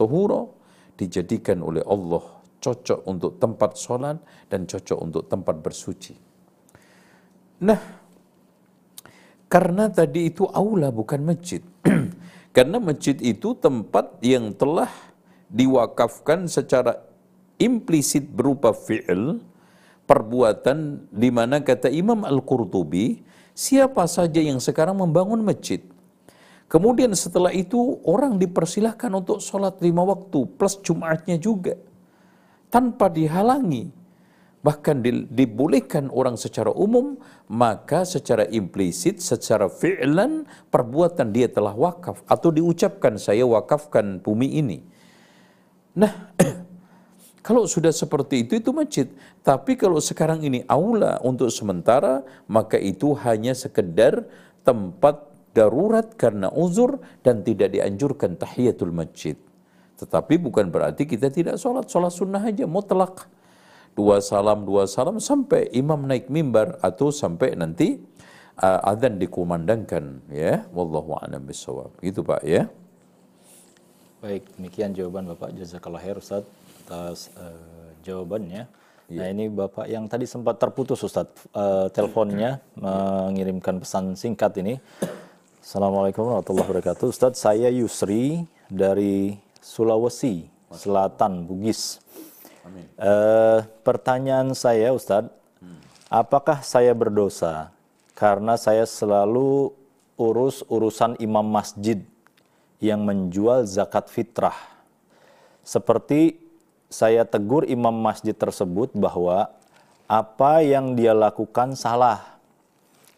dijadikan 0.98 1.62
oleh 1.62 1.86
Allah 1.86 2.33
cocok 2.64 3.04
untuk 3.04 3.36
tempat 3.44 3.76
sholat 3.76 4.24
dan 4.48 4.64
cocok 4.64 4.98
untuk 5.04 5.28
tempat 5.28 5.60
bersuci. 5.60 6.16
Nah, 7.68 7.80
karena 9.52 9.92
tadi 9.92 10.32
itu 10.32 10.48
aula 10.48 10.88
bukan 10.96 11.28
masjid. 11.28 11.60
karena 12.56 12.80
masjid 12.80 13.20
itu 13.20 13.52
tempat 13.60 14.24
yang 14.24 14.56
telah 14.56 14.90
diwakafkan 15.52 16.48
secara 16.48 17.04
implisit 17.60 18.26
berupa 18.32 18.72
fi'il, 18.72 19.44
perbuatan 20.10 21.08
di 21.14 21.30
mana 21.30 21.62
kata 21.62 21.88
Imam 21.94 22.26
Al-Qurtubi, 22.26 23.22
siapa 23.54 24.10
saja 24.10 24.42
yang 24.42 24.58
sekarang 24.58 24.98
membangun 24.98 25.46
masjid, 25.46 25.80
kemudian 26.68 27.14
setelah 27.14 27.54
itu 27.54 28.02
orang 28.04 28.42
dipersilahkan 28.42 29.14
untuk 29.14 29.38
sholat 29.40 29.78
lima 29.80 30.02
waktu 30.02 30.50
plus 30.58 30.82
Jumatnya 30.82 31.38
juga, 31.38 31.78
tanpa 32.74 33.06
dihalangi. 33.14 33.94
Bahkan 34.66 35.06
di- 35.06 35.28
dibolehkan 35.30 36.10
orang 36.10 36.40
secara 36.40 36.74
umum, 36.74 37.22
maka 37.46 38.02
secara 38.08 38.50
implisit, 38.50 39.22
secara 39.22 39.70
fi'lan, 39.70 40.50
perbuatan 40.74 41.30
dia 41.30 41.52
telah 41.52 41.78
wakaf. 41.78 42.26
Atau 42.26 42.50
diucapkan, 42.50 43.22
saya 43.22 43.46
wakafkan 43.46 44.24
bumi 44.24 44.58
ini. 44.58 44.80
Nah, 45.94 46.34
kalau 47.46 47.68
sudah 47.70 47.92
seperti 47.94 48.48
itu, 48.48 48.58
itu 48.58 48.72
masjid. 48.72 49.12
Tapi 49.44 49.76
kalau 49.76 50.00
sekarang 50.00 50.42
ini 50.42 50.64
aula 50.66 51.20
untuk 51.22 51.52
sementara, 51.52 52.24
maka 52.48 52.80
itu 52.80 53.12
hanya 53.20 53.52
sekedar 53.52 54.26
tempat 54.64 55.28
darurat 55.52 56.08
karena 56.16 56.50
uzur 56.50 57.04
dan 57.22 57.44
tidak 57.44 57.76
dianjurkan 57.76 58.40
tahiyatul 58.40 58.96
masjid. 58.96 59.36
Tetapi 60.04 60.36
bukan 60.36 60.68
berarti 60.68 61.08
kita 61.08 61.32
tidak 61.32 61.56
sholat, 61.56 61.88
sholat 61.88 62.12
sunnah 62.12 62.44
aja, 62.44 62.68
mutlak. 62.68 63.32
Dua 63.96 64.20
salam, 64.20 64.68
dua 64.68 64.84
salam 64.90 65.22
sampai 65.24 65.72
imam 65.72 66.04
naik 66.04 66.28
mimbar 66.28 66.76
atau 66.84 67.14
sampai 67.14 67.56
nanti 67.56 68.02
uh, 68.60 68.90
adzan 68.90 69.16
dikumandangkan 69.16 70.28
ya. 70.28 70.68
Wallahu 70.76 71.16
a'lam 71.24 71.48
bishawab. 71.48 71.96
Gitu 72.04 72.20
Pak 72.26 72.44
ya. 72.44 72.68
Baik, 74.20 74.44
demikian 74.60 74.92
jawaban 74.92 75.30
Bapak. 75.32 75.56
Jazakallah 75.56 76.00
khair 76.00 76.16
Ustaz 76.20 76.44
atas 76.84 77.32
eh, 77.36 77.88
jawabannya. 78.08 78.68
Nah 79.14 79.28
ini 79.30 79.52
Bapak 79.52 79.86
yang 79.92 80.08
tadi 80.08 80.24
sempat 80.24 80.60
terputus 80.60 81.00
Ustaz 81.04 81.28
eh, 81.52 81.88
teleponnya 81.92 82.64
mengirimkan 82.80 83.84
pesan 83.84 84.16
singkat 84.16 84.56
ini. 84.64 84.80
Assalamualaikum 85.64 86.28
warahmatullahi 86.28 86.68
wabarakatuh. 86.68 87.08
Ustaz, 87.08 87.40
saya 87.40 87.72
Yusri 87.72 88.44
dari 88.68 89.40
Sulawesi 89.64 90.52
Selatan, 90.76 91.48
Bugis. 91.48 92.04
Eh, 93.00 93.60
pertanyaan 93.88 94.52
saya 94.52 94.92
Ustadz, 94.92 95.32
apakah 96.12 96.60
saya 96.60 96.92
berdosa 96.92 97.72
karena 98.12 98.60
saya 98.60 98.84
selalu 98.84 99.72
urus 100.20 100.68
urusan 100.68 101.16
imam 101.24 101.48
masjid 101.48 102.04
yang 102.84 103.08
menjual 103.08 103.64
zakat 103.64 104.12
fitrah? 104.12 104.56
Seperti 105.64 106.40
saya 106.92 107.24
tegur 107.24 107.64
imam 107.64 107.96
masjid 107.96 108.36
tersebut 108.36 108.92
bahwa 108.96 109.48
apa 110.08 110.60
yang 110.60 110.94
dia 110.94 111.16
lakukan 111.16 111.80
salah 111.80 112.36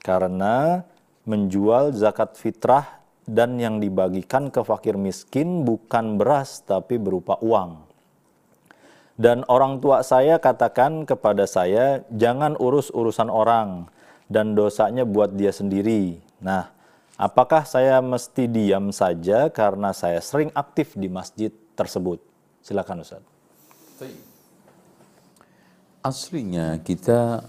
karena 0.06 0.86
menjual 1.26 1.90
zakat 1.98 2.38
fitrah 2.38 3.02
dan 3.26 3.58
yang 3.58 3.82
dibagikan 3.82 4.54
ke 4.54 4.62
fakir 4.62 4.96
miskin 4.96 5.66
bukan 5.66 6.22
beras 6.22 6.62
tapi 6.62 7.02
berupa 7.02 7.42
uang. 7.42 7.86
Dan 9.16 9.48
orang 9.48 9.80
tua 9.80 10.04
saya 10.04 10.38
katakan 10.38 11.08
kepada 11.08 11.48
saya, 11.48 12.04
jangan 12.12 12.60
urus 12.60 12.92
urusan 12.92 13.32
orang 13.32 13.88
dan 14.28 14.54
dosanya 14.54 15.08
buat 15.08 15.34
dia 15.34 15.56
sendiri. 15.56 16.20
Nah, 16.44 16.70
apakah 17.16 17.64
saya 17.64 18.04
mesti 18.04 18.46
diam 18.52 18.92
saja 18.92 19.48
karena 19.48 19.96
saya 19.96 20.20
sering 20.20 20.52
aktif 20.52 20.94
di 21.00 21.08
masjid 21.08 21.50
tersebut? 21.80 22.20
Silakan 22.60 23.08
Ustaz. 23.08 23.24
Aslinya 26.04 26.78
kita 26.84 27.48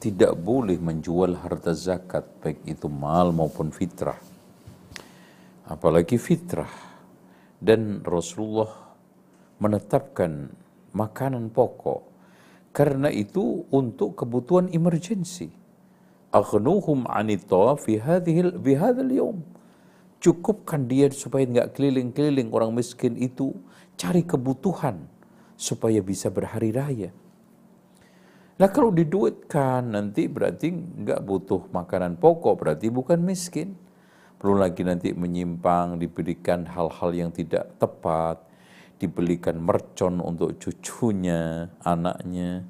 tidak 0.00 0.34
boleh 0.40 0.80
menjual 0.80 1.36
harta 1.36 1.76
zakat 1.76 2.24
baik 2.40 2.64
itu 2.64 2.88
mal 2.88 3.28
maupun 3.28 3.68
fitrah. 3.68 4.18
Apalagi 5.64 6.20
fitrah. 6.20 6.70
Dan 7.56 8.04
Rasulullah 8.04 8.92
menetapkan 9.56 10.52
makanan 10.92 11.48
pokok 11.48 12.04
karena 12.76 13.08
itu 13.08 13.64
untuk 13.72 14.20
kebutuhan 14.20 14.68
emergensi. 14.68 15.48
aghnuhum 16.34 17.06
anit 17.06 17.46
fi 17.80 17.96
hadhil 18.02 18.58
fi 18.58 18.72
hadzal 18.74 19.08
yawm. 19.08 19.38
Cukupkan 20.18 20.90
dia 20.90 21.08
supaya 21.14 21.46
nggak 21.46 21.78
keliling-keliling 21.78 22.50
orang 22.50 22.74
miskin 22.74 23.14
itu 23.14 23.54
cari 23.94 24.26
kebutuhan 24.26 25.06
supaya 25.54 26.02
bisa 26.02 26.28
berhari 26.28 26.74
raya. 26.74 27.14
Nah 28.58 28.68
kalau 28.70 28.90
diduitkan 28.90 29.94
nanti 29.94 30.26
berarti 30.26 30.74
nggak 30.74 31.20
butuh 31.22 31.70
makanan 31.70 32.18
pokok, 32.18 32.54
berarti 32.60 32.90
bukan 32.90 33.22
miskin. 33.22 33.78
Perlu 34.44 34.60
lagi 34.60 34.84
nanti 34.84 35.08
menyimpang, 35.16 35.96
diberikan 35.96 36.68
hal-hal 36.68 37.16
yang 37.16 37.32
tidak 37.32 37.80
tepat, 37.80 38.44
dibelikan 39.00 39.56
mercon 39.56 40.20
untuk 40.20 40.60
cucunya, 40.60 41.72
anaknya, 41.80 42.60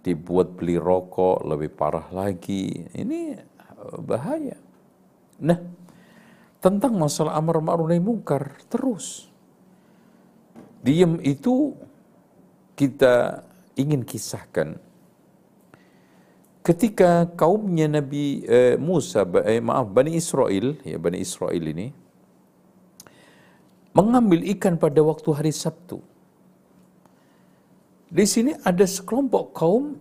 dibuat 0.00 0.56
beli 0.56 0.80
rokok 0.80 1.44
lebih 1.44 1.76
parah 1.76 2.08
lagi. 2.08 2.88
Ini 2.88 3.20
eh, 3.36 3.98
bahaya. 4.00 4.56
Nah, 5.44 5.60
tentang 6.64 6.96
masalah 6.96 7.36
amar 7.36 7.60
ma'ruf 7.60 7.84
nahi 7.84 8.00
mungkar 8.00 8.56
terus. 8.72 9.28
Diam 10.80 11.20
itu 11.20 11.76
kita 12.80 13.44
ingin 13.76 14.08
kisahkan 14.08 14.80
ketika 16.64 17.28
kaumnya 17.36 17.84
Nabi 18.00 18.40
eh, 18.48 18.80
Musa 18.80 19.28
eh, 19.44 19.60
maaf 19.60 19.92
Bani 19.92 20.16
Israel 20.16 20.80
ya 20.80 20.96
Bani 20.96 21.20
Israel 21.20 21.60
ini 21.60 21.92
mengambil 23.92 24.40
ikan 24.56 24.80
pada 24.80 24.98
waktu 25.04 25.28
hari 25.30 25.52
Sabtu. 25.54 26.00
Di 28.10 28.24
sini 28.26 28.56
ada 28.64 28.82
sekelompok 28.82 29.54
kaum 29.54 29.94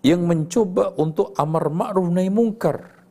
yang 0.00 0.24
mencoba 0.24 0.94
untuk 0.96 1.36
amar 1.36 1.68
ma'ruf 1.68 2.08
nahi 2.08 2.30
mungkar. 2.32 3.02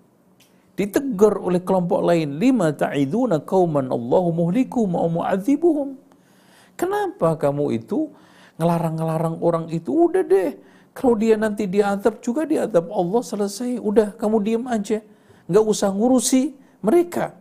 Ditegur 0.74 1.46
oleh 1.46 1.62
kelompok 1.62 2.02
lain, 2.02 2.42
lima 2.42 2.74
ta'iduna 2.74 3.46
kauman 3.46 3.86
Allahu 3.92 4.34
muhliku 4.34 4.88
wa 4.90 5.06
mu'adzibuhum. 5.06 5.94
Kenapa 6.74 7.38
kamu 7.38 7.78
itu 7.78 8.10
ngelarang-ngelarang 8.58 9.38
orang 9.46 9.66
itu? 9.70 9.94
Udah 9.94 10.26
deh, 10.26 10.58
kalau 10.92 11.16
dia 11.16 11.40
nanti 11.40 11.72
diadab 11.72 12.20
juga 12.20 12.44
diadab 12.44 12.92
Allah 12.92 13.22
selesai. 13.24 13.80
Udah, 13.80 14.12
kamu 14.20 14.38
diam 14.44 14.66
aja. 14.68 15.00
Nggak 15.48 15.66
usah 15.66 15.90
ngurusi 15.92 16.52
mereka. 16.84 17.32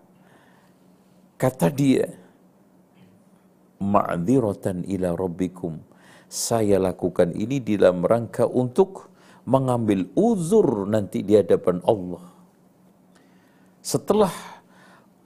Kata 1.34 1.66
dia, 1.72 2.06
ma'dziratan 3.82 4.86
ila 4.86 5.16
rabbikum. 5.18 5.82
Saya 6.30 6.78
lakukan 6.78 7.34
ini 7.34 7.58
dalam 7.58 8.06
rangka 8.06 8.46
untuk 8.46 9.10
mengambil 9.48 10.06
uzur 10.14 10.86
nanti 10.86 11.26
di 11.26 11.34
hadapan 11.34 11.82
Allah. 11.82 12.22
Setelah 13.82 14.30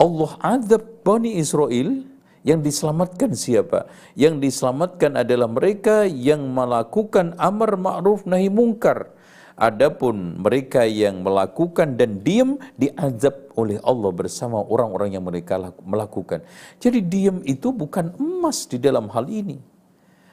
Allah 0.01 0.33
adab 0.41 0.81
Bani 1.05 1.37
Israel, 1.37 2.14
yang 2.45 2.61
diselamatkan 2.61 3.33
siapa? 3.33 3.89
Yang 4.13 4.53
diselamatkan 4.53 5.25
adalah 5.25 5.49
mereka 5.49 6.05
yang 6.05 6.45
melakukan 6.53 7.33
amar 7.41 7.81
ma'ruf 7.81 8.29
nahi 8.29 8.53
mungkar 8.53 9.11
Adapun 9.55 10.43
mereka 10.43 10.83
yang 10.83 11.23
melakukan 11.23 11.95
dan 11.95 12.19
diam 12.27 12.59
diazab 12.75 13.55
oleh 13.55 13.79
Allah 13.87 14.11
bersama 14.11 14.59
orang-orang 14.59 15.15
yang 15.15 15.23
mereka 15.23 15.71
melakukan. 15.87 16.43
Jadi 16.83 16.99
diam 17.07 17.39
itu 17.47 17.71
bukan 17.71 18.19
emas 18.19 18.67
di 18.67 18.83
dalam 18.83 19.07
hal 19.15 19.31
ini. 19.31 19.63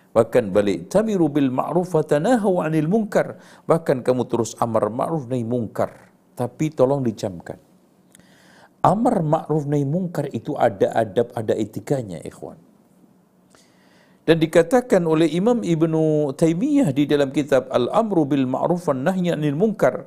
Bahkan 0.10 0.50
balik 0.50 0.90
tamiru 0.90 1.30
bil 1.30 1.54
ma'ruf 1.54 1.94
'anil 1.94 2.90
munkar. 2.90 3.38
Bahkan 3.70 4.02
kamu 4.02 4.26
terus 4.26 4.58
amar 4.58 4.90
ma'ruf 4.90 5.30
nahi 5.30 5.46
munkar. 5.46 6.10
Tapi 6.34 6.74
tolong 6.74 7.06
dicamkan. 7.06 7.62
Amar 8.82 9.22
ma'ruf 9.22 9.70
nahi 9.70 9.86
munkar 9.86 10.26
itu 10.34 10.58
ada 10.58 10.90
adab, 10.98 11.30
ada 11.38 11.54
etikanya, 11.54 12.18
ikhwan. 12.26 12.58
Dan 14.26 14.38
dikatakan 14.42 15.06
oleh 15.06 15.30
Imam 15.30 15.62
Ibnu 15.62 16.34
Taimiyah 16.38 16.94
di 16.94 17.10
dalam 17.10 17.34
kitab 17.34 17.70
Al-Amru 17.74 18.26
bil 18.30 18.46
Ma'ruf 18.46 18.90
wan 18.90 19.02
Nahyi 19.02 19.34
'anil 19.34 19.58
Munkar 19.58 20.06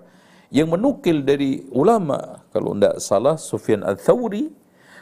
yang 0.55 0.70
menukil 0.70 1.27
dari 1.27 1.66
ulama 1.75 2.47
kalau 2.55 2.79
tidak 2.79 3.03
salah 3.03 3.35
Sufyan 3.35 3.83
Ats-Tsauri 3.83 4.55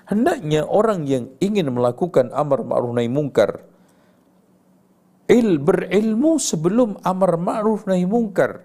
hendaknya 0.09 0.65
orang 0.65 1.05
yang 1.05 1.29
ingin 1.45 1.69
melakukan 1.71 2.33
amar 2.33 2.65
ma'ruf 2.65 2.97
nahi 2.97 3.13
munkar 3.13 3.61
il 5.29 5.61
berilmu 5.61 6.41
sebelum 6.41 6.99
amar 7.05 7.37
ma'ruf 7.37 7.85
nahi 7.85 8.09
munkar 8.09 8.65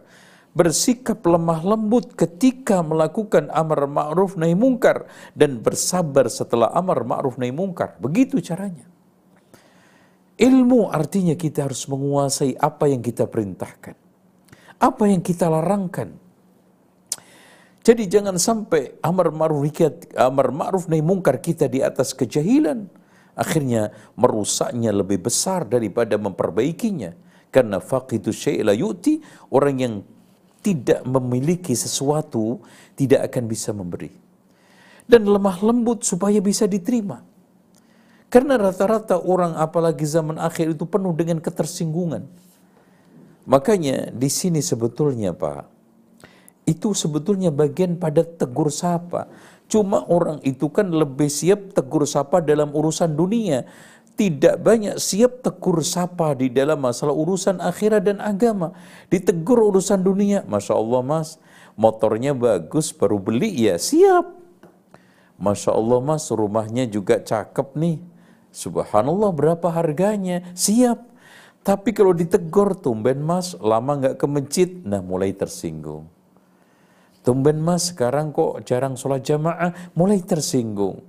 bersikap 0.58 1.22
lemah 1.22 1.62
lembut 1.62 2.18
ketika 2.18 2.82
melakukan 2.82 3.54
amar 3.54 3.86
ma'ruf 3.86 4.34
nahi 4.34 4.58
munkar 4.58 5.06
dan 5.38 5.62
bersabar 5.62 6.26
setelah 6.34 6.74
amar 6.74 7.06
ma'ruf 7.06 7.38
nahi 7.38 7.54
munkar 7.54 7.94
begitu 8.02 8.42
caranya 8.42 8.90
Ilmu 10.38 10.94
artinya 10.94 11.34
kita 11.34 11.66
harus 11.66 11.90
menguasai 11.90 12.54
apa 12.62 12.86
yang 12.86 13.02
kita 13.02 13.26
perintahkan. 13.26 13.98
Apa 14.78 15.10
yang 15.10 15.26
kita 15.26 15.50
larangkan. 15.50 16.14
Jadi 17.82 18.06
jangan 18.06 18.38
sampai 18.38 19.02
amar 19.02 19.34
ma'ruf 19.34 19.66
amar 20.14 20.54
ma'ruf 20.54 20.86
nahi 20.94 21.02
mungkar 21.02 21.42
kita 21.42 21.66
di 21.66 21.82
atas 21.82 22.14
kejahilan. 22.14 22.86
Akhirnya 23.34 23.90
merusaknya 24.14 24.94
lebih 24.94 25.26
besar 25.26 25.66
daripada 25.66 26.22
memperbaikinya. 26.22 27.18
Karena 27.50 27.82
faqidu 27.82 28.30
syai'la 28.30 28.78
yu'ti, 28.78 29.18
orang 29.50 29.76
yang 29.82 29.94
tidak 30.68 31.08
memiliki 31.08 31.72
sesuatu 31.72 32.60
tidak 33.00 33.32
akan 33.32 33.44
bisa 33.48 33.72
memberi. 33.72 34.12
Dan 35.08 35.24
lemah 35.24 35.64
lembut 35.64 36.04
supaya 36.04 36.44
bisa 36.44 36.68
diterima. 36.68 37.24
Karena 38.28 38.60
rata-rata 38.60 39.16
orang 39.24 39.56
apalagi 39.56 40.04
zaman 40.04 40.36
akhir 40.36 40.76
itu 40.76 40.84
penuh 40.84 41.16
dengan 41.16 41.40
ketersinggungan. 41.40 42.28
Makanya 43.48 44.12
di 44.12 44.28
sini 44.28 44.60
sebetulnya 44.60 45.32
Pak, 45.32 45.64
itu 46.68 46.92
sebetulnya 46.92 47.48
bagian 47.48 47.96
pada 47.96 48.28
tegur 48.28 48.68
sapa. 48.68 49.32
Cuma 49.72 50.04
orang 50.12 50.44
itu 50.44 50.68
kan 50.68 50.92
lebih 50.92 51.32
siap 51.32 51.72
tegur 51.72 52.04
sapa 52.04 52.44
dalam 52.44 52.76
urusan 52.76 53.16
dunia. 53.16 53.64
Tidak 54.18 54.58
banyak 54.58 54.98
siap 54.98 55.46
tegur 55.46 55.86
sapa 55.86 56.34
di 56.34 56.50
dalam 56.50 56.82
masalah 56.82 57.14
urusan 57.14 57.62
akhirat 57.62 58.02
dan 58.02 58.18
agama. 58.18 58.74
Ditegur 59.14 59.62
urusan 59.62 60.02
dunia, 60.02 60.42
Masya 60.50 60.74
Allah 60.74 61.02
mas, 61.06 61.38
motornya 61.78 62.34
bagus 62.34 62.90
baru 62.90 63.22
beli 63.22 63.54
ya 63.70 63.78
siap. 63.78 64.26
Masya 65.38 65.70
Allah 65.78 66.02
mas, 66.02 66.26
rumahnya 66.34 66.90
juga 66.90 67.22
cakep 67.22 67.78
nih 67.78 68.02
Subhanallah 68.58 69.32
berapa 69.38 69.70
harganya? 69.70 70.42
Siap. 70.58 70.98
Tapi 71.62 71.94
kalau 71.94 72.16
ditegur, 72.16 72.74
tumben 72.80 73.22
mas, 73.22 73.54
lama 73.60 74.02
nggak 74.02 74.18
ke 74.18 74.26
masjid, 74.26 74.70
nah 74.82 75.04
mulai 75.04 75.36
tersinggung. 75.36 76.10
Tumben 77.22 77.62
mas, 77.62 77.94
sekarang 77.94 78.34
kok 78.34 78.66
jarang 78.66 78.98
sholat 78.98 79.22
jamaah, 79.22 79.76
mulai 79.94 80.24
tersinggung. 80.26 81.06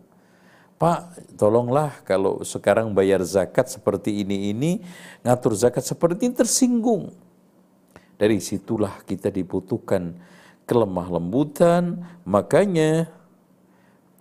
Pak, 0.79 1.35
tolonglah 1.35 1.91
kalau 2.07 2.39
sekarang 2.47 2.95
bayar 2.95 3.19
zakat 3.27 3.67
seperti 3.67 4.23
ini 4.23 4.55
ini, 4.55 4.79
ngatur 5.27 5.59
zakat 5.59 5.83
seperti 5.83 6.31
ini 6.31 6.35
tersinggung. 6.39 7.11
Dari 8.15 8.39
situlah 8.39 9.03
kita 9.03 9.27
dibutuhkan 9.27 10.15
kelemah 10.71 11.19
lembutan, 11.19 12.07
makanya 12.23 13.11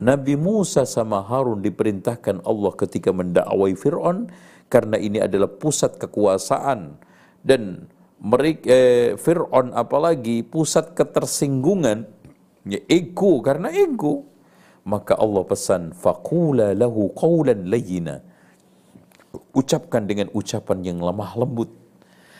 Nabi 0.02 0.34
Musa 0.34 0.90
sama 0.90 1.22
Harun 1.22 1.62
diperintahkan 1.62 2.42
Allah 2.42 2.74
ketika 2.74 3.14
mendakwai 3.14 3.78
Fir'aun 3.78 4.34
karena 4.66 4.98
ini 4.98 5.22
adalah 5.22 5.50
pusat 5.50 6.02
kekuasaan. 6.02 6.98
Dan 7.46 7.86
mereka 8.18 8.66
eh, 8.66 9.10
Fir'aun 9.14 9.78
apalagi 9.78 10.42
pusat 10.42 10.98
ketersinggungan 10.98 12.10
ya 12.66 12.82
ego 12.90 13.46
karena 13.46 13.70
ego 13.70 14.26
maka 14.88 15.20
Allah 15.20 15.44
pesan 15.44 15.92
faqula 15.92 16.72
lahu 16.72 17.12
qawlan 17.12 17.68
layyina. 17.68 18.24
Ucapkan 19.52 20.08
dengan 20.08 20.32
ucapan 20.32 20.80
yang 20.88 21.04
lemah 21.04 21.36
lembut. 21.36 21.68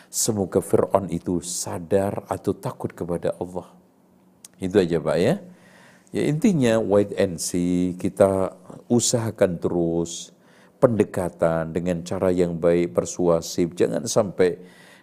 Semoga 0.08 0.64
Fir'aun 0.64 1.12
itu 1.12 1.44
sadar 1.44 2.24
atau 2.32 2.56
takut 2.56 2.96
kepada 2.96 3.36
Allah. 3.36 3.68
Itu 4.64 4.80
aja 4.80 4.96
Pak 5.04 5.18
ya. 5.20 5.44
Ya 6.16 6.24
intinya 6.24 6.80
wait 6.80 7.12
and 7.20 7.36
see, 7.36 7.92
kita 8.00 8.56
usahakan 8.88 9.60
terus 9.60 10.32
pendekatan 10.80 11.76
dengan 11.76 12.00
cara 12.08 12.32
yang 12.32 12.56
baik, 12.56 12.96
persuasif, 12.96 13.76
jangan 13.76 14.08
sampai 14.08 14.56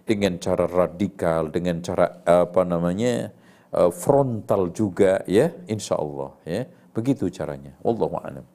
dengan 0.09 0.41
cara 0.41 0.65
radikal, 0.65 1.53
dengan 1.53 1.85
cara 1.85 2.25
apa 2.25 2.65
namanya 2.65 3.29
eh, 3.69 3.93
frontal 3.93 4.73
juga 4.73 5.21
ya, 5.29 5.53
insya 5.69 6.01
Allah 6.01 6.33
ya, 6.49 6.65
begitu 6.95 7.29
caranya. 7.29 7.75
Wallahu 7.83 8.17
a'lam. 8.23 8.47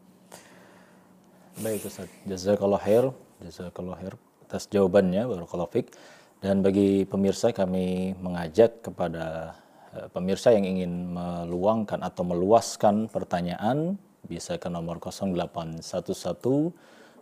Baik 1.60 1.84
Ustaz, 1.92 2.08
jazakallah 2.24 2.80
khair, 2.80 3.12
jazakallah 3.44 4.00
khair 4.00 4.16
atas 4.48 4.66
jawabannya, 4.72 5.28
barakallahu 5.28 5.70
fik. 5.70 5.94
Dan 6.40 6.64
bagi 6.64 7.04
pemirsa 7.04 7.52
kami 7.52 8.16
mengajak 8.16 8.80
kepada 8.80 9.54
eh, 9.92 10.08
pemirsa 10.10 10.56
yang 10.56 10.64
ingin 10.64 11.14
meluangkan 11.14 12.00
atau 12.00 12.24
meluaskan 12.24 13.12
pertanyaan 13.12 14.00
bisa 14.24 14.56
ke 14.56 14.72
nomor 14.72 15.04
0811 15.04 15.84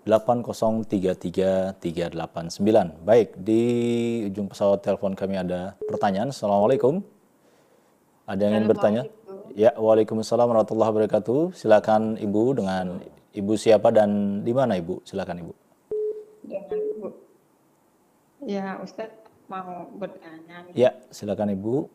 8033 0.07 1.84
389. 1.84 3.03
Baik, 3.03 3.35
di 3.35 3.61
ujung 4.31 4.48
pesawat 4.48 4.80
telepon 4.80 5.11
kami 5.11 5.35
ada 5.35 5.76
pertanyaan. 5.84 6.31
Assalamualaikum. 6.31 7.03
Ada 8.23 8.39
yang 8.48 8.53
ingin 8.64 8.68
bertanya? 8.72 9.03
Ya, 9.57 9.73
Waalaikumsalam 9.73 10.53
warahmatullahi 10.53 10.91
wabarakatuh. 10.93 11.57
Silakan 11.57 12.13
Ibu 12.21 12.61
dengan 12.61 13.01
Ibu 13.34 13.57
siapa 13.57 13.89
dan 13.89 14.45
di 14.45 14.53
mana 14.53 14.77
Ibu? 14.77 15.01
Silakan 15.01 15.41
Ibu. 15.41 15.53
Dengan 16.45 16.77
Ibu. 16.77 17.07
Ya, 18.45 18.77
Ustadz 18.77 19.17
mau 19.49 19.89
bertanya. 19.97 20.61
Ya, 20.77 20.93
silakan 21.09 21.57
Ibu. 21.57 21.89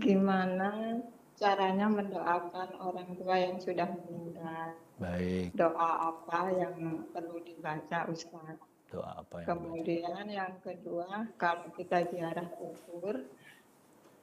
Gimana 0.00 1.04
caranya 1.36 1.84
mendoakan 1.84 2.80
orang 2.80 3.12
tua 3.20 3.36
yang 3.36 3.60
sudah 3.60 3.84
meninggal? 4.08 4.72
Baik. 4.96 5.52
Doa 5.52 6.16
apa 6.16 6.48
yang 6.56 7.04
perlu 7.12 7.44
dibaca 7.44 8.08
Ustaz? 8.08 8.56
Doa 8.88 9.20
apa 9.20 9.44
yang 9.44 9.48
Kemudian 9.52 10.24
yang 10.32 10.56
kedua, 10.64 11.28
kalau 11.36 11.68
kita 11.76 12.08
ziarah 12.08 12.48
kubur, 12.56 13.20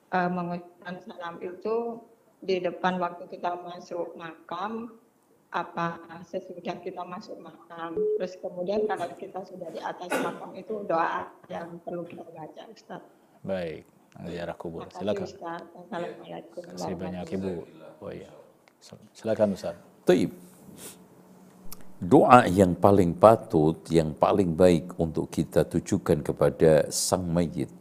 uh, 0.10 0.30
mengucapkan 0.34 0.98
salam 1.06 1.38
itu 1.38 2.02
di 2.46 2.62
depan 2.62 3.02
waktu 3.02 3.26
kita 3.28 3.58
masuk 3.60 4.14
makam, 4.14 4.94
apa 5.50 6.00
sesudah 6.28 6.78
kita 6.80 7.02
masuk 7.02 7.42
makam. 7.42 7.98
Terus 8.20 8.38
kemudian 8.38 8.86
kalau 8.86 9.10
kita 9.18 9.42
sudah 9.42 9.70
di 9.74 9.82
atas 9.82 10.12
makam 10.22 10.52
itu 10.54 10.86
doa 10.86 11.32
yang 11.50 11.82
perlu 11.82 12.06
kita 12.06 12.24
baca 12.30 12.62
Ustaz. 12.70 13.02
Baik, 13.42 13.84
ziarah 14.30 14.58
kubur. 14.58 14.86
Silakan. 14.94 15.26
Ustaz. 15.26 15.64
Assalamualaikum. 15.64 16.62
Terima 16.62 16.78
kasih 16.78 16.96
banyak 16.96 17.26
Ibu. 17.40 17.54
Oh 18.04 18.12
iya. 18.14 18.32
Silakan 19.16 19.58
Ustaz. 19.58 19.76
Taib. 20.06 20.30
Doa 21.96 22.44
yang 22.52 22.76
paling 22.76 23.16
patut, 23.16 23.80
yang 23.88 24.12
paling 24.14 24.54
baik 24.54 24.94
untuk 25.00 25.32
kita 25.32 25.64
tujukan 25.64 26.22
kepada 26.22 26.92
sang 26.92 27.26
mayit. 27.26 27.72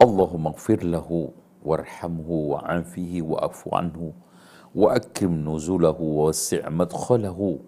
Allahumma 0.00 0.56
gfir 0.56 0.80
lahu 0.82 1.30
warhamhu 1.66 2.54
wa'afihi 2.54 3.26
wa'afu 3.26 3.74
anhu 3.74 4.14
وأكرم 4.76 5.48
نزله 5.48 5.96
ووسع 6.00 6.68
مدخله 6.68 7.58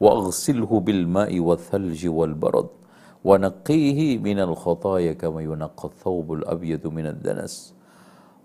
وأغسله 0.00 0.80
بالماء 0.80 1.40
والثلج 1.40 2.06
والبرد 2.06 2.68
ونقيه 3.24 4.18
من 4.18 4.38
الخطايا 4.38 5.12
كما 5.12 5.40
ينقى 5.40 5.84
الثوب 5.88 6.32
الأبيض 6.32 6.86
من 6.86 7.06
الدنس. 7.06 7.74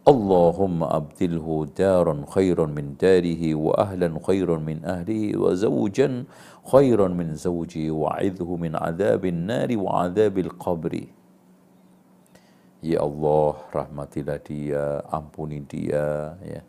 اللهم 0.08 0.84
أبدله 0.84 1.68
دارا 1.78 2.16
خيرا 2.32 2.66
من 2.66 2.96
داره 2.96 3.56
وأهلا 3.56 4.10
خيرا 4.24 4.58
من 4.58 4.86
أهله 4.86 5.38
وزوجا 5.38 6.24
خيرا 6.72 7.08
من 7.08 7.36
زوجه 7.36 7.92
وعذه 7.92 8.50
من 8.56 8.76
عذاب 8.76 9.26
النار 9.26 9.70
وعذاب 9.78 10.36
القبر. 10.38 10.94
Ya 12.82 13.02
Allah, 13.02 13.58
rahmatilah 13.74 14.38
dia, 14.46 15.02
ampuni 15.10 15.66
dia, 15.66 16.38
ya. 16.46 16.62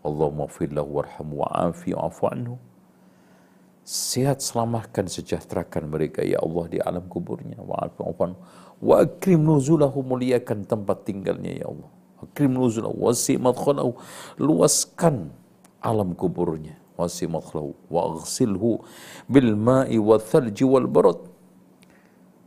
Allahumma 0.00 0.48
firlahu 0.48 1.00
warhamu 1.00 1.44
wa'afi 1.44 1.92
wa'afu 1.92 2.24
anhu. 2.32 2.56
Sehat 3.84 4.44
selamatkan 4.44 5.08
sejahterakan 5.08 5.88
mereka 5.88 6.20
ya 6.24 6.40
Allah 6.40 6.64
di 6.68 6.78
alam 6.80 7.04
kuburnya. 7.08 7.60
Wa'afi 7.60 7.98
wa'afu 8.00 8.20
anhu. 8.24 8.38
Wa 8.80 9.04
akrim 9.04 9.44
nuzulahu 9.44 10.00
muliakan 10.00 10.64
tempat 10.64 11.04
tinggalnya 11.04 11.52
ya 11.52 11.68
Allah 11.68 12.00
Akrim 12.20 12.52
nuzulahu 12.52 13.00
wasi 13.00 13.40
madkhalahu. 13.40 13.96
Luaskan 14.36 15.32
alam 15.80 16.12
kuburnya. 16.12 16.76
Wasi 17.00 17.24
madkhalahu. 17.24 17.72
Wa 17.88 18.12
aghsilhu 18.12 18.84
bil 19.24 19.56
ma'i 19.56 19.96
wa 19.96 20.20
thalji 20.20 20.68
wal 20.68 20.84
barad. 20.84 21.20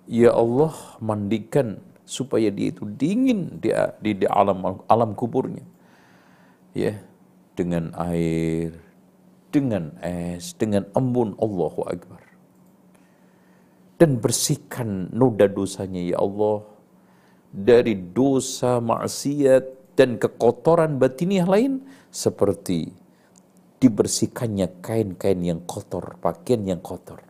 Ya 0.05 0.29
Allah, 0.29 0.73
mandikan 1.01 1.81
supaya 2.03 2.51
dia 2.51 2.71
itu 2.71 2.83
dingin 2.85 3.59
di, 3.59 3.71
di, 4.03 4.11
di 4.23 4.27
alam 4.27 4.83
alam 4.87 5.11
kuburnya. 5.15 5.63
Ya, 6.73 6.99
dengan 7.53 7.93
air, 7.95 8.73
dengan 9.53 9.93
es, 10.01 10.57
dengan 10.57 10.89
embun 10.97 11.37
Allahu 11.37 11.85
Akbar. 11.85 12.21
Dan 14.01 14.19
bersihkan 14.19 15.13
noda 15.13 15.45
dosanya 15.47 16.01
ya 16.01 16.17
Allah 16.19 16.65
dari 17.53 17.93
dosa 17.93 18.81
maksiat 18.81 19.93
dan 19.93 20.17
kekotoran 20.17 20.97
batiniah 20.97 21.45
lain 21.45 21.85
seperti 22.09 22.89
dibersihkannya 23.77 24.81
kain-kain 24.81 25.39
yang 25.43 25.61
kotor, 25.67 26.17
pakaian 26.17 26.65
yang 26.65 26.81
kotor. 26.81 27.21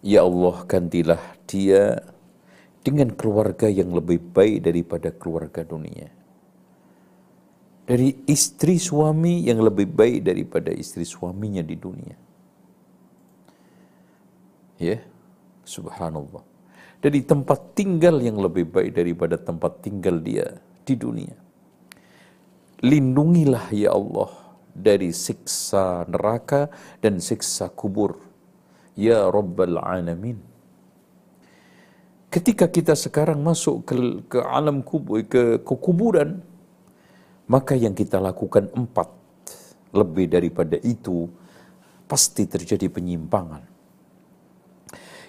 Ya 0.00 0.24
Allah, 0.24 0.62
gantilah 0.64 1.20
dia 1.44 1.98
dengan 2.88 3.12
keluarga 3.12 3.68
yang 3.68 3.92
lebih 3.92 4.32
baik 4.32 4.64
daripada 4.64 5.12
keluarga 5.12 5.60
dunia. 5.60 6.08
Dari 7.84 8.24
istri 8.28 8.80
suami 8.80 9.44
yang 9.44 9.60
lebih 9.60 9.88
baik 9.92 10.24
daripada 10.24 10.72
istri 10.72 11.04
suaminya 11.04 11.60
di 11.60 11.76
dunia. 11.76 12.16
Ya, 14.80 15.04
subhanallah 15.68 16.48
dari 16.98 17.22
tempat 17.22 17.78
tinggal 17.78 18.18
yang 18.18 18.42
lebih 18.42 18.66
baik 18.66 18.96
daripada 18.96 19.38
tempat 19.38 19.82
tinggal 19.82 20.18
dia 20.18 20.58
di 20.82 20.94
dunia. 20.98 21.36
Lindungilah 22.82 23.70
ya 23.74 23.94
Allah 23.94 24.30
dari 24.70 25.10
siksa 25.10 26.06
neraka 26.06 26.70
dan 27.02 27.18
siksa 27.22 27.70
kubur. 27.70 28.18
Ya 28.98 29.30
Rabbal 29.30 29.78
Alamin. 29.78 30.47
Ketika 32.28 32.68
kita 32.68 32.92
sekarang 32.92 33.40
masuk 33.40 33.88
ke, 33.88 33.94
ke 34.28 34.38
alam 34.44 34.84
kubur, 34.84 35.24
ke, 35.24 35.64
ke 35.64 35.74
kuburan, 35.80 36.44
maka 37.48 37.72
yang 37.72 37.96
kita 37.96 38.20
lakukan 38.20 38.68
empat 38.76 39.08
lebih 39.96 40.28
daripada 40.28 40.76
itu 40.84 41.32
pasti 42.04 42.44
terjadi 42.44 42.92
penyimpangan 42.92 43.78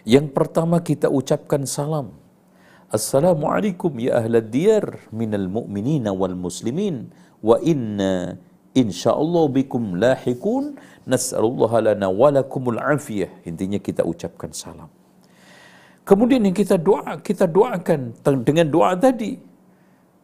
yang 0.08 0.32
pertama 0.32 0.80
kita 0.80 1.12
ucapkan 1.12 1.68
salam. 1.68 2.16
Assalamualaikum 2.90 3.94
ya 4.02 4.18
ahlad 4.18 4.50
diyar 4.50 5.06
minal 5.14 5.46
mu'minina 5.46 6.10
wal 6.10 6.34
muslimin 6.34 7.14
wa 7.46 7.62
inna 7.62 8.40
insyaallah 8.74 9.46
bikum 9.54 10.02
lahikun 10.02 10.82
nas'alullah 11.06 11.94
lana 11.94 12.10
walakumul 12.10 12.82
afiyah. 12.82 13.30
Intinya 13.46 13.78
kita 13.78 14.02
ucapkan 14.02 14.50
salam. 14.50 14.90
Kemudian 16.10 16.42
yang 16.42 16.58
kita 16.58 16.82
doa, 16.82 17.22
kita 17.22 17.46
doakan 17.46 18.18
dengan 18.42 18.66
doa 18.66 18.98
tadi. 18.98 19.38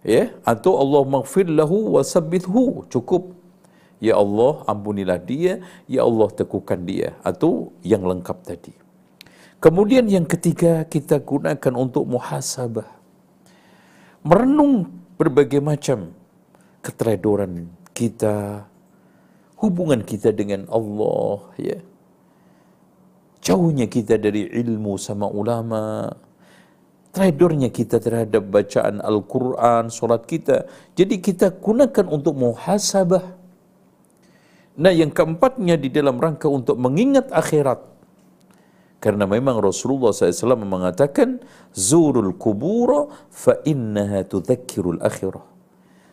Ya, 0.02 0.34
atau 0.42 0.82
Allah 0.82 1.06
maghfir 1.06 1.46
lahu 1.46 1.94
wa. 1.94 2.02
Cukup. 2.90 3.38
Ya 4.02 4.18
Allah, 4.18 4.66
ampunilah 4.66 5.22
dia. 5.22 5.62
Ya 5.86 6.02
Allah, 6.02 6.34
teguhkan 6.34 6.90
dia. 6.90 7.14
Atau 7.22 7.70
yang 7.86 8.02
lengkap 8.02 8.38
tadi. 8.42 8.74
Kemudian 9.62 10.10
yang 10.10 10.26
ketiga 10.26 10.90
kita 10.90 11.22
gunakan 11.22 11.74
untuk 11.78 12.10
muhasabah. 12.10 12.90
Merenung 14.26 14.90
berbagai 15.22 15.62
macam 15.62 16.18
keteledoran 16.82 17.70
kita, 17.94 18.66
hubungan 19.62 20.02
kita 20.02 20.34
dengan 20.34 20.66
Allah, 20.66 21.46
ya. 21.62 21.78
Jauhnya 23.46 23.86
kita 23.86 24.18
dari 24.18 24.50
ilmu 24.50 24.98
sama 24.98 25.30
ulama, 25.30 26.10
tradernya 27.14 27.70
kita 27.70 28.02
terhadap 28.02 28.42
bacaan 28.50 28.98
Al-Quran, 29.06 29.94
solat 29.94 30.26
kita. 30.26 30.66
Jadi 30.98 31.22
kita 31.22 31.54
gunakan 31.54 32.10
untuk 32.10 32.34
muhasabah. 32.42 33.38
Nah 34.82 34.92
yang 34.92 35.14
keempatnya 35.14 35.78
di 35.78 35.94
dalam 35.94 36.18
rangka 36.18 36.50
untuk 36.50 36.76
mengingat 36.82 37.30
akhirat. 37.30 37.80
Karena 38.98 39.30
memang 39.30 39.62
Rasulullah 39.62 40.10
SAW 40.10 40.66
mengatakan, 40.66 41.38
Zurul 41.70 42.34
kubura 42.42 43.06
fa 43.30 43.62
innaha 43.62 44.26
tudhakirul 44.26 44.98
akhirah. 45.06 45.46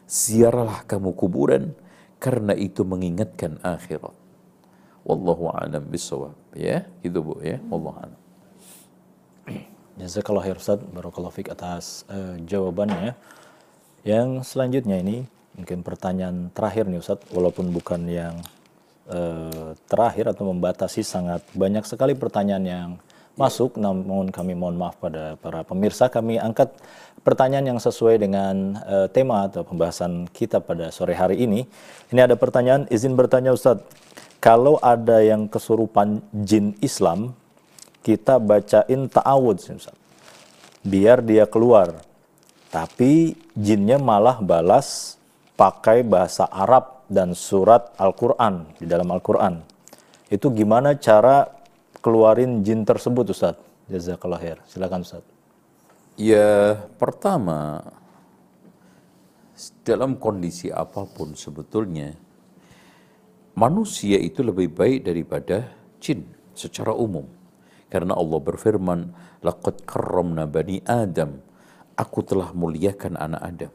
Ziaralah 0.05 0.85
kamu 0.85 1.17
kuburan, 1.17 1.73
karena 2.21 2.53
itu 2.53 2.85
mengingatkan 2.85 3.57
akhirat. 3.65 4.22
Wallahu 5.03 5.51
a'lam 5.51 5.83
bisawab. 5.91 6.35
Ya, 6.55 6.87
itu 7.03 7.19
Bu 7.19 7.39
ya. 7.43 7.59
Wallahu 7.67 7.99
a'lam. 7.99 8.21
Jazakallah 10.01 10.43
khair 10.47 10.57
Ustaz, 10.57 10.81
barakallahu 10.81 11.35
fik 11.35 11.53
atas 11.53 12.09
uh, 12.09 12.41
jawabannya. 12.49 13.13
Yang 14.03 14.49
selanjutnya 14.49 14.99
ini 14.99 15.29
mungkin 15.55 15.85
pertanyaan 15.85 16.49
terakhir 16.55 16.89
nih 16.89 17.03
Ustaz, 17.03 17.21
walaupun 17.31 17.71
bukan 17.71 18.09
yang 18.09 18.41
Eh, 19.03 19.71
terakhir 19.91 20.31
atau 20.31 20.47
membatasi 20.55 21.03
sangat 21.03 21.43
banyak 21.59 21.83
sekali 21.83 22.15
pertanyaan 22.15 22.65
yang 22.65 22.91
masuk, 23.35 23.75
namun 23.75 24.31
kami 24.31 24.55
mohon 24.55 24.79
maaf 24.79 24.95
pada 25.03 25.35
para 25.43 25.67
pemirsa. 25.67 26.07
Kami 26.07 26.39
angkat 26.39 26.71
pertanyaan 27.27 27.75
yang 27.75 27.81
sesuai 27.83 28.23
dengan 28.23 28.79
uh, 28.87 29.11
tema 29.11 29.51
atau 29.51 29.67
pembahasan 29.67 30.31
kita 30.31 30.63
pada 30.63 30.95
sore 30.95 31.19
hari 31.19 31.43
ini. 31.43 31.67
Ini 32.15 32.31
ada 32.31 32.39
pertanyaan, 32.39 32.87
izin 32.95 33.19
bertanya 33.19 33.51
Ustadz, 33.51 33.83
kalau 34.43 34.75
ada 34.83 35.23
yang 35.23 35.47
kesurupan 35.47 36.19
jin 36.35 36.75
Islam, 36.83 37.31
kita 38.03 38.43
bacain 38.43 39.07
ta'awud. 39.07 39.63
Biar 40.83 41.23
dia 41.23 41.47
keluar. 41.47 42.03
Tapi 42.75 43.39
jinnya 43.55 44.03
malah 44.03 44.43
balas 44.43 45.15
pakai 45.55 46.03
bahasa 46.03 46.51
Arab 46.51 47.07
dan 47.07 47.39
surat 47.39 47.95
Al-Quran, 47.95 48.67
di 48.83 48.91
dalam 48.91 49.07
Al-Quran. 49.15 49.63
Itu 50.27 50.51
gimana 50.51 50.99
cara 50.99 51.47
keluarin 52.03 52.67
jin 52.67 52.83
tersebut 52.83 53.31
Ustaz? 53.31 53.55
Jazakallah 53.87 54.43
khair. 54.43 54.59
Silakan 54.67 55.07
Ustaz. 55.07 55.23
Ya, 56.19 56.83
pertama 56.99 57.87
dalam 59.87 60.19
kondisi 60.19 60.73
apa 60.73 61.07
pun 61.07 61.39
sebetulnya 61.39 62.17
manusia 63.57 64.17
itu 64.19 64.41
lebih 64.45 64.73
baik 64.73 65.09
daripada 65.09 65.73
jin 66.01 66.25
secara 66.53 66.93
umum. 66.93 67.29
Karena 67.93 68.17
Allah 68.17 68.41
berfirman, 68.41 69.01
"Laqad 69.45 69.85
karramna 69.85 70.49
bani 70.49 70.81
Adam." 70.89 71.41
Aku 71.93 72.25
telah 72.25 72.57
muliakan 72.57 73.21
anak 73.21 73.43
Adam. 73.45 73.73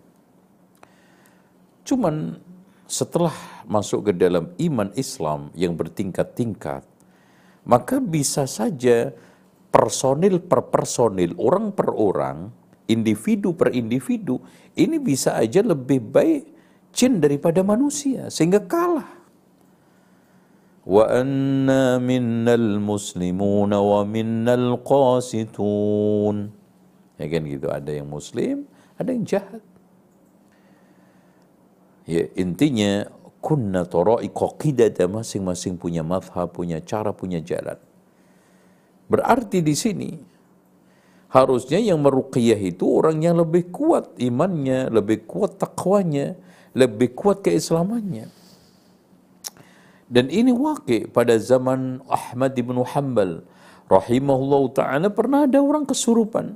Cuman 1.86 2.42
setelah 2.90 3.32
masuk 3.70 4.10
ke 4.10 4.12
dalam 4.18 4.52
iman 4.58 4.90
Islam 4.98 5.54
yang 5.54 5.78
bertingkat-tingkat, 5.78 6.82
maka 7.68 8.02
bisa 8.02 8.50
saja 8.50 9.14
personil 9.70 10.42
per 10.42 10.72
personil, 10.74 11.38
orang 11.38 11.76
per 11.76 11.94
orang, 11.94 12.50
individu 12.90 13.54
per 13.54 13.76
individu, 13.76 14.40
ini 14.74 14.98
bisa 14.98 15.36
aja 15.36 15.62
lebih 15.62 16.00
baik 16.00 16.44
jin 16.96 17.20
daripada 17.22 17.62
manusia, 17.62 18.32
sehingga 18.32 18.64
kalah. 18.64 19.17
Minnal 20.88 22.80
muslimun 22.80 23.76
wa 23.76 24.02
minnal 24.08 24.80
qasitun. 24.88 26.48
Ya 27.20 27.26
kan 27.28 27.42
gitu, 27.44 27.68
ada 27.68 27.92
yang 27.92 28.08
muslim, 28.08 28.64
ada 28.96 29.12
yang 29.12 29.28
jahat. 29.28 29.60
Ya, 32.08 32.24
intinya 32.40 33.04
kunna 33.44 33.84
tara'iqa 33.84 34.48
qidada 34.56 35.12
masing-masing 35.12 35.76
punya 35.76 36.08
madhab, 36.08 36.56
punya 36.56 36.80
cara, 36.80 37.12
punya 37.12 37.44
jalan. 37.44 37.76
Berarti 39.12 39.60
di 39.60 39.76
sini 39.76 40.16
harusnya 41.28 41.84
yang 41.84 42.00
meruqyah 42.00 42.60
itu 42.64 42.88
orang 42.88 43.20
yang 43.20 43.36
lebih 43.36 43.76
kuat 43.76 44.16
imannya, 44.24 44.88
lebih 44.88 45.28
kuat 45.28 45.60
takwanya, 45.60 46.40
lebih 46.72 47.12
kuat 47.12 47.44
keislamannya. 47.44 48.32
Dan 50.08 50.32
ini 50.32 50.56
wakil 50.56 51.12
pada 51.12 51.36
zaman 51.36 52.00
Ahmad 52.08 52.56
bin 52.56 52.80
Hanbal 52.80 53.44
rahimahullah 53.92 54.64
ta'ala 54.72 55.08
pernah 55.12 55.44
ada 55.44 55.60
orang 55.60 55.84
kesurupan. 55.84 56.56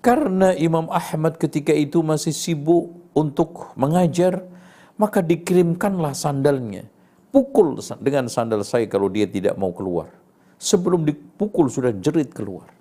Karena 0.00 0.56
Imam 0.56 0.88
Ahmad 0.88 1.36
ketika 1.36 1.76
itu 1.76 2.00
masih 2.00 2.32
sibuk 2.32 2.94
untuk 3.12 3.76
mengajar, 3.76 4.48
maka 4.96 5.20
dikirimkanlah 5.20 6.16
sandalnya. 6.16 6.88
Pukul 7.28 7.76
dengan 8.00 8.32
sandal 8.32 8.64
saya 8.64 8.88
kalau 8.88 9.12
dia 9.12 9.28
tidak 9.28 9.60
mau 9.60 9.74
keluar. 9.76 10.08
Sebelum 10.56 11.04
dipukul 11.04 11.68
sudah 11.68 11.92
jerit 11.92 12.32
keluar. 12.32 12.72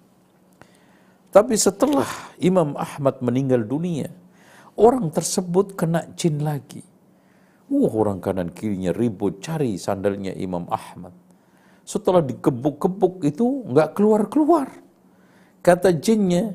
Tapi 1.36 1.60
setelah 1.60 2.07
Imam 2.40 2.80
Ahmad 2.80 3.20
meninggal 3.20 3.68
dunia, 3.68 4.07
orang 4.80 5.12
tersebut 5.12 5.76
kena 5.76 6.07
jin 6.16 6.40
lagi. 6.40 6.95
Uh, 7.66 7.90
orang 7.90 8.22
kanan 8.22 8.54
kirinya 8.54 8.94
ribut 8.94 9.42
cari 9.42 9.74
sandalnya 9.82 10.32
Imam 10.38 10.70
Ahmad. 10.70 11.12
Setelah 11.82 12.22
dikebuk-kebuk 12.22 13.26
itu 13.26 13.66
nggak 13.66 13.98
keluar-keluar. 13.98 14.70
Kata 15.66 15.90
jinnya, 15.98 16.54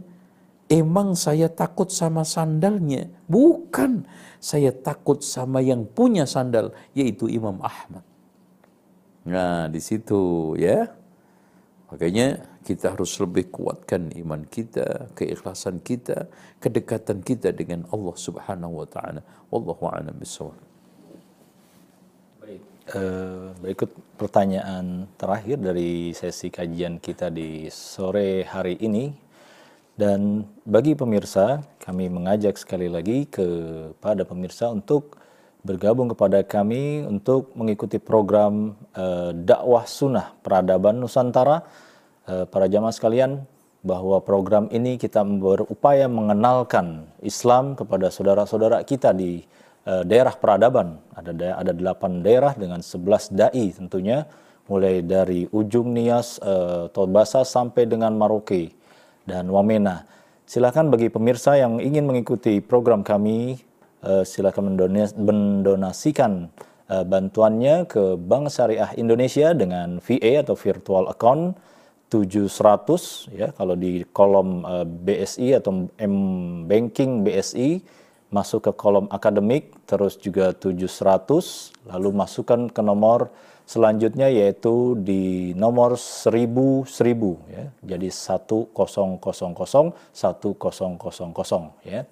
emang 0.70 1.18
saya 1.18 1.50
takut 1.50 1.90
sama 1.90 2.22
sandalnya. 2.22 3.10
Bukan, 3.26 4.06
saya 4.38 4.70
takut 4.70 5.26
sama 5.26 5.58
yang 5.58 5.82
punya 5.82 6.30
sandal, 6.30 6.70
yaitu 6.94 7.26
Imam 7.26 7.58
Ahmad. 7.58 8.06
Nah, 9.26 9.66
di 9.66 9.82
situ 9.82 10.54
ya. 10.54 10.94
Makanya 11.90 12.46
kita 12.62 12.94
harus 12.94 13.18
lebih 13.18 13.50
kuatkan 13.50 14.14
iman 14.14 14.46
kita, 14.46 15.10
keikhlasan 15.18 15.82
kita, 15.82 16.30
kedekatan 16.62 17.18
kita 17.18 17.50
dengan 17.50 17.82
Allah 17.90 18.14
Subhanahu 18.14 18.78
wa 18.78 18.86
taala. 18.86 19.26
Wallahu 19.50 19.90
a'lam 19.90 20.14
bishawab. 20.14 20.69
Uh, 22.90 23.54
berikut 23.62 23.86
pertanyaan 24.18 25.06
terakhir 25.14 25.62
dari 25.62 26.10
sesi 26.10 26.50
kajian 26.50 26.98
kita 26.98 27.30
di 27.30 27.70
sore 27.70 28.42
hari 28.42 28.74
ini 28.82 29.14
dan 29.94 30.48
bagi 30.64 30.96
pemirsa, 30.96 31.60
kami 31.78 32.10
mengajak 32.10 32.56
sekali 32.56 32.90
lagi 32.90 33.28
kepada 33.28 34.24
pemirsa 34.26 34.72
untuk 34.74 35.20
bergabung 35.60 36.08
kepada 36.10 36.40
kami 36.40 37.04
untuk 37.04 37.52
mengikuti 37.52 38.00
program 38.00 38.74
uh, 38.96 39.36
dakwah 39.36 39.84
sunnah 39.84 40.32
peradaban 40.40 40.98
Nusantara. 40.98 41.62
Uh, 42.24 42.48
para 42.48 42.64
jamaah 42.64 42.96
sekalian, 42.96 43.44
bahwa 43.80 44.20
program 44.20 44.68
ini 44.72 45.00
kita 45.00 45.24
berupaya 45.24 46.04
mengenalkan 46.08 47.08
Islam 47.24 47.76
kepada 47.76 48.12
saudara-saudara 48.12 48.84
kita 48.84 49.16
di 49.16 49.44
daerah 49.84 50.36
peradaban. 50.36 51.00
Ada 51.16 51.56
ada 51.60 51.72
delapan 51.72 52.20
daerah 52.20 52.52
dengan 52.52 52.84
11 52.84 53.32
dai 53.32 53.72
tentunya, 53.72 54.28
mulai 54.70 55.02
dari 55.02 55.50
ujung 55.50 55.90
Nias, 55.90 56.38
uh, 56.38 56.86
Tobasa 56.94 57.42
sampai 57.42 57.90
dengan 57.90 58.14
Maroke 58.14 58.70
dan 59.26 59.50
Wamena. 59.50 60.06
Silakan 60.46 60.94
bagi 60.94 61.10
pemirsa 61.10 61.58
yang 61.58 61.82
ingin 61.82 62.06
mengikuti 62.06 62.62
program 62.62 63.02
kami, 63.02 63.58
uh, 64.06 64.22
silakan 64.22 64.78
mendonasikan 65.18 66.50
uh, 66.86 67.02
bantuannya 67.02 67.90
ke 67.90 68.14
Bank 68.14 68.54
Syariah 68.54 68.94
Indonesia 68.94 69.50
dengan 69.50 69.98
VA 69.98 70.46
atau 70.46 70.54
virtual 70.54 71.10
account 71.10 71.58
700 72.10 73.30
ya 73.30 73.54
kalau 73.54 73.78
di 73.78 74.02
kolom 74.10 74.66
eh, 74.66 74.82
BSI 74.82 75.62
atau 75.62 75.86
M 75.94 76.14
banking 76.66 77.22
BSI 77.22 77.78
masuk 78.30 78.66
ke 78.66 78.72
kolom 78.74 79.06
akademik 79.10 79.74
terus 79.84 80.16
juga 80.16 80.54
700 80.54 81.90
lalu 81.90 82.08
masukkan 82.14 82.70
ke 82.70 82.82
nomor 82.82 83.30
Selanjutnya 83.70 84.26
yaitu 84.26 84.98
di 84.98 85.54
nomor 85.54 85.94
1000 85.94 86.90
1000 86.90 87.54
ya. 87.54 87.70
Jadi 87.94 88.10
1000 88.10 88.66
1000 88.66 89.22
ya. 91.86 92.02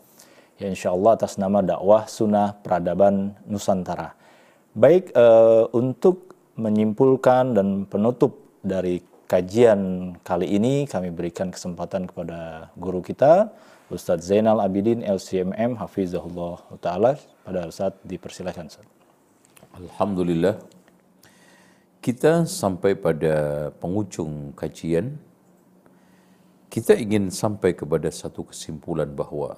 Ya 0.55 0.66
insya 0.70 0.95
Allah 0.95 1.19
atas 1.19 1.35
nama 1.35 1.59
dakwah 1.59 2.07
sunnah 2.07 2.55
peradaban 2.62 3.35
Nusantara. 3.51 4.15
Baik 4.70 5.11
uh, 5.19 5.66
untuk 5.74 6.39
menyimpulkan 6.55 7.59
dan 7.59 7.90
penutup 7.90 8.39
dari 8.62 9.03
kajian 9.27 10.15
kali 10.23 10.55
ini 10.55 10.86
kami 10.86 11.11
berikan 11.11 11.51
kesempatan 11.51 12.07
kepada 12.07 12.70
guru 12.78 13.03
kita 13.03 13.51
Ustadz 13.89 14.28
Zainal 14.28 14.60
Abidin 14.60 15.01
LCMM 15.01 15.81
Hafizahullah 15.81 16.60
Ta'ala 16.77 17.16
pada 17.40 17.73
saat 17.73 17.97
dipersilakan 18.05 18.69
Ustaz. 18.69 18.85
Alhamdulillah 19.73 20.60
kita 22.05 22.44
sampai 22.44 22.93
pada 22.94 23.69
penghujung 23.81 24.52
kajian, 24.52 25.16
kita 26.69 27.01
ingin 27.01 27.32
sampai 27.32 27.73
kepada 27.73 28.12
satu 28.12 28.44
kesimpulan 28.52 29.09
bahwa 29.09 29.56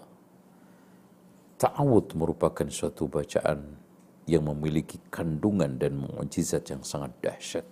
ta'awud 1.58 2.14
merupakan 2.14 2.70
suatu 2.70 3.10
bacaan 3.10 3.76
yang 4.30 4.46
memiliki 4.46 5.02
kandungan 5.10 5.74
dan 5.74 6.06
mukjizat 6.06 6.70
yang 6.70 6.86
sangat 6.86 7.10
dahsyat. 7.18 7.66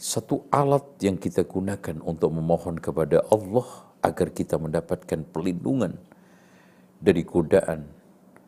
Satu 0.00 0.48
alat 0.48 0.96
yang 1.04 1.20
kita 1.20 1.44
gunakan 1.44 2.00
untuk 2.00 2.32
memohon 2.32 2.80
kepada 2.80 3.20
Allah 3.28 3.68
agar 4.00 4.32
kita 4.32 4.56
mendapatkan 4.56 5.28
pelindungan 5.28 5.92
dari 6.96 7.20
godaan, 7.20 7.84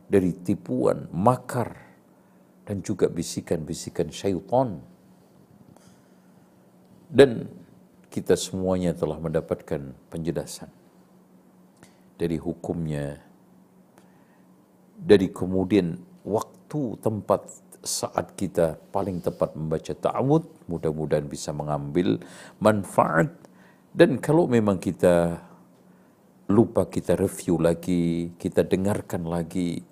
dari 0.09 0.33
tipuan, 0.33 1.13
makar, 1.13 1.77
dan 2.65 2.81
juga 2.81 3.13
bisikan-bisikan 3.13 4.09
syaitan. 4.09 4.81
Dan 7.13 7.53
kita 8.09 8.33
semuanya 8.33 8.97
telah 8.97 9.21
mendapatkan 9.21 9.93
penjelasan 10.09 10.73
dari 12.17 12.41
hukumnya, 12.41 13.21
dari 14.97 15.29
kemudian 15.29 16.01
waktu, 16.25 16.97
tempat 17.05 17.45
saat 17.83 18.39
kita 18.39 18.79
paling 18.95 19.19
tepat 19.19 19.59
membaca 19.59 19.91
ta'awud, 19.91 20.71
mudah-mudahan 20.71 21.27
bisa 21.27 21.51
mengambil 21.51 22.23
manfaat. 22.63 23.35
Dan 23.93 24.23
kalau 24.23 24.47
memang 24.47 24.79
kita 24.79 25.43
lupa 26.49 26.87
kita 26.87 27.19
review 27.19 27.59
lagi, 27.59 28.33
kita 28.39 28.63
dengarkan 28.63 29.27
lagi 29.27 29.83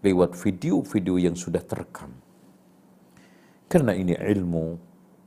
lewat 0.00 0.32
video-video 0.34 1.20
yang 1.20 1.36
sudah 1.36 1.60
terekam. 1.60 2.10
Karena 3.68 3.92
ini 3.92 4.16
ilmu 4.16 4.66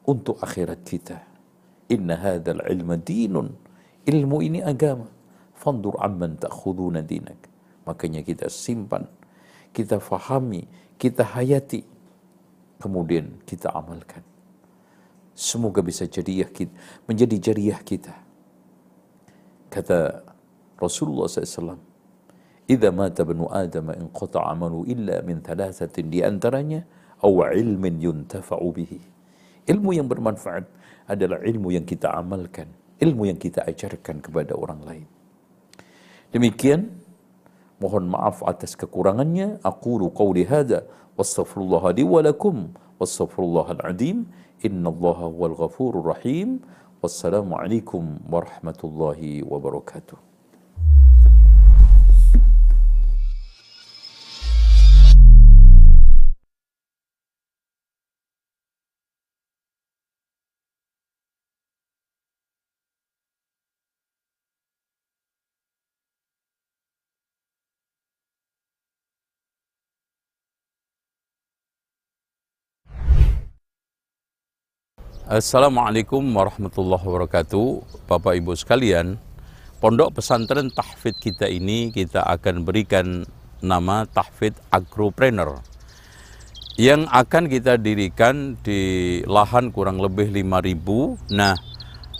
untuk 0.09 0.41
akhirat 0.41 0.81
kita. 0.81 1.17
Inna 1.93 2.17
hadzal 2.17 2.65
ilma 2.65 2.97
dinun. 2.97 3.53
Ilmu 4.03 4.37
ini 4.41 4.59
agama. 4.65 5.05
Fandur 5.53 5.99
amman 6.01 6.39
ta'khuduna 6.39 7.03
dinak. 7.05 7.37
Makanya 7.83 8.23
kita 8.23 8.47
simpan, 8.47 9.05
kita 9.75 9.99
fahami, 9.99 10.63
kita 10.95 11.35
hayati 11.35 11.98
kemudian 12.79 13.43
kita 13.43 13.75
amalkan. 13.75 14.23
Semoga 15.35 15.79
bisa 15.79 16.07
jadiah 16.07 16.47
kita, 16.51 16.71
menjadi 17.07 17.51
jariah 17.51 17.79
kita. 17.79 18.15
Kata 19.71 20.25
Rasulullah 20.75 21.27
SAW, 21.31 21.79
"Idza 22.67 22.89
mata 22.91 23.23
banu 23.23 23.47
Adam 23.47 23.93
in 23.95 24.11
qata 24.11 24.43
amalu 24.43 24.87
illa 24.89 25.23
min 25.23 25.39
thalathatin 25.39 26.11
di 26.11 26.19
antaranya 26.23 26.83
aw 27.23 27.35
ilmin 27.55 28.03
yuntafa'u 28.03 28.67
bihi." 28.75 28.99
Ilmu 29.69 29.89
yang 29.95 30.09
bermanfaat 30.09 30.65
adalah 31.07 31.39
ilmu 31.45 31.71
yang 31.71 31.85
kita 31.85 32.11
amalkan, 32.15 32.67
ilmu 32.99 33.29
yang 33.29 33.39
kita 33.39 33.63
ajarkan 33.63 34.19
kepada 34.19 34.57
orang 34.57 34.81
lain. 34.83 35.07
Demikian 36.35 36.98
mohon 37.78 38.10
maaf 38.10 38.42
atas 38.46 38.74
kekurangannya. 38.78 39.60
Aku 39.62 39.98
qawli 40.10 40.44
hadza 40.46 40.84
واستغفر 41.18 41.60
الله 41.60 41.90
لي 41.90 42.02
ولكم 42.02 42.68
واستغفر 43.00 43.42
الله 43.42 43.70
العظيم 43.70 44.26
إن 44.66 44.86
الله 44.86 45.18
هو 45.30 45.46
الغفور 45.46 45.98
الرحيم 45.98 46.60
والسلام 47.02 47.54
Assalamualaikum 75.29 76.25
warahmatullahi 76.25 77.05
wabarakatuh. 77.05 77.85
Bapak 78.09 78.33
Ibu 78.41 78.57
sekalian 78.57 79.21
Pondok 79.77 80.17
pesantren 80.17 80.73
tahfid 80.73 81.21
kita 81.21 81.45
ini 81.45 81.93
kita 81.93 82.25
akan 82.25 82.65
berikan 82.65 83.29
nama 83.61 84.09
tahfid 84.09 84.57
agropreneur 84.73 85.61
yang 86.81 87.05
akan 87.13 87.45
kita 87.45 87.77
dirikan 87.77 88.57
di 88.65 89.21
lahan 89.29 89.69
kurang 89.69 90.01
lebih 90.01 90.33
5000 90.33 91.37
nah 91.37 91.53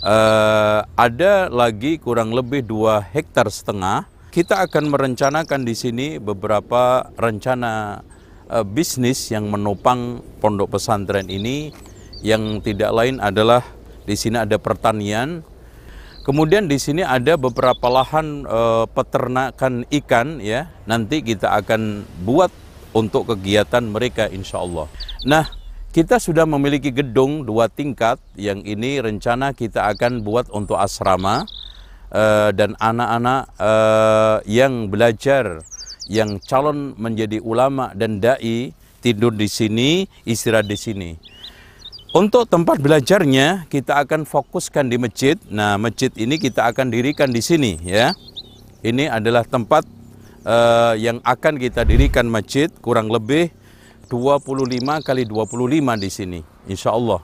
eh, 0.06 0.80
ada 0.86 1.50
lagi 1.50 1.98
kurang 1.98 2.30
lebih 2.30 2.62
2 2.62 3.10
hektar 3.10 3.50
setengah. 3.50 4.06
Kita 4.30 4.62
akan 4.62 4.86
merencanakan 4.86 5.66
di 5.66 5.74
sini 5.74 6.22
beberapa 6.22 7.10
rencana 7.18 8.06
eh, 8.46 8.62
bisnis 8.62 9.34
yang 9.34 9.50
menopang 9.50 10.22
pondok 10.38 10.78
pesantren 10.78 11.26
ini 11.26 11.89
yang 12.20 12.60
tidak 12.60 12.92
lain 12.92 13.18
adalah 13.20 13.64
di 14.04 14.16
sini 14.16 14.40
ada 14.40 14.56
pertanian. 14.56 15.44
Kemudian 16.20 16.68
di 16.68 16.76
sini 16.76 17.00
ada 17.00 17.40
beberapa 17.40 17.88
lahan 17.88 18.44
e, 18.44 18.60
peternakan 18.92 19.88
ikan 19.88 20.38
ya. 20.38 20.68
Nanti 20.84 21.24
kita 21.24 21.56
akan 21.64 22.04
buat 22.22 22.52
untuk 22.92 23.32
kegiatan 23.32 23.80
mereka 23.88 24.28
insya 24.28 24.60
Allah. 24.60 24.86
Nah, 25.24 25.48
kita 25.90 26.20
sudah 26.20 26.44
memiliki 26.44 26.92
gedung 26.92 27.42
dua 27.42 27.66
tingkat 27.72 28.20
yang 28.36 28.62
ini 28.62 29.00
rencana 29.00 29.56
kita 29.56 29.90
akan 29.96 30.20
buat 30.20 30.52
untuk 30.52 30.76
asrama 30.76 31.48
e, 32.12 32.52
dan 32.52 32.76
anak-anak 32.76 33.42
e, 33.56 33.72
yang 34.44 34.92
belajar 34.92 35.64
yang 36.10 36.42
calon 36.42 36.92
menjadi 36.98 37.40
ulama 37.40 37.94
dan 37.96 38.18
dai 38.20 38.74
tidur 39.00 39.32
di 39.32 39.48
sini, 39.48 40.04
istirahat 40.28 40.68
di 40.68 40.76
sini. 40.76 41.10
Untuk 42.10 42.50
tempat 42.50 42.82
belajarnya 42.82 43.70
kita 43.70 44.02
akan 44.02 44.26
fokuskan 44.26 44.90
di 44.90 44.98
masjid. 44.98 45.38
Nah, 45.46 45.78
masjid 45.78 46.10
ini 46.18 46.42
kita 46.42 46.66
akan 46.66 46.90
dirikan 46.90 47.30
di 47.30 47.38
sini 47.38 47.78
ya. 47.86 48.10
Ini 48.82 49.06
adalah 49.06 49.46
tempat 49.46 49.86
uh, 50.42 50.98
yang 50.98 51.22
akan 51.22 51.54
kita 51.62 51.86
dirikan 51.86 52.26
masjid 52.26 52.66
kurang 52.82 53.14
lebih 53.14 53.54
25 54.10 55.06
kali 55.06 55.22
25 55.22 56.02
di 56.02 56.10
sini. 56.10 56.40
Insya 56.66 56.90
Allah. 56.90 57.22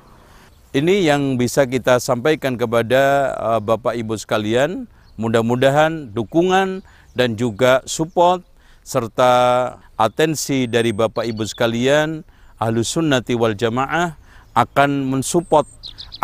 Ini 0.70 1.10
yang 1.10 1.34
bisa 1.34 1.66
kita 1.66 1.98
sampaikan 1.98 2.54
kepada 2.54 3.34
uh, 3.42 3.58
Bapak 3.58 3.98
Ibu 3.98 4.14
sekalian. 4.14 4.86
Mudah-mudahan 5.18 6.14
dukungan 6.14 6.86
dan 7.18 7.34
juga 7.34 7.82
support 7.90 8.46
serta 8.86 9.34
atensi 9.98 10.70
dari 10.70 10.94
Bapak 10.94 11.26
Ibu 11.26 11.42
sekalian 11.42 12.22
Ahlus 12.62 12.94
Sunnati 12.94 13.34
wal 13.34 13.58
Jamaah 13.58 14.25
akan 14.56 15.04
mensupport, 15.12 15.68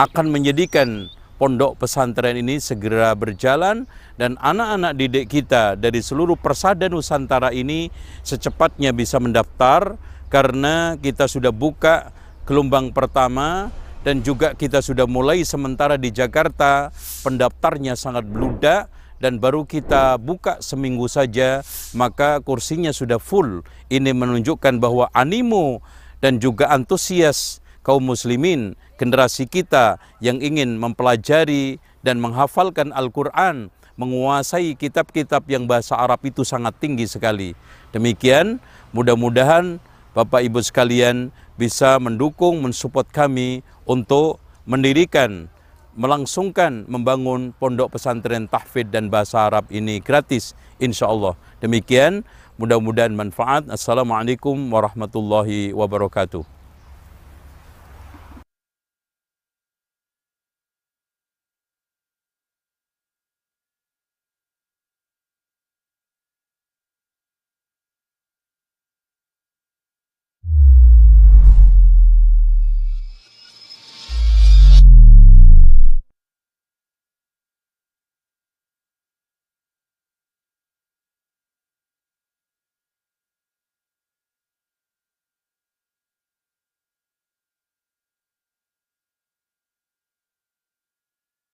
akan 0.00 0.32
menjadikan 0.32 1.12
pondok 1.36 1.84
pesantren 1.84 2.38
ini 2.40 2.56
segera 2.62 3.12
berjalan 3.12 3.84
dan 4.16 4.40
anak-anak 4.40 4.96
didik 4.96 5.26
kita 5.28 5.76
dari 5.76 6.00
seluruh 6.00 6.38
persada 6.38 6.88
Nusantara 6.88 7.52
ini 7.52 7.92
secepatnya 8.24 8.96
bisa 8.96 9.20
mendaftar 9.20 10.00
karena 10.32 10.96
kita 10.96 11.28
sudah 11.28 11.52
buka 11.52 12.14
gelombang 12.48 12.94
pertama 12.94 13.68
dan 14.02 14.22
juga 14.22 14.54
kita 14.58 14.82
sudah 14.82 15.06
mulai 15.06 15.46
sementara 15.46 15.94
di 15.94 16.10
Jakarta. 16.10 16.90
Pendaftarnya 17.22 17.94
sangat 17.94 18.26
beludak 18.26 18.90
dan 19.22 19.38
baru 19.38 19.62
kita 19.62 20.18
buka 20.18 20.58
seminggu 20.58 21.06
saja 21.06 21.62
maka 21.94 22.42
kursinya 22.42 22.90
sudah 22.90 23.22
full. 23.22 23.62
Ini 23.90 24.10
menunjukkan 24.10 24.82
bahwa 24.82 25.06
animo 25.14 25.82
dan 26.18 26.42
juga 26.42 26.70
antusias 26.70 27.61
kaum 27.82 28.02
muslimin, 28.02 28.78
generasi 28.96 29.46
kita 29.46 29.98
yang 30.22 30.38
ingin 30.38 30.78
mempelajari 30.78 31.82
dan 32.02 32.18
menghafalkan 32.22 32.94
Al-Quran, 32.94 33.70
menguasai 33.98 34.74
kitab-kitab 34.74 35.44
yang 35.50 35.68
bahasa 35.68 35.98
Arab 35.98 36.22
itu 36.24 36.42
sangat 36.42 36.74
tinggi 36.80 37.04
sekali. 37.06 37.52
Demikian, 37.92 38.58
mudah-mudahan 38.96 39.78
Bapak 40.12 40.44
Ibu 40.44 40.60
sekalian 40.64 41.32
bisa 41.56 41.96
mendukung, 42.00 42.60
mensupport 42.60 43.08
kami 43.08 43.64
untuk 43.84 44.40
mendirikan, 44.64 45.48
melangsungkan, 45.96 46.88
membangun 46.88 47.52
pondok 47.56 47.96
pesantren 47.96 48.48
tahfidz 48.48 48.92
dan 48.92 49.12
bahasa 49.12 49.48
Arab 49.48 49.68
ini 49.68 50.00
gratis, 50.00 50.56
insya 50.80 51.08
Allah. 51.08 51.36
Demikian, 51.60 52.24
mudah-mudahan 52.56 53.12
manfaat. 53.12 53.68
Assalamualaikum 53.68 54.56
warahmatullahi 54.72 55.72
wabarakatuh. 55.76 56.61